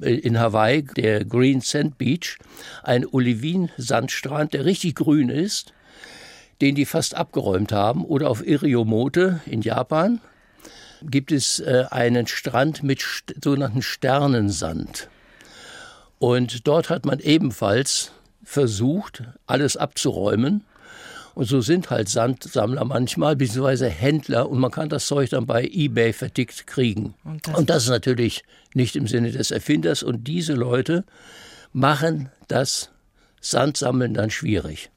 äh, 0.00 0.14
in 0.14 0.40
Hawaii, 0.40 0.84
der 0.84 1.22
Green 1.26 1.60
Sand 1.60 1.98
Beach, 1.98 2.38
ein 2.82 3.04
Olivin-Sandstrand, 3.04 4.54
der 4.54 4.64
richtig 4.64 4.94
grün 4.94 5.28
ist, 5.28 5.74
den 6.62 6.74
die 6.74 6.86
fast 6.86 7.14
abgeräumt 7.14 7.72
haben, 7.72 8.06
oder 8.06 8.30
auf 8.30 8.46
Iriomote 8.46 9.42
in 9.44 9.60
Japan 9.60 10.22
gibt 11.02 11.30
es 11.30 11.60
äh, 11.60 11.84
einen 11.90 12.26
Strand 12.26 12.82
mit 12.82 13.04
sogenannten 13.42 13.82
Sternensand. 13.82 15.10
Und 16.22 16.68
dort 16.68 16.88
hat 16.88 17.04
man 17.04 17.18
ebenfalls 17.18 18.12
versucht, 18.44 19.24
alles 19.48 19.76
abzuräumen. 19.76 20.62
Und 21.34 21.46
so 21.46 21.60
sind 21.60 21.90
halt 21.90 22.08
Sandsammler 22.08 22.84
manchmal, 22.84 23.34
beziehungsweise 23.34 23.88
Händler, 23.88 24.48
und 24.48 24.60
man 24.60 24.70
kann 24.70 24.88
das 24.88 25.08
Zeug 25.08 25.30
dann 25.30 25.46
bei 25.46 25.64
eBay 25.64 26.12
vertickt 26.12 26.68
kriegen. 26.68 27.14
Und 27.24 27.48
das, 27.48 27.58
und 27.58 27.70
das 27.70 27.82
ist 27.82 27.88
natürlich 27.88 28.44
nicht 28.72 28.94
im 28.94 29.08
Sinne 29.08 29.32
des 29.32 29.50
Erfinders. 29.50 30.04
Und 30.04 30.28
diese 30.28 30.52
Leute 30.52 31.02
machen 31.72 32.30
das 32.46 32.90
Sandsammeln 33.40 34.14
dann 34.14 34.30
schwierig. 34.30 34.90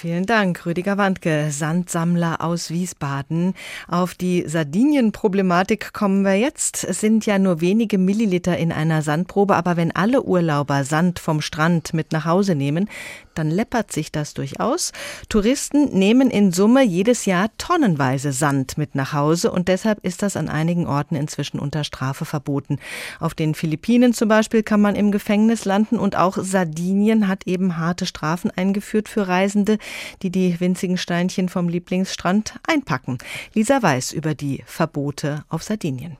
Vielen 0.00 0.24
Dank, 0.24 0.64
Rüdiger 0.64 0.96
Wandke, 0.96 1.50
Sandsammler 1.50 2.40
aus 2.40 2.70
Wiesbaden. 2.70 3.52
Auf 3.86 4.14
die 4.14 4.44
Sardinien-Problematik 4.48 5.92
kommen 5.92 6.24
wir 6.24 6.36
jetzt. 6.36 6.84
Es 6.84 7.00
sind 7.00 7.26
ja 7.26 7.38
nur 7.38 7.60
wenige 7.60 7.98
Milliliter 7.98 8.56
in 8.56 8.72
einer 8.72 9.02
Sandprobe, 9.02 9.56
aber 9.56 9.76
wenn 9.76 9.94
alle 9.94 10.22
Urlauber 10.22 10.84
Sand 10.84 11.18
vom 11.18 11.42
Strand 11.42 11.92
mit 11.92 12.12
nach 12.12 12.24
Hause 12.24 12.54
nehmen, 12.54 12.88
dann 13.34 13.50
läppert 13.50 13.92
sich 13.92 14.10
das 14.10 14.34
durchaus. 14.34 14.92
Touristen 15.28 15.98
nehmen 15.98 16.30
in 16.30 16.50
Summe 16.50 16.82
jedes 16.82 17.26
Jahr 17.26 17.48
tonnenweise 17.58 18.32
Sand 18.32 18.78
mit 18.78 18.94
nach 18.94 19.12
Hause 19.12 19.50
und 19.50 19.68
deshalb 19.68 20.04
ist 20.04 20.22
das 20.22 20.36
an 20.36 20.48
einigen 20.48 20.86
Orten 20.86 21.14
inzwischen 21.14 21.60
unter 21.60 21.84
Strafe 21.84 22.24
verboten. 22.24 22.78
Auf 23.18 23.34
den 23.34 23.54
Philippinen 23.54 24.12
zum 24.12 24.28
Beispiel 24.28 24.62
kann 24.62 24.80
man 24.80 24.94
im 24.94 25.12
Gefängnis 25.12 25.64
landen 25.64 25.98
und 25.98 26.16
auch 26.16 26.38
Sardinien 26.38 27.28
hat 27.28 27.46
eben 27.46 27.76
harte 27.76 28.06
Strafen 28.06 28.50
eingeführt 28.50 29.08
für 29.08 29.28
Reisende, 29.28 29.78
die 30.22 30.30
die 30.30 30.58
winzigen 30.60 30.96
Steinchen 30.96 31.48
vom 31.48 31.68
Lieblingsstrand 31.68 32.54
einpacken. 32.66 33.18
Lisa 33.54 33.82
weiß 33.82 34.12
über 34.12 34.34
die 34.34 34.62
Verbote 34.66 35.44
auf 35.48 35.62
Sardinien. 35.62 36.16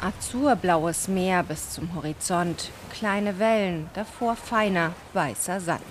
Azurblaues 0.00 1.06
Meer 1.06 1.44
bis 1.44 1.70
zum 1.70 1.94
Horizont, 1.94 2.70
kleine 2.92 3.38
Wellen, 3.38 3.88
davor 3.94 4.34
feiner, 4.34 4.94
weißer 5.12 5.60
Sand. 5.60 5.82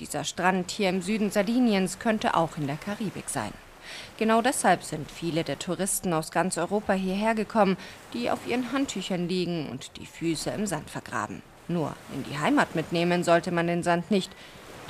Dieser 0.00 0.24
Strand 0.24 0.70
hier 0.70 0.88
im 0.88 1.02
Süden 1.02 1.30
Sardiniens 1.30 1.98
könnte 1.98 2.34
auch 2.34 2.56
in 2.56 2.66
der 2.66 2.76
Karibik 2.76 3.28
sein. 3.28 3.52
Genau 4.16 4.40
deshalb 4.40 4.82
sind 4.82 5.10
viele 5.10 5.44
der 5.44 5.58
Touristen 5.58 6.14
aus 6.14 6.30
ganz 6.30 6.56
Europa 6.56 6.94
hierher 6.94 7.34
gekommen, 7.34 7.76
die 8.14 8.30
auf 8.30 8.46
ihren 8.46 8.72
Handtüchern 8.72 9.28
liegen 9.28 9.68
und 9.68 9.98
die 9.98 10.06
Füße 10.06 10.50
im 10.50 10.66
Sand 10.66 10.88
vergraben. 10.88 11.42
Nur 11.68 11.94
in 12.14 12.24
die 12.24 12.38
Heimat 12.38 12.74
mitnehmen 12.74 13.24
sollte 13.24 13.52
man 13.52 13.66
den 13.66 13.82
Sand 13.82 14.10
nicht, 14.10 14.30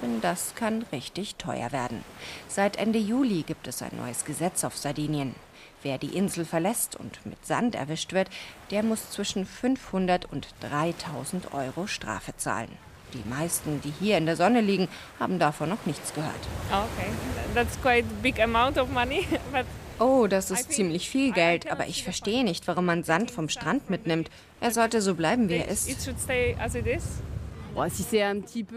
denn 0.03 0.21
das 0.21 0.55
kann 0.55 0.85
richtig 0.93 1.37
teuer 1.37 1.73
werden. 1.73 2.05
Seit 2.49 2.77
Ende 2.77 2.99
Juli 2.99 3.43
gibt 3.43 3.67
es 3.67 3.83
ein 3.83 3.97
neues 3.97 4.25
Gesetz 4.25 4.65
auf 4.65 4.77
Sardinien. 4.77 5.35
Wer 5.83 5.99
die 5.99 6.17
Insel 6.17 6.45
verlässt 6.45 6.97
und 6.97 7.25
mit 7.25 7.45
Sand 7.47 7.75
erwischt 7.75 8.13
wird, 8.13 8.29
der 8.71 8.83
muss 8.83 9.11
zwischen 9.11 9.47
500 9.47 10.31
und 10.31 10.49
3000 10.61 11.55
Euro 11.55 11.87
Strafe 11.87 12.37
zahlen. 12.37 12.71
Die 13.15 13.29
meisten, 13.29 13.81
die 13.81 13.93
hier 13.99 14.19
in 14.19 14.27
der 14.27 14.37
Sonne 14.37 14.61
liegen, 14.61 14.89
haben 15.19 15.39
davon 15.39 15.69
noch 15.69 15.85
nichts 15.87 16.15
gehört. 16.15 16.33
Okay, 16.71 17.11
that's 17.55 17.81
quite 17.81 18.05
big 18.23 18.41
amount 18.41 18.79
of 18.79 18.89
money, 18.91 19.27
but 19.53 19.65
Oh, 19.99 20.27
das 20.27 20.51
ist 20.51 20.73
ziemlich 20.73 21.11
viel 21.11 21.31
Geld, 21.31 21.71
aber 21.71 21.87
ich 21.87 22.05
verstehe 22.05 22.43
nicht, 22.43 22.67
warum 22.67 22.87
man 22.87 23.05
Sand 23.05 23.31
vom 23.31 23.51
Strand 23.51 23.91
mitnimmt. 23.91 24.31
Er 24.59 24.71
sollte 24.71 25.03
so 25.03 25.15
bleiben, 25.15 25.51
wie 25.51 25.57
er 25.57 25.69
ist. 25.69 25.91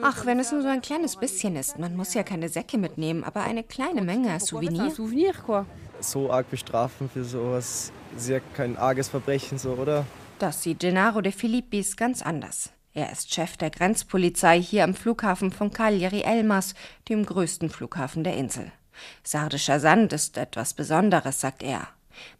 Ach, 0.02 0.26
wenn 0.26 0.40
es 0.40 0.52
nur 0.52 0.62
so 0.62 0.68
ein 0.68 0.82
kleines 0.82 1.16
bisschen 1.16 1.56
ist. 1.56 1.80
Man 1.80 1.96
muss 1.96 2.14
ja 2.14 2.24
keine 2.24 2.50
Säcke 2.50 2.78
mitnehmen, 2.78 3.24
aber 3.24 3.42
eine 3.42 3.64
kleine 3.64 4.02
Menge 4.02 4.32
als 4.32 4.48
Souvenir. 4.48 4.92
So 6.00 6.32
arg 6.32 6.50
bestrafen 6.50 7.10
für 7.10 7.24
sowas 7.24 7.92
ist 8.16 8.30
ja 8.30 8.40
kein 8.56 8.78
arges 8.78 9.10
Verbrechen, 9.10 9.58
so, 9.58 9.72
oder? 9.72 10.06
Das 10.40 10.64
sieht 10.64 10.80
Gennaro 10.80 11.22
de 11.22 11.32
Filippis 11.32 11.96
ganz 11.96 12.22
anders. 12.22 12.72
Er 12.94 13.12
ist 13.12 13.34
Chef 13.34 13.58
der 13.58 13.72
Grenzpolizei 13.72 14.62
hier 14.62 14.84
am 14.84 14.94
Flughafen 14.94 15.52
von 15.52 15.72
Cagliari 15.72 16.22
Elmas, 16.22 16.76
dem 17.10 17.26
größten 17.26 17.70
Flughafen 17.70 18.24
der 18.24 18.36
Insel. 18.36 18.72
Sardischer 19.24 19.80
Sand 19.80 20.14
ist 20.14 20.38
etwas 20.38 20.74
Besonderes, 20.74 21.42
sagt 21.42 21.64
er. 21.64 21.88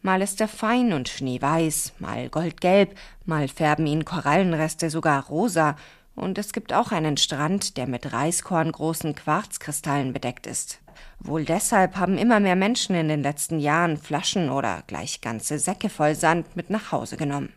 Mal 0.04 0.22
ist 0.22 0.40
er 0.40 0.48
fein 0.48 0.94
und 0.94 1.10
schneeweiß, 1.10 1.94
mal 1.98 2.30
goldgelb, 2.30 2.96
mal 3.26 3.48
färben 3.48 3.88
ihn 3.88 4.06
Korallenreste 4.06 4.92
sogar 4.92 5.26
rosa, 5.26 5.76
und 6.16 6.38
es 6.38 6.54
gibt 6.54 6.74
auch 6.74 6.92
einen 6.92 7.18
Strand, 7.18 7.78
der 7.78 7.88
mit 7.88 8.14
reiskorngroßen 8.14 9.16
Quarzkristallen 9.16 10.14
bedeckt 10.14 10.48
ist. 10.48 10.80
Wohl 11.20 11.46
deshalb 11.46 11.96
haben 11.96 12.18
immer 12.18 12.40
mehr 12.40 12.56
Menschen 12.56 12.96
in 12.96 13.08
den 13.08 13.24
letzten 13.24 13.60
Jahren 13.60 13.98
Flaschen 13.98 14.50
oder 14.50 14.84
gleich 14.88 15.22
ganze 15.22 15.58
Säcke 15.58 15.90
voll 15.90 16.16
Sand 16.16 16.56
mit 16.56 16.70
nach 16.70 16.92
Hause 16.92 17.18
genommen. 17.18 17.54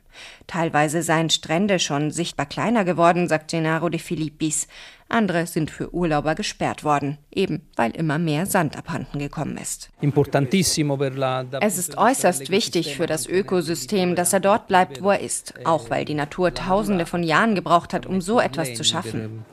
Teilweise 0.46 1.02
seien 1.02 1.30
Strände 1.30 1.78
schon 1.78 2.10
sichtbar 2.10 2.46
kleiner 2.46 2.84
geworden, 2.84 3.28
sagt 3.28 3.50
Gennaro 3.50 3.88
de 3.88 4.00
Filippis. 4.00 4.68
Andere 5.08 5.46
sind 5.46 5.70
für 5.70 5.94
Urlauber 5.94 6.34
gesperrt 6.34 6.82
worden, 6.82 7.18
eben 7.32 7.68
weil 7.76 7.92
immer 7.92 8.18
mehr 8.18 8.46
Sand 8.46 8.76
abhanden 8.76 9.18
gekommen 9.18 9.56
ist. 9.56 9.90
Es 11.60 11.78
ist 11.78 11.98
äußerst 11.98 12.50
wichtig 12.50 12.96
für 12.96 13.06
das 13.06 13.26
Ökosystem, 13.26 14.16
dass 14.16 14.32
er 14.32 14.40
dort 14.40 14.66
bleibt, 14.66 15.02
wo 15.02 15.10
er 15.10 15.20
ist, 15.20 15.54
auch 15.64 15.90
weil 15.90 16.04
die 16.04 16.14
Natur 16.14 16.54
Tausende 16.54 17.06
von 17.06 17.22
Jahren 17.22 17.54
gebraucht 17.54 17.94
hat, 17.94 18.06
um 18.06 18.20
so 18.20 18.40
etwas 18.40 18.74
zu 18.74 18.84
schaffen. 18.84 19.44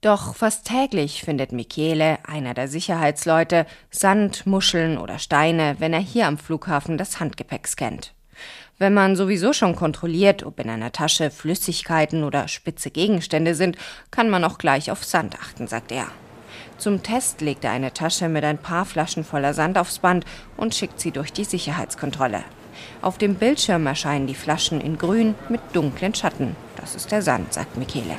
Doch 0.00 0.34
fast 0.36 0.66
täglich 0.66 1.22
findet 1.22 1.52
Michele, 1.52 2.18
einer 2.24 2.54
der 2.54 2.68
Sicherheitsleute, 2.68 3.66
Sand, 3.90 4.46
Muscheln 4.46 4.96
oder 4.98 5.18
Steine, 5.18 5.76
wenn 5.78 5.92
er 5.92 6.00
hier 6.00 6.26
am 6.26 6.38
Flughafen 6.38 6.98
das 6.98 7.18
Handgepäck 7.18 7.66
scannt. 7.66 8.14
Wenn 8.80 8.94
man 8.94 9.16
sowieso 9.16 9.52
schon 9.52 9.74
kontrolliert, 9.74 10.44
ob 10.44 10.60
in 10.60 10.70
einer 10.70 10.92
Tasche 10.92 11.32
Flüssigkeiten 11.32 12.22
oder 12.22 12.46
spitze 12.46 12.92
Gegenstände 12.92 13.56
sind, 13.56 13.76
kann 14.12 14.30
man 14.30 14.44
auch 14.44 14.58
gleich 14.58 14.92
auf 14.92 15.04
Sand 15.04 15.34
achten, 15.40 15.66
sagt 15.66 15.90
er. 15.90 16.06
Zum 16.78 17.02
Test 17.02 17.40
legt 17.40 17.64
er 17.64 17.72
eine 17.72 17.92
Tasche 17.92 18.28
mit 18.28 18.44
ein 18.44 18.58
paar 18.58 18.84
Flaschen 18.84 19.24
voller 19.24 19.52
Sand 19.52 19.78
aufs 19.78 19.98
Band 19.98 20.24
und 20.56 20.76
schickt 20.76 21.00
sie 21.00 21.10
durch 21.10 21.32
die 21.32 21.42
Sicherheitskontrolle. 21.42 22.44
Auf 23.02 23.18
dem 23.18 23.34
Bildschirm 23.34 23.84
erscheinen 23.84 24.28
die 24.28 24.36
Flaschen 24.36 24.80
in 24.80 24.96
grün 24.96 25.34
mit 25.48 25.60
dunklen 25.72 26.14
Schatten. 26.14 26.54
Das 26.80 26.94
ist 26.94 27.10
der 27.10 27.22
Sand, 27.22 27.52
sagt 27.52 27.76
Michele. 27.76 28.14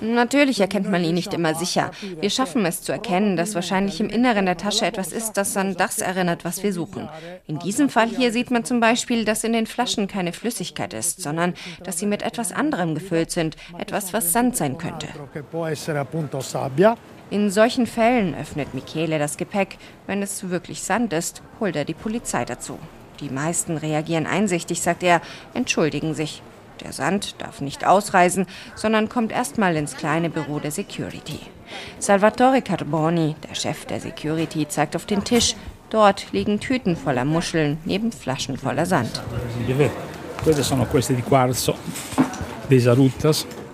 Natürlich 0.00 0.60
erkennt 0.60 0.90
man 0.90 1.04
ihn 1.04 1.14
nicht 1.14 1.34
immer 1.34 1.54
sicher. 1.54 1.90
Wir 2.20 2.30
schaffen 2.30 2.64
es 2.64 2.80
zu 2.80 2.92
erkennen, 2.92 3.36
dass 3.36 3.54
wahrscheinlich 3.54 4.00
im 4.00 4.08
Inneren 4.08 4.46
der 4.46 4.56
Tasche 4.56 4.86
etwas 4.86 5.12
ist, 5.12 5.34
das 5.34 5.56
an 5.58 5.76
das 5.76 5.98
erinnert, 5.98 6.44
was 6.44 6.62
wir 6.62 6.72
suchen. 6.72 7.08
In 7.46 7.58
diesem 7.58 7.90
Fall 7.90 8.08
hier 8.08 8.32
sieht 8.32 8.50
man 8.50 8.64
zum 8.64 8.80
Beispiel, 8.80 9.26
dass 9.26 9.44
in 9.44 9.52
den 9.52 9.66
Flaschen 9.66 10.08
keine 10.08 10.32
Flüssigkeit 10.32 10.94
ist, 10.94 11.20
sondern 11.20 11.54
dass 11.84 11.98
sie 11.98 12.06
mit 12.06 12.22
etwas 12.22 12.52
anderem 12.52 12.94
gefüllt 12.94 13.30
sind, 13.30 13.56
etwas, 13.76 14.14
was 14.14 14.32
Sand 14.32 14.56
sein 14.56 14.78
könnte. 14.78 15.08
In 17.30 17.50
solchen 17.50 17.86
Fällen 17.86 18.34
öffnet 18.34 18.74
Michele 18.74 19.18
das 19.18 19.36
Gepäck. 19.36 19.76
Wenn 20.06 20.22
es 20.22 20.48
wirklich 20.48 20.82
Sand 20.82 21.12
ist, 21.12 21.42
holt 21.60 21.76
er 21.76 21.84
die 21.84 21.94
Polizei 21.94 22.44
dazu. 22.44 22.78
Die 23.20 23.30
meisten 23.30 23.76
reagieren 23.76 24.26
einsichtig, 24.26 24.80
sagt 24.80 25.02
er, 25.02 25.20
entschuldigen 25.54 26.14
sich. 26.14 26.42
Der 26.82 26.92
Sand 26.92 27.34
darf 27.38 27.60
nicht 27.60 27.86
ausreisen, 27.86 28.46
sondern 28.74 29.10
kommt 29.10 29.32
erstmal 29.32 29.76
ins 29.76 29.96
kleine 29.96 30.30
Büro 30.30 30.60
der 30.60 30.70
Security. 30.70 31.38
Salvatore 31.98 32.62
Carboni, 32.62 33.36
der 33.46 33.54
Chef 33.54 33.84
der 33.84 34.00
Security, 34.00 34.66
zeigt 34.66 34.96
auf 34.96 35.04
den 35.04 35.22
Tisch. 35.22 35.54
Dort 35.90 36.32
liegen 36.32 36.58
Tüten 36.58 36.96
voller 36.96 37.26
Muscheln 37.26 37.78
neben 37.84 38.12
Flaschen 38.12 38.56
voller 38.56 38.86
Sand. 38.86 39.20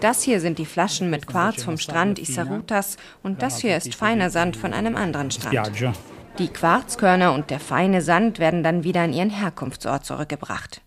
Das 0.00 0.22
hier 0.22 0.40
sind 0.40 0.58
die 0.58 0.66
Flaschen 0.66 1.10
mit 1.10 1.26
Quarz 1.26 1.62
vom 1.62 1.78
Strand 1.78 2.18
Isarutas 2.18 2.96
und 3.22 3.40
das 3.42 3.60
hier 3.60 3.76
ist 3.76 3.94
feiner 3.94 4.30
Sand 4.30 4.56
von 4.56 4.72
einem 4.72 4.96
anderen 4.96 5.30
Strand. 5.30 5.54
Die 6.38 6.48
Quarzkörner 6.48 7.32
und 7.32 7.48
der 7.48 7.60
feine 7.60 8.02
Sand 8.02 8.38
werden 8.38 8.62
dann 8.62 8.84
wieder 8.84 9.00
an 9.00 9.14
ihren 9.14 9.30
Herkunftsort 9.30 10.04
zurückgebracht. 10.04 10.82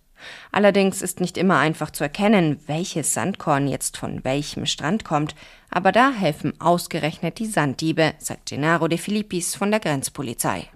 Allerdings 0.52 1.02
ist 1.02 1.22
nicht 1.22 1.38
immer 1.38 1.58
einfach 1.58 1.90
zu 1.90 2.04
erkennen, 2.04 2.60
welches 2.68 3.14
Sandkorn 3.14 3.68
jetzt 3.68 3.98
von 3.98 4.24
welchem 4.24 4.66
Strand 4.66 5.04
kommt, 5.04 5.34
aber 5.72 5.92
da 5.92 6.12
helfen 6.12 6.54
ausgerechnet 6.60 7.40
die 7.40 7.46
Sanddiebe, 7.46 8.14
sagt 8.18 8.50
Gennaro 8.50 8.88
de 8.88 8.98
Filippis 8.98 9.56
von 9.56 9.70
der 9.72 9.80
Grenzpolizei. 9.80 10.68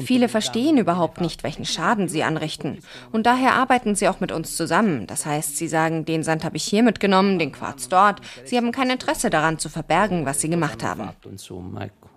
Viele 0.00 0.28
verstehen 0.28 0.78
überhaupt 0.78 1.20
nicht, 1.20 1.42
welchen 1.42 1.66
Schaden 1.66 2.08
sie 2.08 2.22
anrichten. 2.22 2.78
Und 3.12 3.26
daher 3.26 3.54
arbeiten 3.54 3.94
sie 3.94 4.08
auch 4.08 4.20
mit 4.20 4.32
uns 4.32 4.56
zusammen. 4.56 5.06
Das 5.06 5.26
heißt, 5.26 5.56
sie 5.56 5.68
sagen, 5.68 6.04
den 6.04 6.22
Sand 6.22 6.44
habe 6.44 6.56
ich 6.56 6.64
hier 6.64 6.82
mitgenommen, 6.82 7.38
den 7.38 7.52
Quarz 7.52 7.88
dort. 7.88 8.20
Sie 8.44 8.56
haben 8.56 8.72
kein 8.72 8.90
Interesse 8.90 9.28
daran 9.28 9.58
zu 9.58 9.68
verbergen, 9.68 10.24
was 10.24 10.40
sie 10.40 10.48
gemacht 10.48 10.82
haben. 10.82 11.10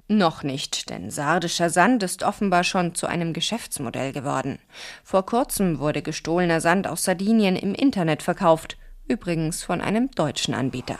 Noch 0.07 0.43
nicht, 0.43 0.89
denn 0.89 1.09
sardischer 1.09 1.69
Sand 1.69 2.03
ist 2.03 2.23
offenbar 2.23 2.63
schon 2.63 2.93
zu 2.93 3.07
einem 3.07 3.31
Geschäftsmodell 3.31 4.11
geworden. 4.11 4.59
Vor 5.03 5.25
kurzem 5.25 5.79
wurde 5.79 6.01
gestohlener 6.01 6.59
Sand 6.59 6.87
aus 6.87 7.03
Sardinien 7.03 7.55
im 7.55 7.73
Internet 7.73 8.21
verkauft, 8.21 8.77
übrigens 9.07 9.63
von 9.63 9.79
einem 9.79 10.11
deutschen 10.11 10.53
Anbieter. 10.53 10.97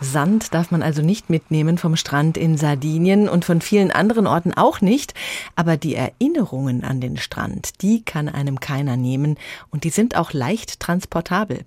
Sand 0.00 0.54
darf 0.54 0.70
man 0.70 0.82
also 0.82 1.02
nicht 1.02 1.28
mitnehmen 1.28 1.76
vom 1.76 1.96
Strand 1.96 2.36
in 2.36 2.56
Sardinien 2.56 3.28
und 3.28 3.44
von 3.44 3.60
vielen 3.60 3.90
anderen 3.90 4.26
Orten 4.26 4.54
auch 4.54 4.80
nicht. 4.80 5.14
Aber 5.56 5.76
die 5.76 5.94
Erinnerungen 5.94 6.84
an 6.84 7.00
den 7.00 7.18
Strand, 7.18 7.82
die 7.82 8.02
kann 8.02 8.28
einem 8.28 8.60
keiner 8.60 8.96
nehmen 8.96 9.36
und 9.70 9.84
die 9.84 9.90
sind 9.90 10.16
auch 10.16 10.32
leicht 10.32 10.80
transportabel. 10.80 11.60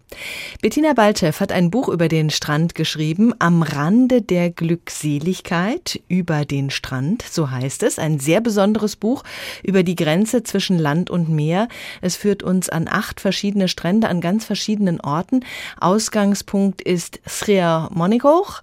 Bettina 0.62 0.94
Balchev 0.94 1.40
hat 1.40 1.52
ein 1.52 1.70
Buch 1.70 1.90
über 1.90 2.08
den 2.08 2.30
Strand 2.30 2.76
geschrieben, 2.76 3.34
Am 3.40 3.62
Rande 3.62 4.22
der 4.22 4.50
Glückseligkeit 4.50 6.02
über 6.08 6.46
den 6.46 6.72
Strand, 6.72 7.24
so 7.30 7.52
heißt 7.52 7.84
es. 7.84 8.00
Ein 8.00 8.20
sehr 8.20 8.42
besonderes 8.42 8.96
Buch 8.96 9.24
über 9.62 9.84
die 9.84 9.96
Grenze 9.96 10.44
zwischen 10.44 10.80
Land 10.80 11.10
und 11.10 11.30
Meer. 11.30 11.68
Es 12.02 12.16
führt 12.16 12.42
uns 12.42 12.70
an 12.70 12.88
acht 12.90 13.20
verschiedene 13.20 13.68
Strände 13.68 14.10
an 14.10 14.22
ganz 14.22 14.46
verschiedenen 14.46 15.00
Orten. 15.02 15.42
Ausgangspunkt 15.80 16.82
ist 16.82 17.20
Srir 17.28 17.90
Monigoch 18.24 18.62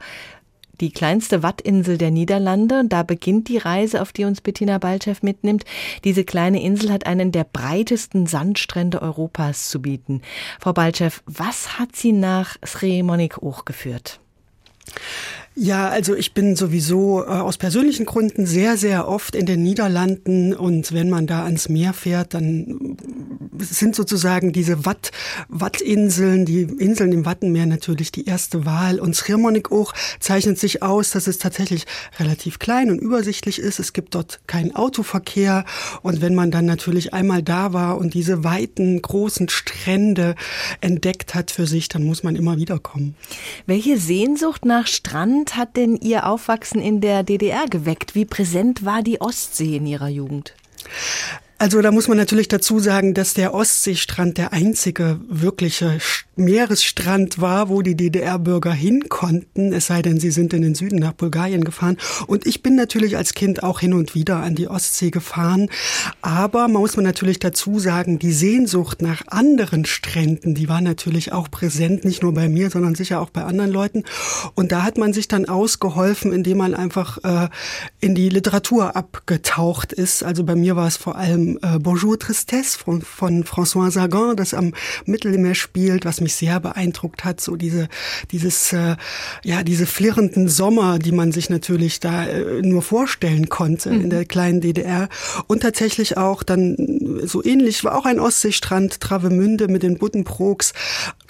die 0.81 0.93
kleinste 0.93 1.43
Wattinsel 1.43 1.99
der 1.99 2.11
Niederlande. 2.11 2.85
Da 2.87 3.03
beginnt 3.03 3.49
die 3.49 3.59
Reise, 3.59 4.01
auf 4.01 4.13
die 4.13 4.25
uns 4.25 4.41
Bettina 4.41 4.79
Balchev 4.79 5.21
mitnimmt. 5.23 5.65
Diese 6.05 6.25
kleine 6.25 6.63
Insel 6.63 6.91
hat 6.91 7.05
einen 7.05 7.33
der 7.33 7.45
breitesten 7.45 8.27
Sandstrände 8.27 9.03
Europas 9.03 9.69
zu 9.69 9.83
bieten. 9.83 10.23
Frau 10.59 10.73
Balchev, 10.73 11.21
was 11.27 11.79
hat 11.79 11.97
Sie 11.97 12.13
nach 12.13 12.57
Sri 12.65 13.03
Monik 13.03 13.37
geführt? 13.67 14.21
Ja, 15.63 15.91
also 15.91 16.15
ich 16.17 16.33
bin 16.33 16.57
sowieso 16.57 17.23
äh, 17.23 17.27
aus 17.27 17.59
persönlichen 17.59 18.07
Gründen 18.07 18.47
sehr, 18.47 18.79
sehr 18.79 19.07
oft 19.07 19.35
in 19.35 19.45
den 19.45 19.63
Niederlanden 19.63 20.55
und 20.55 20.95
wenn 20.95 21.11
man 21.11 21.27
da 21.27 21.45
ans 21.45 21.69
Meer 21.69 21.93
fährt, 21.93 22.33
dann 22.33 22.97
sind 23.59 23.95
sozusagen 23.95 24.53
diese 24.53 24.87
Watt, 24.87 25.11
Wattinseln, 25.51 26.47
die 26.47 26.63
Inseln 26.63 27.13
im 27.13 27.27
Wattenmeer 27.27 27.67
natürlich 27.67 28.11
die 28.11 28.25
erste 28.25 28.65
Wahl. 28.65 28.99
Und 28.99 29.17
Schirmonikoog 29.17 29.93
zeichnet 30.19 30.59
sich 30.59 30.83
aus, 30.83 31.11
dass 31.11 31.27
es 31.27 31.37
tatsächlich 31.37 31.85
relativ 32.19 32.59
klein 32.59 32.91
und 32.91 32.99
übersichtlich 32.99 33.59
ist. 33.59 33.81
Es 33.81 33.93
gibt 33.93 34.15
dort 34.15 34.41
keinen 34.47 34.75
Autoverkehr. 34.75 35.67
Und 36.01 36.23
wenn 36.23 36.35
man 36.35 36.51
dann 36.51 36.65
natürlich 36.65 37.13
einmal 37.13 37.43
da 37.43 37.75
war 37.75 37.99
und 37.99 38.15
diese 38.15 38.45
weiten, 38.45 39.03
großen 39.03 39.51
Strände 39.51 40.37
entdeckt 40.81 41.35
hat 41.35 41.51
für 41.51 41.67
sich, 41.67 41.91
dann 41.91 42.05
muss 42.05 42.23
man 42.23 42.35
immer 42.35 42.57
wieder 42.57 42.79
kommen. 42.79 43.15
Welche 43.67 43.99
Sehnsucht 43.99 44.65
nach 44.65 44.87
Strand 44.87 45.50
hat 45.57 45.77
denn 45.77 45.97
Ihr 45.97 46.27
Aufwachsen 46.27 46.81
in 46.81 47.01
der 47.01 47.23
DDR 47.23 47.67
geweckt? 47.67 48.15
Wie 48.15 48.25
präsent 48.25 48.85
war 48.85 49.03
die 49.03 49.21
Ostsee 49.21 49.77
in 49.77 49.87
Ihrer 49.87 50.09
Jugend? 50.09 50.55
Also 51.61 51.83
da 51.83 51.91
muss 51.91 52.09
man 52.09 52.17
natürlich 52.17 52.49
dazu 52.49 52.79
sagen, 52.79 53.13
dass 53.13 53.35
der 53.35 53.53
Ostseestrand 53.53 54.39
der 54.39 54.55
einzige 54.55 55.21
wirkliche 55.29 55.99
Meeresstrand 56.35 57.39
war, 57.39 57.69
wo 57.69 57.83
die 57.83 57.95
DDR-Bürger 57.95 58.73
hin 58.73 59.11
konnten, 59.11 59.75
es 59.75 59.89
sei 59.89 60.01
denn, 60.01 60.19
sie 60.19 60.31
sind 60.31 60.55
in 60.55 60.63
den 60.63 60.75
Süden 60.75 60.99
nach 60.99 61.13
Bulgarien 61.13 61.63
gefahren. 61.63 61.99
Und 62.27 62.47
ich 62.47 62.63
bin 62.63 62.77
natürlich 62.77 63.19
als 63.19 63.35
Kind 63.35 63.63
auch 63.63 63.81
hin 63.81 63.93
und 63.93 64.15
wieder 64.15 64.37
an 64.37 64.55
die 64.55 64.69
Ostsee 64.69 65.11
gefahren. 65.11 65.69
Aber 66.23 66.67
man 66.67 66.81
muss 66.81 66.97
man 66.97 67.05
natürlich 67.05 67.41
dazu 67.41 67.79
sagen, 67.79 68.19
die 68.19 68.33
Sehnsucht 68.33 69.03
nach 69.03 69.25
anderen 69.27 69.85
Stränden, 69.85 70.55
die 70.55 70.71
war 70.71 70.81
natürlich 70.81 71.33
auch 71.33 71.51
präsent, 71.51 72.07
nicht 72.07 72.23
nur 72.23 72.33
bei 72.33 72.49
mir, 72.49 72.71
sondern 72.71 72.95
sicher 72.95 73.21
auch 73.21 73.29
bei 73.29 73.45
anderen 73.45 73.71
Leuten. 73.71 74.05
Und 74.55 74.73
da 74.73 74.83
hat 74.83 74.97
man 74.97 75.13
sich 75.13 75.29
dann 75.29 75.45
ausgeholfen, 75.45 76.33
indem 76.33 76.57
man 76.57 76.75
einfach 76.75 77.19
äh, 77.23 77.51
in 78.01 78.15
die 78.15 78.31
Literatur 78.31 78.97
abgetaucht 78.97 79.93
ist. 79.93 80.25
Also 80.25 80.43
bei 80.45 80.55
mir 80.57 80.75
war 80.75 80.87
es 80.87 80.97
vor 80.97 81.17
allem 81.17 81.50
äh, 81.63 81.79
Bonjour 81.79 82.19
Tristesse 82.19 82.79
von, 82.79 83.03
von 83.03 83.45
François 83.45 83.91
Sagan, 83.91 84.37
das 84.37 84.55
am 84.55 84.73
Mittelmeer 85.07 85.55
spielt, 85.55 86.05
was 86.05 86.21
mich 86.21 86.35
sehr 86.35 86.61
beeindruckt 86.61 87.25
hat. 87.25 87.41
So 87.41 87.57
diese, 87.57 87.89
dieses, 88.31 88.73
äh, 88.73 88.97
ja, 89.45 89.63
diese 89.63 89.87
flirrenden 89.87 90.49
Sommer, 90.49 90.99
die 90.99 91.13
man 91.13 91.33
sich 91.33 91.51
natürlich 91.51 92.01
da 92.01 92.27
äh, 92.27 92.63
nur 92.63 92.83
vorstellen 92.83 93.49
konnte 93.49 93.91
mhm. 93.91 94.01
in 94.03 94.11
der 94.11 94.25
kleinen 94.25 94.61
DDR. 94.61 95.09
Und 95.47 95.63
tatsächlich 95.63 96.17
auch 96.17 96.43
dann 96.43 97.21
so 97.25 97.45
ähnlich 97.45 97.85
war 97.85 97.97
auch 97.97 98.07
ein 98.07 98.21
Ostseestrand, 98.21 99.01
Travemünde 99.01 99.69
mit 99.69 99.83
den 99.83 99.99
Buddenbrooks. 99.99 100.73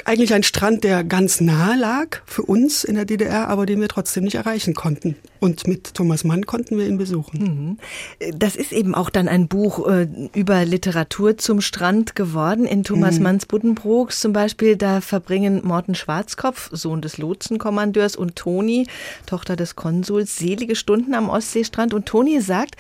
Eigentlich 0.05 0.35
ein 0.35 0.43
Strand, 0.43 0.85
der 0.85 1.05
ganz 1.05 1.41
nah 1.41 1.75
lag 1.75 2.18
für 2.25 2.43
uns 2.43 2.85
in 2.85 2.95
der 2.95 3.05
DDR, 3.05 3.49
aber 3.49 3.66
den 3.66 3.81
wir 3.81 3.89
trotzdem 3.89 4.25
nicht 4.25 4.37
erreichen 4.37 4.75
konnten. 4.75 5.16
Und 5.41 5.66
mit 5.66 5.95
Thomas 5.95 6.25
Mann 6.25 6.45
konnten 6.45 6.77
wir 6.77 6.87
ihn 6.87 6.99
besuchen. 6.99 7.79
Mhm. 8.21 8.39
Das 8.39 8.57
ist 8.57 8.73
eben 8.73 8.95
auch 8.95 9.11
dann 9.11 9.29
ein 9.29 9.49
Buch 9.49 9.89
äh, 9.89 10.07
über 10.35 10.65
Literatur 10.65 11.37
zum 11.37 11.61
Strand 11.61 12.15
geworden. 12.15 12.65
In 12.65 12.85
Thomas 12.85 13.17
mhm. 13.17 13.25
Manns 13.25 13.47
Buddenbrooks 13.47 14.21
zum 14.21 14.33
Beispiel, 14.33 14.77
da 14.77 15.01
verbringen 15.01 15.61
Morten 15.65 15.95
Schwarzkopf, 15.95 16.71
Sohn 16.73 17.01
des 17.01 17.19
Lotsenkommandeurs, 17.19 18.17
und 18.17 18.37
Toni, 18.37 18.87
Tochter 19.27 19.57
des 19.57 19.77
Konsuls, 19.77 20.37
selige 20.37 20.77
Stunden 20.77 21.15
am 21.15 21.29
Ostseestrand. 21.29 21.95
Und 21.95 22.07
Toni 22.07 22.41
sagt, 22.41 22.77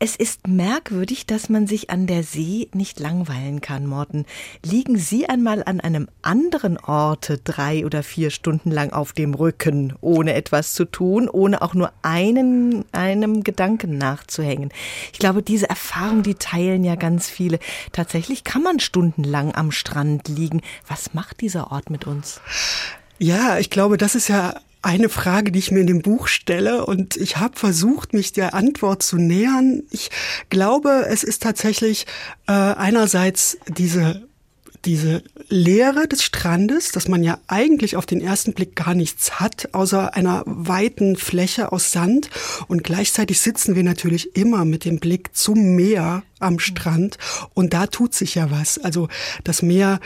es 0.00 0.14
ist 0.14 0.46
merkwürdig, 0.46 1.26
dass 1.26 1.48
man 1.48 1.66
sich 1.66 1.90
an 1.90 2.06
der 2.06 2.22
See 2.22 2.68
nicht 2.72 3.00
langweilen 3.00 3.60
kann, 3.60 3.86
Morten. 3.86 4.26
Liegen 4.64 4.96
Sie 4.96 5.28
einmal 5.28 5.64
an 5.64 5.80
einem 5.80 6.08
anderen 6.22 6.78
Orte 6.78 7.38
drei 7.38 7.84
oder 7.84 8.04
vier 8.04 8.30
Stunden 8.30 8.70
lang 8.70 8.92
auf 8.92 9.12
dem 9.12 9.34
Rücken, 9.34 9.94
ohne 10.00 10.34
etwas 10.34 10.72
zu 10.74 10.84
tun, 10.84 11.28
ohne 11.28 11.62
auch 11.62 11.74
nur 11.74 11.92
einen, 12.02 12.84
einem 12.92 13.42
Gedanken 13.42 13.98
nachzuhängen. 13.98 14.70
Ich 15.12 15.18
glaube, 15.18 15.42
diese 15.42 15.68
Erfahrung, 15.68 16.22
die 16.22 16.36
teilen 16.36 16.84
ja 16.84 16.94
ganz 16.94 17.28
viele. 17.28 17.58
Tatsächlich 17.90 18.44
kann 18.44 18.62
man 18.62 18.78
stundenlang 18.78 19.52
am 19.54 19.72
Strand 19.72 20.28
liegen. 20.28 20.62
Was 20.86 21.12
macht 21.12 21.40
dieser 21.40 21.72
Ort 21.72 21.90
mit 21.90 22.06
uns? 22.06 22.40
Ja, 23.18 23.58
ich 23.58 23.68
glaube, 23.68 23.96
das 23.96 24.14
ist 24.14 24.28
ja 24.28 24.54
eine 24.82 25.08
Frage, 25.08 25.52
die 25.52 25.58
ich 25.58 25.70
mir 25.70 25.80
in 25.80 25.86
dem 25.86 26.02
Buch 26.02 26.28
stelle 26.28 26.86
und 26.86 27.16
ich 27.16 27.36
habe 27.38 27.58
versucht, 27.58 28.12
mich 28.12 28.32
der 28.32 28.54
Antwort 28.54 29.02
zu 29.02 29.16
nähern. 29.16 29.82
Ich 29.90 30.10
glaube, 30.50 31.06
es 31.08 31.24
ist 31.24 31.42
tatsächlich 31.42 32.06
äh, 32.46 32.52
einerseits 32.52 33.58
diese 33.66 34.28
diese 34.84 35.22
Leere 35.48 36.06
des 36.06 36.22
Strandes, 36.22 36.92
dass 36.92 37.08
man 37.08 37.22
ja 37.22 37.38
eigentlich 37.46 37.96
auf 37.96 38.06
den 38.06 38.20
ersten 38.20 38.52
Blick 38.52 38.76
gar 38.76 38.94
nichts 38.94 39.40
hat, 39.40 39.70
außer 39.72 40.14
einer 40.14 40.42
weiten 40.46 41.16
Fläche 41.16 41.72
aus 41.72 41.90
Sand. 41.90 42.30
Und 42.68 42.84
gleichzeitig 42.84 43.40
sitzen 43.40 43.74
wir 43.74 43.82
natürlich 43.82 44.36
immer 44.36 44.64
mit 44.64 44.84
dem 44.84 45.00
Blick 45.00 45.34
zum 45.34 45.74
Meer 45.74 46.22
am 46.38 46.58
Strand. 46.58 47.18
Und 47.54 47.74
da 47.74 47.86
tut 47.86 48.14
sich 48.14 48.36
ja 48.36 48.50
was. 48.50 48.78
Also 48.78 49.08
das 49.44 49.62
Meer 49.62 50.00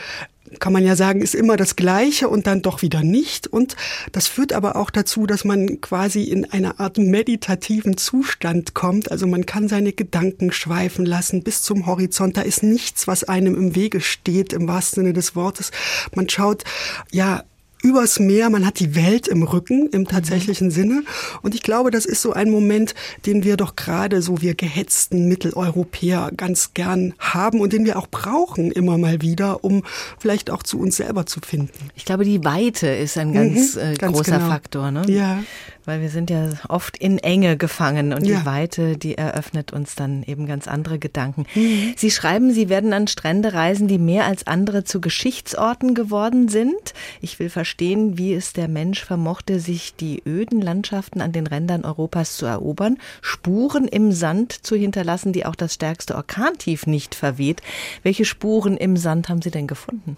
kann 0.59 0.73
man 0.73 0.85
ja 0.85 0.95
sagen, 0.95 1.21
ist 1.21 1.35
immer 1.35 1.57
das 1.57 1.75
Gleiche 1.75 2.29
und 2.29 2.47
dann 2.47 2.61
doch 2.61 2.81
wieder 2.81 3.03
nicht. 3.03 3.47
Und 3.47 3.75
das 4.11 4.27
führt 4.27 4.53
aber 4.53 4.75
auch 4.75 4.89
dazu, 4.89 5.25
dass 5.25 5.45
man 5.45 5.81
quasi 5.81 6.23
in 6.23 6.45
eine 6.51 6.79
Art 6.79 6.97
meditativen 6.97 7.97
Zustand 7.97 8.73
kommt. 8.73 9.11
Also 9.11 9.27
man 9.27 9.45
kann 9.45 9.67
seine 9.67 9.93
Gedanken 9.93 10.51
schweifen 10.51 11.05
lassen 11.05 11.43
bis 11.43 11.61
zum 11.61 11.85
Horizont. 11.85 12.37
Da 12.37 12.41
ist 12.41 12.63
nichts, 12.63 13.07
was 13.07 13.23
einem 13.23 13.55
im 13.55 13.75
Wege 13.75 14.01
steht, 14.01 14.53
im 14.53 14.67
wahrsten 14.67 15.03
Sinne 15.03 15.13
des 15.13 15.35
Wortes. 15.35 15.71
Man 16.15 16.29
schaut, 16.29 16.63
ja, 17.11 17.43
übers 17.83 18.17
Meer, 18.17 18.49
man 18.49 18.65
hat 18.65 18.79
die 18.79 18.95
Welt 18.95 19.27
im 19.27 19.43
Rücken 19.43 19.89
im 19.89 20.07
tatsächlichen 20.07 20.67
mhm. 20.67 20.71
Sinne. 20.71 21.03
Und 21.41 21.53
ich 21.53 21.61
glaube, 21.61 21.91
das 21.91 22.05
ist 22.05 22.21
so 22.21 22.31
ein 22.33 22.49
Moment, 22.49 22.95
den 23.25 23.43
wir 23.43 23.57
doch 23.57 23.75
gerade 23.75 24.21
so 24.21 24.41
wir 24.41 24.55
gehetzten 24.55 25.27
Mitteleuropäer 25.27 26.31
ganz 26.35 26.73
gern 26.73 27.13
haben 27.19 27.59
und 27.59 27.73
den 27.73 27.85
wir 27.85 27.99
auch 27.99 28.07
brauchen 28.07 28.71
immer 28.71 28.97
mal 28.97 29.21
wieder, 29.21 29.63
um 29.63 29.83
vielleicht 30.17 30.49
auch 30.49 30.63
zu 30.63 30.79
uns 30.79 30.95
selber 30.95 31.25
zu 31.25 31.41
finden. 31.41 31.91
Ich 31.95 32.05
glaube, 32.05 32.23
die 32.23 32.43
Weite 32.45 32.87
ist 32.87 33.17
ein 33.17 33.33
ganz, 33.33 33.75
mhm, 33.75 33.81
äh, 33.81 33.93
ganz 33.95 34.17
großer 34.17 34.37
genau. 34.37 34.49
Faktor. 34.49 34.91
Ne? 34.91 35.03
Ja. 35.07 35.43
Weil 35.85 35.99
wir 35.99 36.09
sind 36.09 36.29
ja 36.29 36.49
oft 36.69 36.95
in 36.97 37.17
Enge 37.17 37.57
gefangen 37.57 38.13
und 38.13 38.25
ja. 38.25 38.39
die 38.39 38.45
Weite, 38.45 38.97
die 38.97 39.17
eröffnet 39.17 39.73
uns 39.73 39.95
dann 39.95 40.23
eben 40.23 40.45
ganz 40.45 40.69
andere 40.69 40.97
Gedanken. 40.97 41.45
Mhm. 41.53 41.93
Sie 41.97 42.09
schreiben, 42.09 42.53
Sie 42.53 42.69
werden 42.69 42.93
an 42.93 43.07
Strände 43.07 43.53
reisen, 43.53 43.89
die 43.89 43.97
mehr 43.97 44.23
als 44.25 44.47
andere 44.47 44.85
zu 44.85 45.01
Geschichtsorten 45.01 45.93
geworden 45.93 46.47
sind. 46.47 46.93
Ich 47.19 47.37
will 47.39 47.49
verstehen, 47.49 47.72
wie 48.17 48.33
es 48.33 48.53
der 48.53 48.67
Mensch 48.67 49.03
vermochte, 49.03 49.59
sich 49.59 49.95
die 49.95 50.21
öden 50.25 50.61
Landschaften 50.61 51.21
an 51.21 51.31
den 51.31 51.47
Rändern 51.47 51.85
Europas 51.85 52.37
zu 52.37 52.45
erobern, 52.45 52.97
Spuren 53.21 53.87
im 53.87 54.11
Sand 54.11 54.51
zu 54.65 54.75
hinterlassen, 54.75 55.33
die 55.33 55.45
auch 55.45 55.55
das 55.55 55.73
stärkste 55.73 56.15
Orkantief 56.15 56.87
nicht 56.87 57.15
verweht. 57.15 57.61
Welche 58.03 58.25
Spuren 58.25 58.77
im 58.77 58.97
Sand 58.97 59.29
haben 59.29 59.41
Sie 59.41 59.51
denn 59.51 59.67
gefunden? 59.67 60.17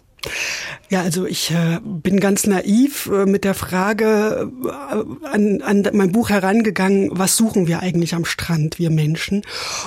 Ja, 0.90 1.02
also 1.02 1.26
ich 1.26 1.50
äh, 1.50 1.80
bin 1.84 2.20
ganz 2.20 2.46
naiv 2.46 3.08
äh, 3.08 3.26
mit 3.26 3.44
der 3.44 3.56
Frage 3.56 4.52
äh, 4.64 5.28
an, 5.28 5.62
an 5.62 5.90
mein 5.94 6.12
Buch 6.12 6.30
herangegangen, 6.30 7.10
was 7.12 7.36
suchen 7.36 7.68
wir 7.68 7.80
eigentlich 7.80 8.14
am 8.14 8.24
Strand, 8.24 8.78
wir 8.78 8.92
Menschen? 8.92 9.42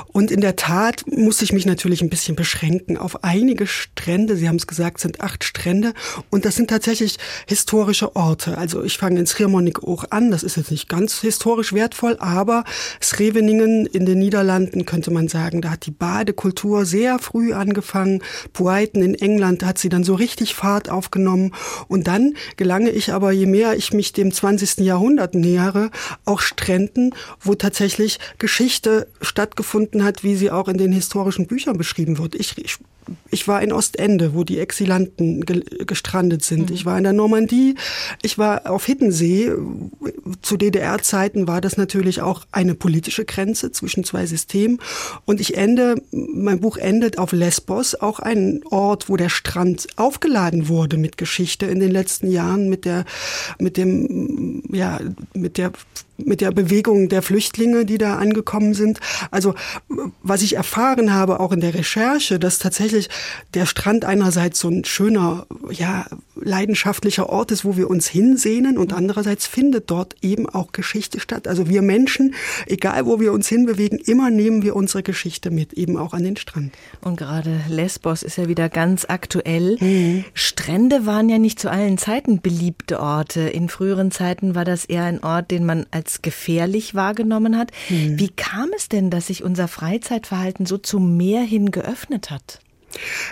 Und 0.09 0.33
in 0.33 0.41
der 0.41 0.57
Tat 0.57 1.05
muss 1.07 1.41
ich 1.41 1.53
mich 1.53 1.67
natürlich 1.67 2.03
ein 2.03 2.11
bisschen 2.11 2.35
beschränken 2.35 2.97
auf 2.97 3.23
einige 3.23 3.67
Strände. 3.69 4.37
Sie 4.37 4.49
haben 4.49 4.57
es 4.57 4.67
gesagt, 4.67 5.01
sind 5.01 5.21
acht 5.21 5.45
Strände. 5.45 5.95
Und 6.31 6.45
das 6.45 6.57
sind 6.57 6.69
tatsächlich 6.69 7.19
historische 7.47 8.17
Orte. 8.17 8.59
Also 8.59 8.83
ich 8.83 8.99
fange 8.99 9.21
in 9.21 9.27
Srimonik 9.27 9.85
auch 9.85 10.05
an. 10.11 10.33
Das 10.33 10.43
ist 10.43 10.57
jetzt 10.57 10.73
nicht 10.73 10.89
ganz 10.89 11.21
historisch 11.21 11.73
wertvoll, 11.73 12.17
aber 12.19 12.65
Sreveningen 13.01 13.87
in 13.87 14.05
den 14.05 14.19
Niederlanden 14.19 14.85
könnte 14.85 15.13
man 15.13 15.29
sagen, 15.29 15.63
da 15.63 15.71
hat 15.71 15.87
die 15.87 15.93
Badekultur 15.93 16.85
sehr 16.85 17.21
früh 17.21 17.53
angefangen. 17.53 18.23
Puiten 18.53 19.03
in 19.03 19.15
England, 19.15 19.65
hat 19.65 19.79
sie 19.79 19.89
dann 19.89 20.03
so 20.03 20.15
richtig 20.15 20.28
richtig 20.29 20.55
Fahrt 20.55 20.89
aufgenommen. 20.91 21.55
Und 21.89 22.07
dann 22.07 22.35
gelange 22.57 22.91
ich 22.91 23.13
aber, 23.13 23.33
je 23.33 23.47
mehr 23.47 23.77
ich 23.77 23.93
mich 23.93 24.13
dem 24.13 24.33
20. 24.33 24.79
Jahrhundert 24.79 25.35
nähere, 25.35 25.91
auch 26.25 26.41
Stränden, 26.41 27.15
wo 27.41 27.55
tatsächlich 27.55 28.19
Geschichte 28.39 29.09
stattgefunden 29.21 30.05
hat, 30.05 30.23
wie 30.23 30.37
sie 30.37 30.51
auch 30.51 30.69
in 30.69 30.79
den 30.79 30.93
historischen 30.93 31.47
Büchern 31.47 31.79
beschrieben 31.79 32.19
wird. 32.19 32.35
Ich, 32.35 32.57
ich 32.59 32.79
ich 33.31 33.49
war 33.49 33.63
in 33.63 33.73
Ostende, 33.73 34.35
wo 34.35 34.45
die 34.45 34.59
Exilanten 34.59 35.45
ge 35.45 35.63
gestrandet 35.87 36.43
sind. 36.43 36.71
Mhm. 36.71 36.75
Ich 36.75 36.85
war 36.87 36.97
in 36.99 37.05
der 37.05 37.13
Normandie, 37.13 37.75
ich 38.23 38.39
war 38.39 38.71
auf 38.71 38.85
Hittensee. 38.85 39.53
Zu 40.43 40.57
DDR-Zeiten 40.57 41.47
war 41.47 41.61
das 41.61 41.77
natürlich 41.77 42.21
auch 42.21 42.45
eine 42.53 42.75
politische 42.75 43.25
Grenze 43.25 43.73
zwischen 43.73 44.05
zwei 44.05 44.27
Systemen. 44.27 44.81
Und 45.25 45.41
ich 45.41 45.57
ende, 45.57 45.97
mein 46.11 46.61
Buch 46.61 46.77
endet 46.77 47.19
auf 47.19 47.33
Lesbos, 47.33 47.95
auch 47.95 48.19
ein 48.21 48.61
Ort, 48.71 49.09
wo 49.09 49.17
der 49.17 49.29
Strand 49.29 49.87
aufgeladen 49.97 50.69
wurde 50.69 50.97
mit 50.97 51.17
Geschichte 51.19 51.67
in 51.67 51.81
den 51.81 51.91
letzten 51.91 52.31
Jahren, 52.31 52.69
mit 52.69 52.85
der, 52.85 53.05
mit 53.59 53.77
dem, 53.77 54.63
ja, 54.73 55.01
mit 55.35 55.59
der 55.59 55.73
mit 56.19 56.41
der 56.41 56.51
Bewegung 56.51 57.09
der 57.09 57.23
Flüchtlinge, 57.23 57.85
die 57.85 57.99
da 57.99 58.17
angekommen 58.17 58.75
sind. 58.75 59.01
Also 59.31 59.55
was 60.23 60.43
ich 60.43 60.57
erfahren 60.57 61.15
habe, 61.15 61.41
auch 61.41 61.53
in 61.53 61.61
der 61.61 61.75
Recherche, 61.75 62.39
dass 62.39 62.59
tatsächlich 62.59 63.09
der 63.55 63.67
Strand 63.67 64.05
einerseits 64.05 64.61
so 64.61 64.69
ein 64.69 64.85
schöner, 64.85 65.47
ja, 65.71 66.07
leidenschaftlicher 66.35 67.29
Ort 67.29 67.51
ist, 67.51 67.65
wo 67.65 67.77
wir 67.77 67.91
uns 67.91 68.09
hinsehnen 68.09 68.79
und 68.79 68.93
andererseits 68.93 69.47
findet 69.47 69.91
dort 69.91 70.17
eben 70.23 70.49
auch 70.49 70.73
Geschichte 70.73 71.21
statt. 71.21 71.49
Also 71.49 71.69
wir 71.69 71.83
Menschen, 71.83 72.35
egal 72.67 73.07
wo 73.07 73.21
wir 73.21 73.33
uns 73.33 73.49
hinbewegen, 73.49 73.99
immer 73.99 74.31
nehmen 74.31 74.63
wir 74.63 74.77
unsere 74.77 75.03
Geschichte 75.03 75.51
mit, 75.51 75.73
eben 75.75 75.97
auch 75.97 76.13
an 76.13 76.25
den 76.25 76.37
Strand. 76.37 76.73
Und 77.01 77.17
gerade 77.17 77.61
Lesbos 77.69 78.23
ist 78.23 78.39
ja 78.39 78.49
wieder 78.49 78.69
ganz 78.69 79.05
aktuell. 79.09 79.77
Mhm. 79.81 80.25
Strände 80.35 81.07
waren 81.07 81.29
ja 81.29 81.39
nicht 81.39 81.61
zu 81.61 81.71
allen 81.71 81.99
Zeiten 81.99 82.41
beliebte 82.41 83.01
Orte. 83.01 83.41
In 83.41 83.69
früheren 83.69 84.11
Zeiten 84.11 84.55
war 84.55 84.65
das 84.65 84.85
eher 84.85 85.05
ein 85.05 85.23
Ort, 85.23 85.51
den 85.51 85.65
man 85.67 85.87
als 85.91 86.08
gefährlich 86.23 86.95
wahrgenommen 86.95 87.57
hat. 87.57 87.71
Mhm. 87.89 88.19
Wie 88.19 88.29
kam 88.29 88.71
es 88.77 88.89
denn, 88.89 89.11
dass 89.11 89.29
sich 89.29 89.43
unser 89.43 89.69
Freizeitverhalten 89.69 90.67
so 90.67 90.79
zum 90.79 91.17
Meer 91.17 91.43
hin 91.43 91.71
geöffnet 91.71 92.31
hat? 92.31 92.61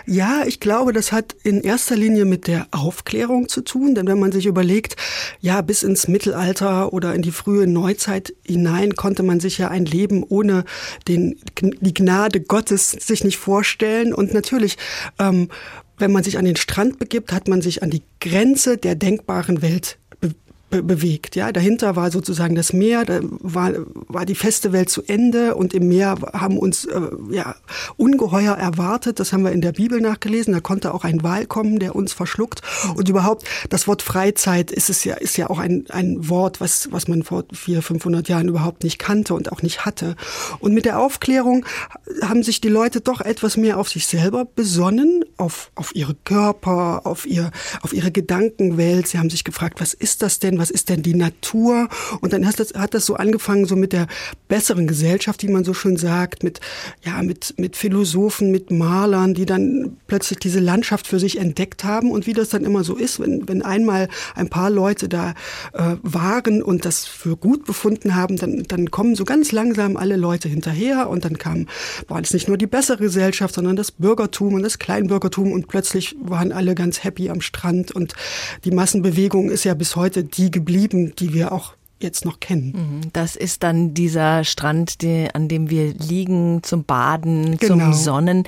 Ja, 0.07 0.45
ich 0.47 0.61
glaube, 0.61 0.93
das 0.93 1.13
hat 1.13 1.35
in 1.43 1.63
erster 1.63 1.97
Linie 1.97 2.27
mit 2.27 2.47
der 2.47 2.67
Aufklärung 2.73 3.49
zu 3.49 3.63
tun, 3.63 3.95
denn 3.95 4.07
wenn 4.07 4.19
man 4.19 4.31
sich 4.31 4.47
überlegt, 4.47 4.97
ja, 5.41 5.63
bis 5.63 5.83
ins 5.83 6.09
Mittelalter 6.09 6.93
oder 6.93 7.15
in 7.15 7.23
die 7.23 7.33
frühe 7.33 7.67
Neuzeit 7.67 8.35
hinein 8.45 8.95
konnte 8.97 9.23
man 9.23 9.41
sich 9.41 9.59
ja 9.59 9.69
ein 9.69 9.87
Leben 9.87 10.23
ohne 10.23 10.65
den, 11.09 11.41
die 11.59 11.95
Gnade 11.95 12.41
Gottes 12.41 12.91
sich 12.91 13.25
nicht 13.25 13.39
vorstellen 13.39 14.13
und 14.13 14.35
natürlich 14.35 14.77
ähm, 15.19 15.49
wenn 15.99 16.13
man 16.13 16.23
sich 16.23 16.37
an 16.37 16.45
den 16.45 16.57
Strand 16.57 16.99
begibt, 16.99 17.33
hat 17.33 17.49
man 17.49 17.63
sich 17.63 17.83
an 17.83 17.91
die 17.91 18.03
Grenze 18.21 18.77
der 18.77 18.95
denkbaren 18.95 19.63
Welt 19.63 19.97
be 20.71 20.83
bewegt. 20.83 21.37
Ja, 21.37 21.53
dahinter 21.53 21.97
war 21.97 22.11
sozusagen 22.11 22.55
das 22.55 22.73
Meer, 22.73 23.05
da 23.05 23.21
war, 23.23 23.73
war 24.09 24.27
die 24.27 24.35
feste 24.35 24.73
Welt 24.73 24.91
zu 24.91 25.03
Ende 25.03 25.55
und 25.55 25.75
im 25.75 25.89
Meer 25.89 26.17
haben 26.33 26.59
uns 26.59 26.85
äh, 26.87 27.01
ja 27.31 27.55
Ungeheuer 27.97 28.55
erwartet. 28.55 29.21
Das 29.21 29.33
haben 29.33 29.45
wir 29.45 29.53
in 29.53 29.61
der 29.61 29.73
Bibel 29.73 30.01
nachgelesen. 30.01 30.53
Da 30.53 30.61
konnte 30.61 30.93
auch 30.93 31.05
ein 31.05 31.23
Wal 31.23 31.47
kommen, 31.47 31.79
der 31.79 31.95
uns 31.95 32.13
verschluckt. 32.13 32.63
Und 32.97 33.09
überhaupt 33.09 33.45
das 33.71 33.87
Wort 33.87 34.03
Freizeit 34.03 34.71
ist 34.71 34.91
es 34.91 35.05
ja 35.05 35.15
ist 35.15 35.37
ja 35.37 35.51
auch 35.51 35.59
ein 35.59 35.85
ein 35.91 36.29
Wort, 36.29 36.61
was 36.61 36.91
was 36.91 37.07
man 37.07 37.23
vor 37.23 37.45
vier 37.53 37.83
500 37.83 38.29
Jahren 38.29 38.49
überhaupt 38.49 38.83
nicht 38.83 38.99
kannte 38.99 39.35
und 39.35 39.53
auch 39.53 39.63
nicht 39.63 39.85
hatte. 39.85 40.17
Und 40.59 40.75
mit 40.75 40.85
der 40.85 40.99
Aufklärung 40.99 41.65
haben 42.23 42.43
sich 42.43 42.61
die 42.61 42.69
Leute 42.69 43.01
doch 43.01 43.21
etwas 43.21 43.57
mehr 43.57 43.79
auf 43.79 43.89
sich 43.89 44.07
selber 44.07 44.45
besonnen, 44.45 45.25
auf 45.37 45.71
auf 45.77 45.95
ihre 45.95 46.15
Körper, 46.15 47.03
auf 47.05 47.25
ihr 47.27 47.51
auf 47.83 47.93
ihre 47.93 48.11
Gedankenwelt. 48.11 49.07
Sie 49.07 49.19
haben 49.19 49.31
sich 49.31 49.45
gefragt, 49.45 49.81
was 49.81 49.95
ist 49.95 50.23
das 50.23 50.41
denn? 50.41 50.56
Was 50.59 50.71
ist 50.71 50.89
denn 50.89 51.03
die 51.03 51.15
Natur? 51.15 51.89
Und 52.21 52.33
dann 52.33 52.47
hat 52.47 52.59
das, 52.61 52.75
hat 52.75 52.95
das 52.95 53.07
so 53.07 53.17
angefangen, 53.17 53.67
so 53.67 53.77
mit 53.77 53.93
der 53.93 54.07
besseren 54.49 54.87
Gesellschaft, 54.87 55.43
wie 55.43 55.49
man 55.49 55.65
so 55.65 55.75
schön 55.75 55.97
sagt, 55.97 56.43
mit, 56.43 56.61
ja, 57.05 57.23
mit, 57.23 57.55
mit 57.59 57.77
Philosophen, 57.77 58.51
mit 58.51 58.71
Malern, 58.71 59.35
die 59.35 59.47
dann 59.47 59.97
plötzlich 60.07 60.39
diese 60.39 60.61
Landschaft 60.61 61.07
für 61.07 61.19
sich 61.19 61.39
entdeckt 61.39 61.85
haben. 61.85 62.11
Und 62.11 62.27
wie 62.27 62.33
das 62.33 62.49
dann 62.49 62.65
immer 62.65 62.85
so 62.85 62.97
ist, 62.97 63.21
wenn, 63.21 63.49
wenn 63.49 63.63
einmal 63.63 64.09
ein 64.35 64.49
paar 64.49 64.71
Leute 64.71 65.09
da 65.09 65.35
äh, 65.73 65.97
waren 66.03 66.63
und 66.63 66.85
das 66.85 67.07
für 67.07 67.37
gut 67.37 67.65
befunden 67.65 68.15
haben, 68.15 68.37
dann, 68.37 68.63
dann 68.65 68.91
kommen 68.91 69.15
so 69.15 69.25
ganz 69.25 69.53
langsam 69.53 69.97
alle 69.97 70.17
Leute 70.17 70.49
hinterher 70.49 71.09
und 71.09 71.25
dann 71.25 71.39
kam, 71.39 71.67
war 72.09 72.21
es 72.21 72.33
nicht 72.33 72.49
nur 72.49 72.57
die 72.57 72.67
bessere 72.67 72.99
Gesellschaft, 72.99 73.55
sondern 73.55 73.77
das 73.77 73.93
Bürgertum 73.93 74.55
und 74.55 74.63
das 74.63 74.79
Kleinbürgertum 74.79 75.53
und 75.53 75.69
plötzlich 75.69 76.17
waren 76.21 76.53
alle 76.53 76.75
ganz 76.75 77.05
happy 77.05 77.31
am 77.31 77.41
Strand 77.41 77.93
und 77.93 78.15
die 78.65 78.71
Massenbewegung 78.71 79.51
ist 79.51 79.65
ja 79.65 79.75
bis 79.75 79.97
heute 79.97 80.25
die 80.25 80.46
die 80.47 80.51
geblieben, 80.51 81.15
die 81.17 81.35
wir 81.35 81.53
auch 81.53 81.75
jetzt 81.99 82.27
noch 82.27 82.41
kennen. 82.41 82.73
Mhm. 82.77 83.13
Das 83.13 83.37
ist 83.37 83.63
dann 83.63 83.95
dieser 83.95 84.45
Strand, 84.45 85.01
die, 85.01 85.29
an 85.33 85.49
dem 85.49 85.71
wir 85.71 85.95
liegen 85.95 86.63
zum 86.63 86.85
Baden, 86.85 87.57
genau. 87.57 87.85
zum 87.85 87.95
Sonnen. 87.95 88.45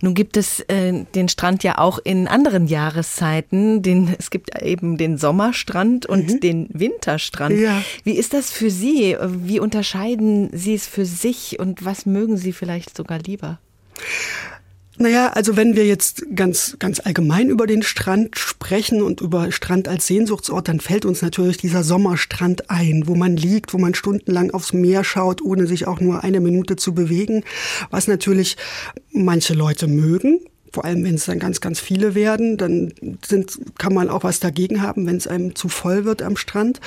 Nun 0.00 0.14
gibt 0.14 0.36
es 0.36 0.60
äh, 0.60 1.04
den 1.14 1.28
Strand 1.28 1.62
ja 1.62 1.78
auch 1.78 2.00
in 2.00 2.26
anderen 2.26 2.66
Jahreszeiten. 2.66 3.82
Den, 3.82 4.14
es 4.18 4.30
gibt 4.30 4.60
eben 4.60 4.96
den 4.96 5.16
Sommerstrand 5.16 6.06
und 6.06 6.28
mhm. 6.28 6.40
den 6.40 6.68
Winterstrand. 6.72 7.56
Ja. 7.56 7.82
Wie 8.02 8.14
ist 8.14 8.34
das 8.34 8.50
für 8.50 8.70
Sie? 8.70 9.16
Wie 9.22 9.60
unterscheiden 9.60 10.50
Sie 10.52 10.74
es 10.74 10.88
für 10.88 11.06
sich 11.06 11.60
und 11.60 11.84
was 11.84 12.04
mögen 12.04 12.36
Sie 12.36 12.52
vielleicht 12.52 12.96
sogar 12.96 13.20
lieber? 13.20 13.60
Naja, 15.00 15.28
also 15.28 15.56
wenn 15.56 15.76
wir 15.76 15.86
jetzt 15.86 16.26
ganz, 16.34 16.74
ganz 16.80 16.98
allgemein 16.98 17.50
über 17.50 17.68
den 17.68 17.84
Strand 17.84 18.36
sprechen 18.36 19.00
und 19.00 19.20
über 19.20 19.52
Strand 19.52 19.86
als 19.86 20.08
Sehnsuchtsort, 20.08 20.66
dann 20.66 20.80
fällt 20.80 21.04
uns 21.04 21.22
natürlich 21.22 21.56
dieser 21.56 21.84
Sommerstrand 21.84 22.68
ein, 22.68 23.04
wo 23.06 23.14
man 23.14 23.36
liegt, 23.36 23.72
wo 23.72 23.78
man 23.78 23.94
stundenlang 23.94 24.50
aufs 24.50 24.72
Meer 24.72 25.04
schaut, 25.04 25.40
ohne 25.40 25.68
sich 25.68 25.86
auch 25.86 26.00
nur 26.00 26.24
eine 26.24 26.40
Minute 26.40 26.74
zu 26.74 26.94
bewegen, 26.94 27.44
was 27.90 28.08
natürlich 28.08 28.56
manche 29.12 29.54
Leute 29.54 29.86
mögen, 29.86 30.40
vor 30.72 30.84
allem 30.84 31.04
wenn 31.04 31.14
es 31.14 31.26
dann 31.26 31.38
ganz, 31.38 31.60
ganz 31.60 31.80
viele 31.80 32.14
werden, 32.14 32.56
dann 32.56 32.92
sind, 33.24 33.58
kann 33.78 33.94
man 33.94 34.08
auch 34.08 34.24
was 34.24 34.40
dagegen 34.40 34.82
haben, 34.82 35.06
wenn 35.06 35.16
es 35.16 35.26
einem 35.26 35.54
zu 35.54 35.68
voll 35.68 36.04
wird 36.04 36.22
am 36.22 36.36
Strand. 36.36 36.80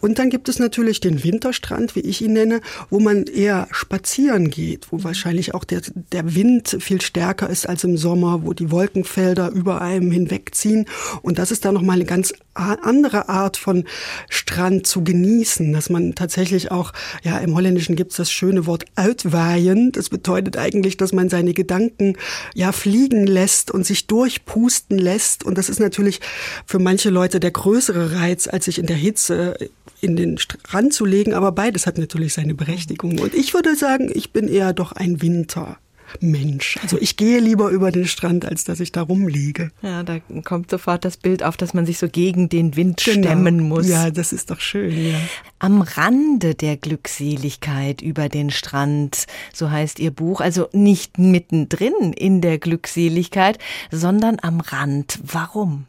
Und 0.00 0.18
dann 0.18 0.30
gibt 0.30 0.48
es 0.48 0.58
natürlich 0.58 1.00
den 1.00 1.22
Winterstrand, 1.24 1.96
wie 1.96 2.00
ich 2.00 2.22
ihn 2.22 2.34
nenne, 2.34 2.60
wo 2.90 3.00
man 3.00 3.24
eher 3.24 3.68
spazieren 3.70 4.50
geht, 4.50 4.92
wo 4.92 5.04
wahrscheinlich 5.04 5.54
auch 5.54 5.64
der, 5.64 5.82
der 6.12 6.34
Wind 6.34 6.76
viel 6.80 7.00
stärker 7.00 7.48
ist 7.48 7.68
als 7.68 7.84
im 7.84 7.96
Sommer, 7.96 8.44
wo 8.44 8.52
die 8.52 8.70
Wolkenfelder 8.70 9.50
über 9.50 9.80
einem 9.80 10.10
hinwegziehen. 10.10 10.86
Und 11.22 11.38
das 11.38 11.50
ist 11.50 11.64
dann 11.64 11.74
nochmal 11.74 11.96
eine 11.96 12.04
ganz 12.04 12.32
andere 12.54 13.28
Art 13.28 13.56
von 13.56 13.84
Strand 14.28 14.86
zu 14.86 15.04
genießen, 15.04 15.72
dass 15.72 15.88
man 15.88 16.14
tatsächlich 16.14 16.70
auch, 16.70 16.92
ja, 17.22 17.38
im 17.38 17.54
Holländischen 17.54 17.96
gibt 17.96 18.10
es 18.10 18.18
das 18.18 18.30
schöne 18.30 18.66
Wort 18.66 18.84
uitwaaien. 18.94 19.92
Das 19.92 20.10
bedeutet 20.10 20.56
eigentlich, 20.58 20.96
dass 20.96 21.12
man 21.12 21.28
seine 21.28 21.54
Gedanken 21.54 22.16
ja 22.54 22.72
fliegen 22.72 23.21
lässt 23.26 23.70
und 23.70 23.84
sich 23.86 24.06
durchpusten 24.06 24.98
lässt. 24.98 25.44
Und 25.44 25.58
das 25.58 25.68
ist 25.68 25.80
natürlich 25.80 26.20
für 26.66 26.78
manche 26.78 27.10
Leute 27.10 27.40
der 27.40 27.50
größere 27.50 28.16
Reiz, 28.16 28.48
als 28.48 28.66
sich 28.66 28.78
in 28.78 28.86
der 28.86 28.96
Hitze 28.96 29.56
in 30.00 30.16
den 30.16 30.38
Strand 30.38 30.92
zu 30.92 31.04
legen. 31.04 31.34
Aber 31.34 31.52
beides 31.52 31.86
hat 31.86 31.98
natürlich 31.98 32.34
seine 32.34 32.54
Berechtigung. 32.54 33.18
Und 33.18 33.34
ich 33.34 33.54
würde 33.54 33.76
sagen, 33.76 34.10
ich 34.12 34.32
bin 34.32 34.48
eher 34.48 34.72
doch 34.72 34.92
ein 34.92 35.22
Winter. 35.22 35.78
Mensch. 36.20 36.78
Also 36.82 36.98
ich 37.00 37.16
gehe 37.16 37.38
lieber 37.38 37.70
über 37.70 37.90
den 37.90 38.06
Strand, 38.06 38.44
als 38.44 38.64
dass 38.64 38.80
ich 38.80 38.92
da 38.92 39.02
rumliege. 39.02 39.70
Ja, 39.82 40.02
da 40.02 40.18
kommt 40.44 40.70
sofort 40.70 41.04
das 41.04 41.16
Bild 41.16 41.42
auf, 41.42 41.56
dass 41.56 41.74
man 41.74 41.86
sich 41.86 41.98
so 41.98 42.08
gegen 42.08 42.48
den 42.48 42.76
Wind 42.76 43.02
genau. 43.04 43.26
stemmen 43.26 43.60
muss. 43.60 43.88
Ja, 43.88 44.10
das 44.10 44.32
ist 44.32 44.50
doch 44.50 44.60
schön, 44.60 45.10
ja. 45.10 45.18
Am 45.58 45.82
Rande 45.82 46.54
der 46.54 46.76
Glückseligkeit 46.76 48.02
über 48.02 48.28
den 48.28 48.50
Strand, 48.50 49.26
so 49.52 49.70
heißt 49.70 49.98
Ihr 50.00 50.10
Buch, 50.10 50.40
also 50.40 50.68
nicht 50.72 51.18
mittendrin 51.18 52.12
in 52.12 52.40
der 52.40 52.58
Glückseligkeit, 52.58 53.58
sondern 53.90 54.38
am 54.42 54.60
Rand. 54.60 55.18
Warum? 55.22 55.86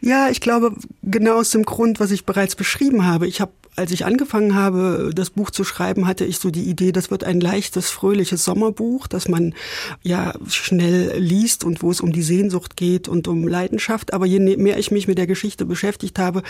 Ja, 0.00 0.28
ich 0.30 0.40
glaube, 0.40 0.74
genau 1.02 1.38
aus 1.38 1.50
dem 1.50 1.64
Grund, 1.64 2.00
was 2.00 2.10
ich 2.10 2.24
bereits 2.24 2.56
beschrieben 2.56 3.04
habe. 3.04 3.26
Ich 3.26 3.40
habe 3.40 3.52
als 3.76 3.92
ich 3.92 4.04
angefangen 4.04 4.54
habe, 4.54 5.10
das 5.14 5.30
Buch 5.30 5.50
zu 5.50 5.64
schreiben, 5.64 6.06
hatte 6.06 6.24
ich 6.24 6.38
so 6.38 6.50
die 6.50 6.64
Idee, 6.64 6.92
das 6.92 7.10
wird 7.10 7.24
ein 7.24 7.40
leichtes, 7.40 7.90
fröhliches 7.90 8.44
Sommerbuch, 8.44 9.06
das 9.06 9.28
man 9.28 9.54
ja 10.02 10.34
schnell 10.48 11.18
liest 11.18 11.64
und 11.64 11.82
wo 11.82 11.90
es 11.90 12.00
um 12.00 12.12
die 12.12 12.22
Sehnsucht 12.22 12.76
geht 12.76 13.08
und 13.08 13.28
um 13.28 13.46
Leidenschaft. 13.46 14.12
Aber 14.12 14.26
je 14.26 14.40
mehr 14.40 14.78
ich 14.78 14.90
mich 14.90 15.08
mit 15.08 15.18
der 15.18 15.26
Geschichte 15.26 15.64
beschäftigt 15.64 16.18
habe, 16.18 16.42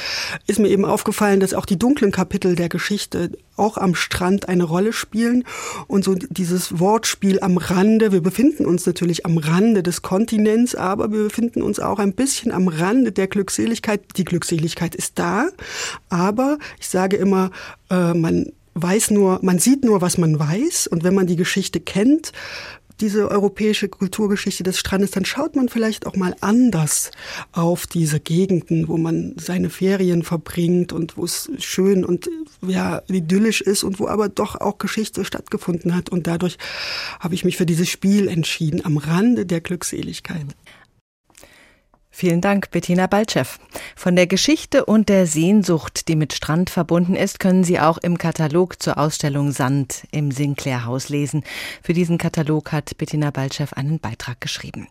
ist 0.47 0.59
mir 0.59 0.69
eben 0.69 0.85
aufgefallen, 0.85 1.41
dass 1.41 1.55
auch 1.55 1.67
die 1.67 1.79
dunklen 1.79 2.11
Kapitel 2.11 2.57
der 2.57 2.69
Geschichte 2.69 3.31
auch 3.61 3.77
am 3.77 3.95
Strand 3.95 4.49
eine 4.49 4.65
Rolle 4.65 4.93
spielen. 4.93 5.45
Und 5.87 6.05
so 6.05 6.15
dieses 6.15 6.81
Wortspiel 6.81 7.41
am 7.41 7.57
Rande, 7.57 8.13
wir 8.13 8.23
befinden 8.23 8.67
uns 8.67 8.87
natürlich 8.87 9.27
am 9.27 9.39
Rande 9.39 9.83
des 9.83 10.03
Kontinents, 10.03 10.75
aber 10.75 11.13
wir 11.13 11.25
befinden 11.25 11.63
uns 11.63 11.79
auch 11.79 11.99
ein 11.99 12.15
bisschen 12.15 12.51
am 12.51 12.69
Rande 12.69 13.13
der 13.13 13.29
Glückseligkeit. 13.29 14.01
Die 14.17 14.25
Glückseligkeit 14.25 14.95
ist 14.95 15.19
da, 15.19 15.49
aber 16.09 16.59
ich 16.81 16.89
sage 16.89 17.17
immer, 17.17 17.51
äh, 17.91 18.15
man 18.15 18.47
weiß 18.75 19.11
nur, 19.11 19.41
man 19.43 19.59
sieht 19.59 19.85
nur, 19.85 20.01
was 20.01 20.19
man 20.19 20.39
weiß. 20.39 20.87
Und 20.87 21.05
wenn 21.05 21.15
man 21.15 21.27
die 21.27 21.37
Geschichte 21.37 21.81
kennt, 21.81 22.33
diese 23.01 23.31
europäische 23.31 23.89
Kulturgeschichte 23.89 24.63
des 24.63 24.79
Strandes, 24.79 25.11
dann 25.11 25.25
schaut 25.25 25.57
man 25.57 25.69
vielleicht 25.69 26.07
auch 26.07 26.17
mal 26.17 26.37
anders 26.41 27.11
auf 27.53 27.87
diese 27.87 28.21
Gegenden, 28.21 28.89
wo 28.89 28.97
man 28.97 29.35
seine 29.37 29.71
Ferien 29.71 30.23
verbringt 30.23 30.93
und 30.93 31.17
wo 31.17 31.25
es 31.25 31.51
schön 31.59 32.05
und 32.05 32.29
ja 32.67 33.03
idyllisch 33.09 33.61
ist 33.61 33.85
und 33.85 33.99
wo 33.99 34.09
aber 34.09 34.29
doch 34.29 34.61
auch 34.61 34.79
Geschichte 34.79 35.25
stattgefunden 35.25 35.95
hat. 35.95 36.11
Und 36.11 36.27
dadurch 36.27 36.59
habe 37.19 37.35
ich 37.35 37.45
mich 37.45 37.57
für 37.57 37.67
dieses 37.67 37.89
Spiel 37.89 38.29
entschieden, 38.29 38.85
am 38.85 38.97
Rande 38.97 39.47
der 39.47 39.61
Glückseligkeit. 39.61 40.47
Vielen 42.13 42.41
Dank, 42.41 42.73
Bettina 42.73 43.07
Baltschew. 43.07 43.47
Von 43.95 44.17
der 44.17 44.27
Geschichte 44.27 44.85
und 44.85 45.09
der 45.09 45.27
Sehnsucht, 45.27 46.09
die 46.09 46.17
mit 46.17 46.33
Strand 46.33 46.69
verbunden 46.69 47.15
ist, 47.15 47.39
können 47.39 47.63
Sie 47.63 47.79
auch 47.79 47.99
im 47.99 48.19
Katalog 48.19 48.83
zur 48.83 48.99
Ausstellung 48.99 49.53
Sand 49.53 50.03
im 50.11 50.33
Sinclair 50.33 50.85
Haus 50.85 51.09
lesen. 51.09 51.45
Für 51.83 51.93
diesen 51.93 52.19
Katalog 52.19 52.73
hat 52.73 52.99
Bettina 52.99 53.31
Baltschew 53.31 53.69
einen 53.77 54.01
Beitrag 54.01 54.41
geschrieben. 54.41 54.89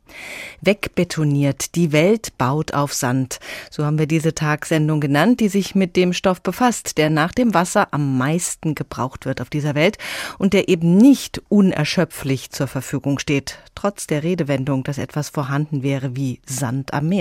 Wegbetoniert, 0.61 1.75
die 1.75 1.91
Welt 1.91 2.37
baut 2.37 2.73
auf 2.73 2.93
Sand. 2.93 3.39
So 3.69 3.85
haben 3.85 3.99
wir 3.99 4.07
diese 4.07 4.33
Tagsendung 4.33 5.01
genannt, 5.01 5.41
die 5.41 5.49
sich 5.49 5.75
mit 5.75 5.97
dem 5.97 6.13
Stoff 6.13 6.41
befasst, 6.41 6.97
der 6.97 7.09
nach 7.09 7.33
dem 7.33 7.53
Wasser 7.53 7.93
am 7.93 8.17
meisten 8.17 8.75
gebraucht 8.75 9.25
wird 9.25 9.41
auf 9.41 9.49
dieser 9.49 9.75
Welt 9.75 9.97
und 10.37 10.53
der 10.53 10.69
eben 10.69 10.95
nicht 10.95 11.41
unerschöpflich 11.49 12.49
zur 12.51 12.67
Verfügung 12.67 13.19
steht, 13.19 13.59
trotz 13.75 14.07
der 14.07 14.23
Redewendung, 14.23 14.83
dass 14.83 14.97
etwas 14.97 15.29
vorhanden 15.29 15.83
wäre 15.83 16.15
wie 16.15 16.39
Sand 16.45 16.93
am 16.93 17.09
Meer. 17.09 17.18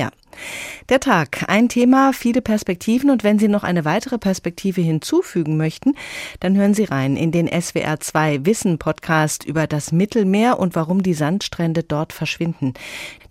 Der 0.89 1.01
Tag, 1.01 1.45
ein 1.49 1.69
Thema, 1.69 2.13
viele 2.13 2.41
Perspektiven 2.41 3.11
und 3.11 3.25
wenn 3.25 3.39
Sie 3.39 3.49
noch 3.49 3.65
eine 3.65 3.85
weitere 3.85 4.19
Perspektive 4.19 4.81
hinzufügen 4.81 5.57
möchten, 5.57 5.95
dann 6.41 6.57
hören 6.57 6.75
Sie 6.75 6.85
rein 6.85 7.17
in 7.17 7.33
den 7.33 7.49
SWR 7.49 8.01
2 8.01 8.47
Wissen 8.47 8.79
Podcast 8.79 9.45
über 9.45 9.67
das 9.67 9.93
Mittelmeer 9.93 10.59
und 10.59 10.75
warum 10.77 11.03
die 11.03 11.15
Sandstrände 11.15 11.83
dort 11.83 12.13
verschwinden. 12.13 12.75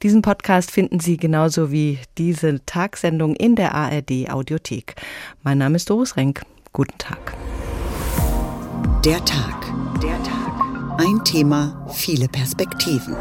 Diesen 0.03 0.22
Podcast 0.22 0.72
finden 0.72 0.99
Sie 0.99 1.18
genauso 1.18 1.72
wie 1.72 1.99
diese 2.18 2.63
Tagsendung 2.65 3.36
in 3.36 3.55
der 3.55 3.74
ARD 3.74 4.30
Audiothek. 4.30 4.95
Mein 5.43 5.57
Name 5.57 5.78
ist 5.78 5.89
Doris 5.89 6.18
Renk. 6.18 6.41
Guten 6.74 6.97
Tag. 6.97 7.36
Der 9.03 9.24
Tag. 9.26 9.74
Der 10.01 10.22
Tag. 10.24 10.38
Ein 10.99 11.24
Thema, 11.24 11.88
viele 11.93 12.28
Perspektiven. 12.28 13.15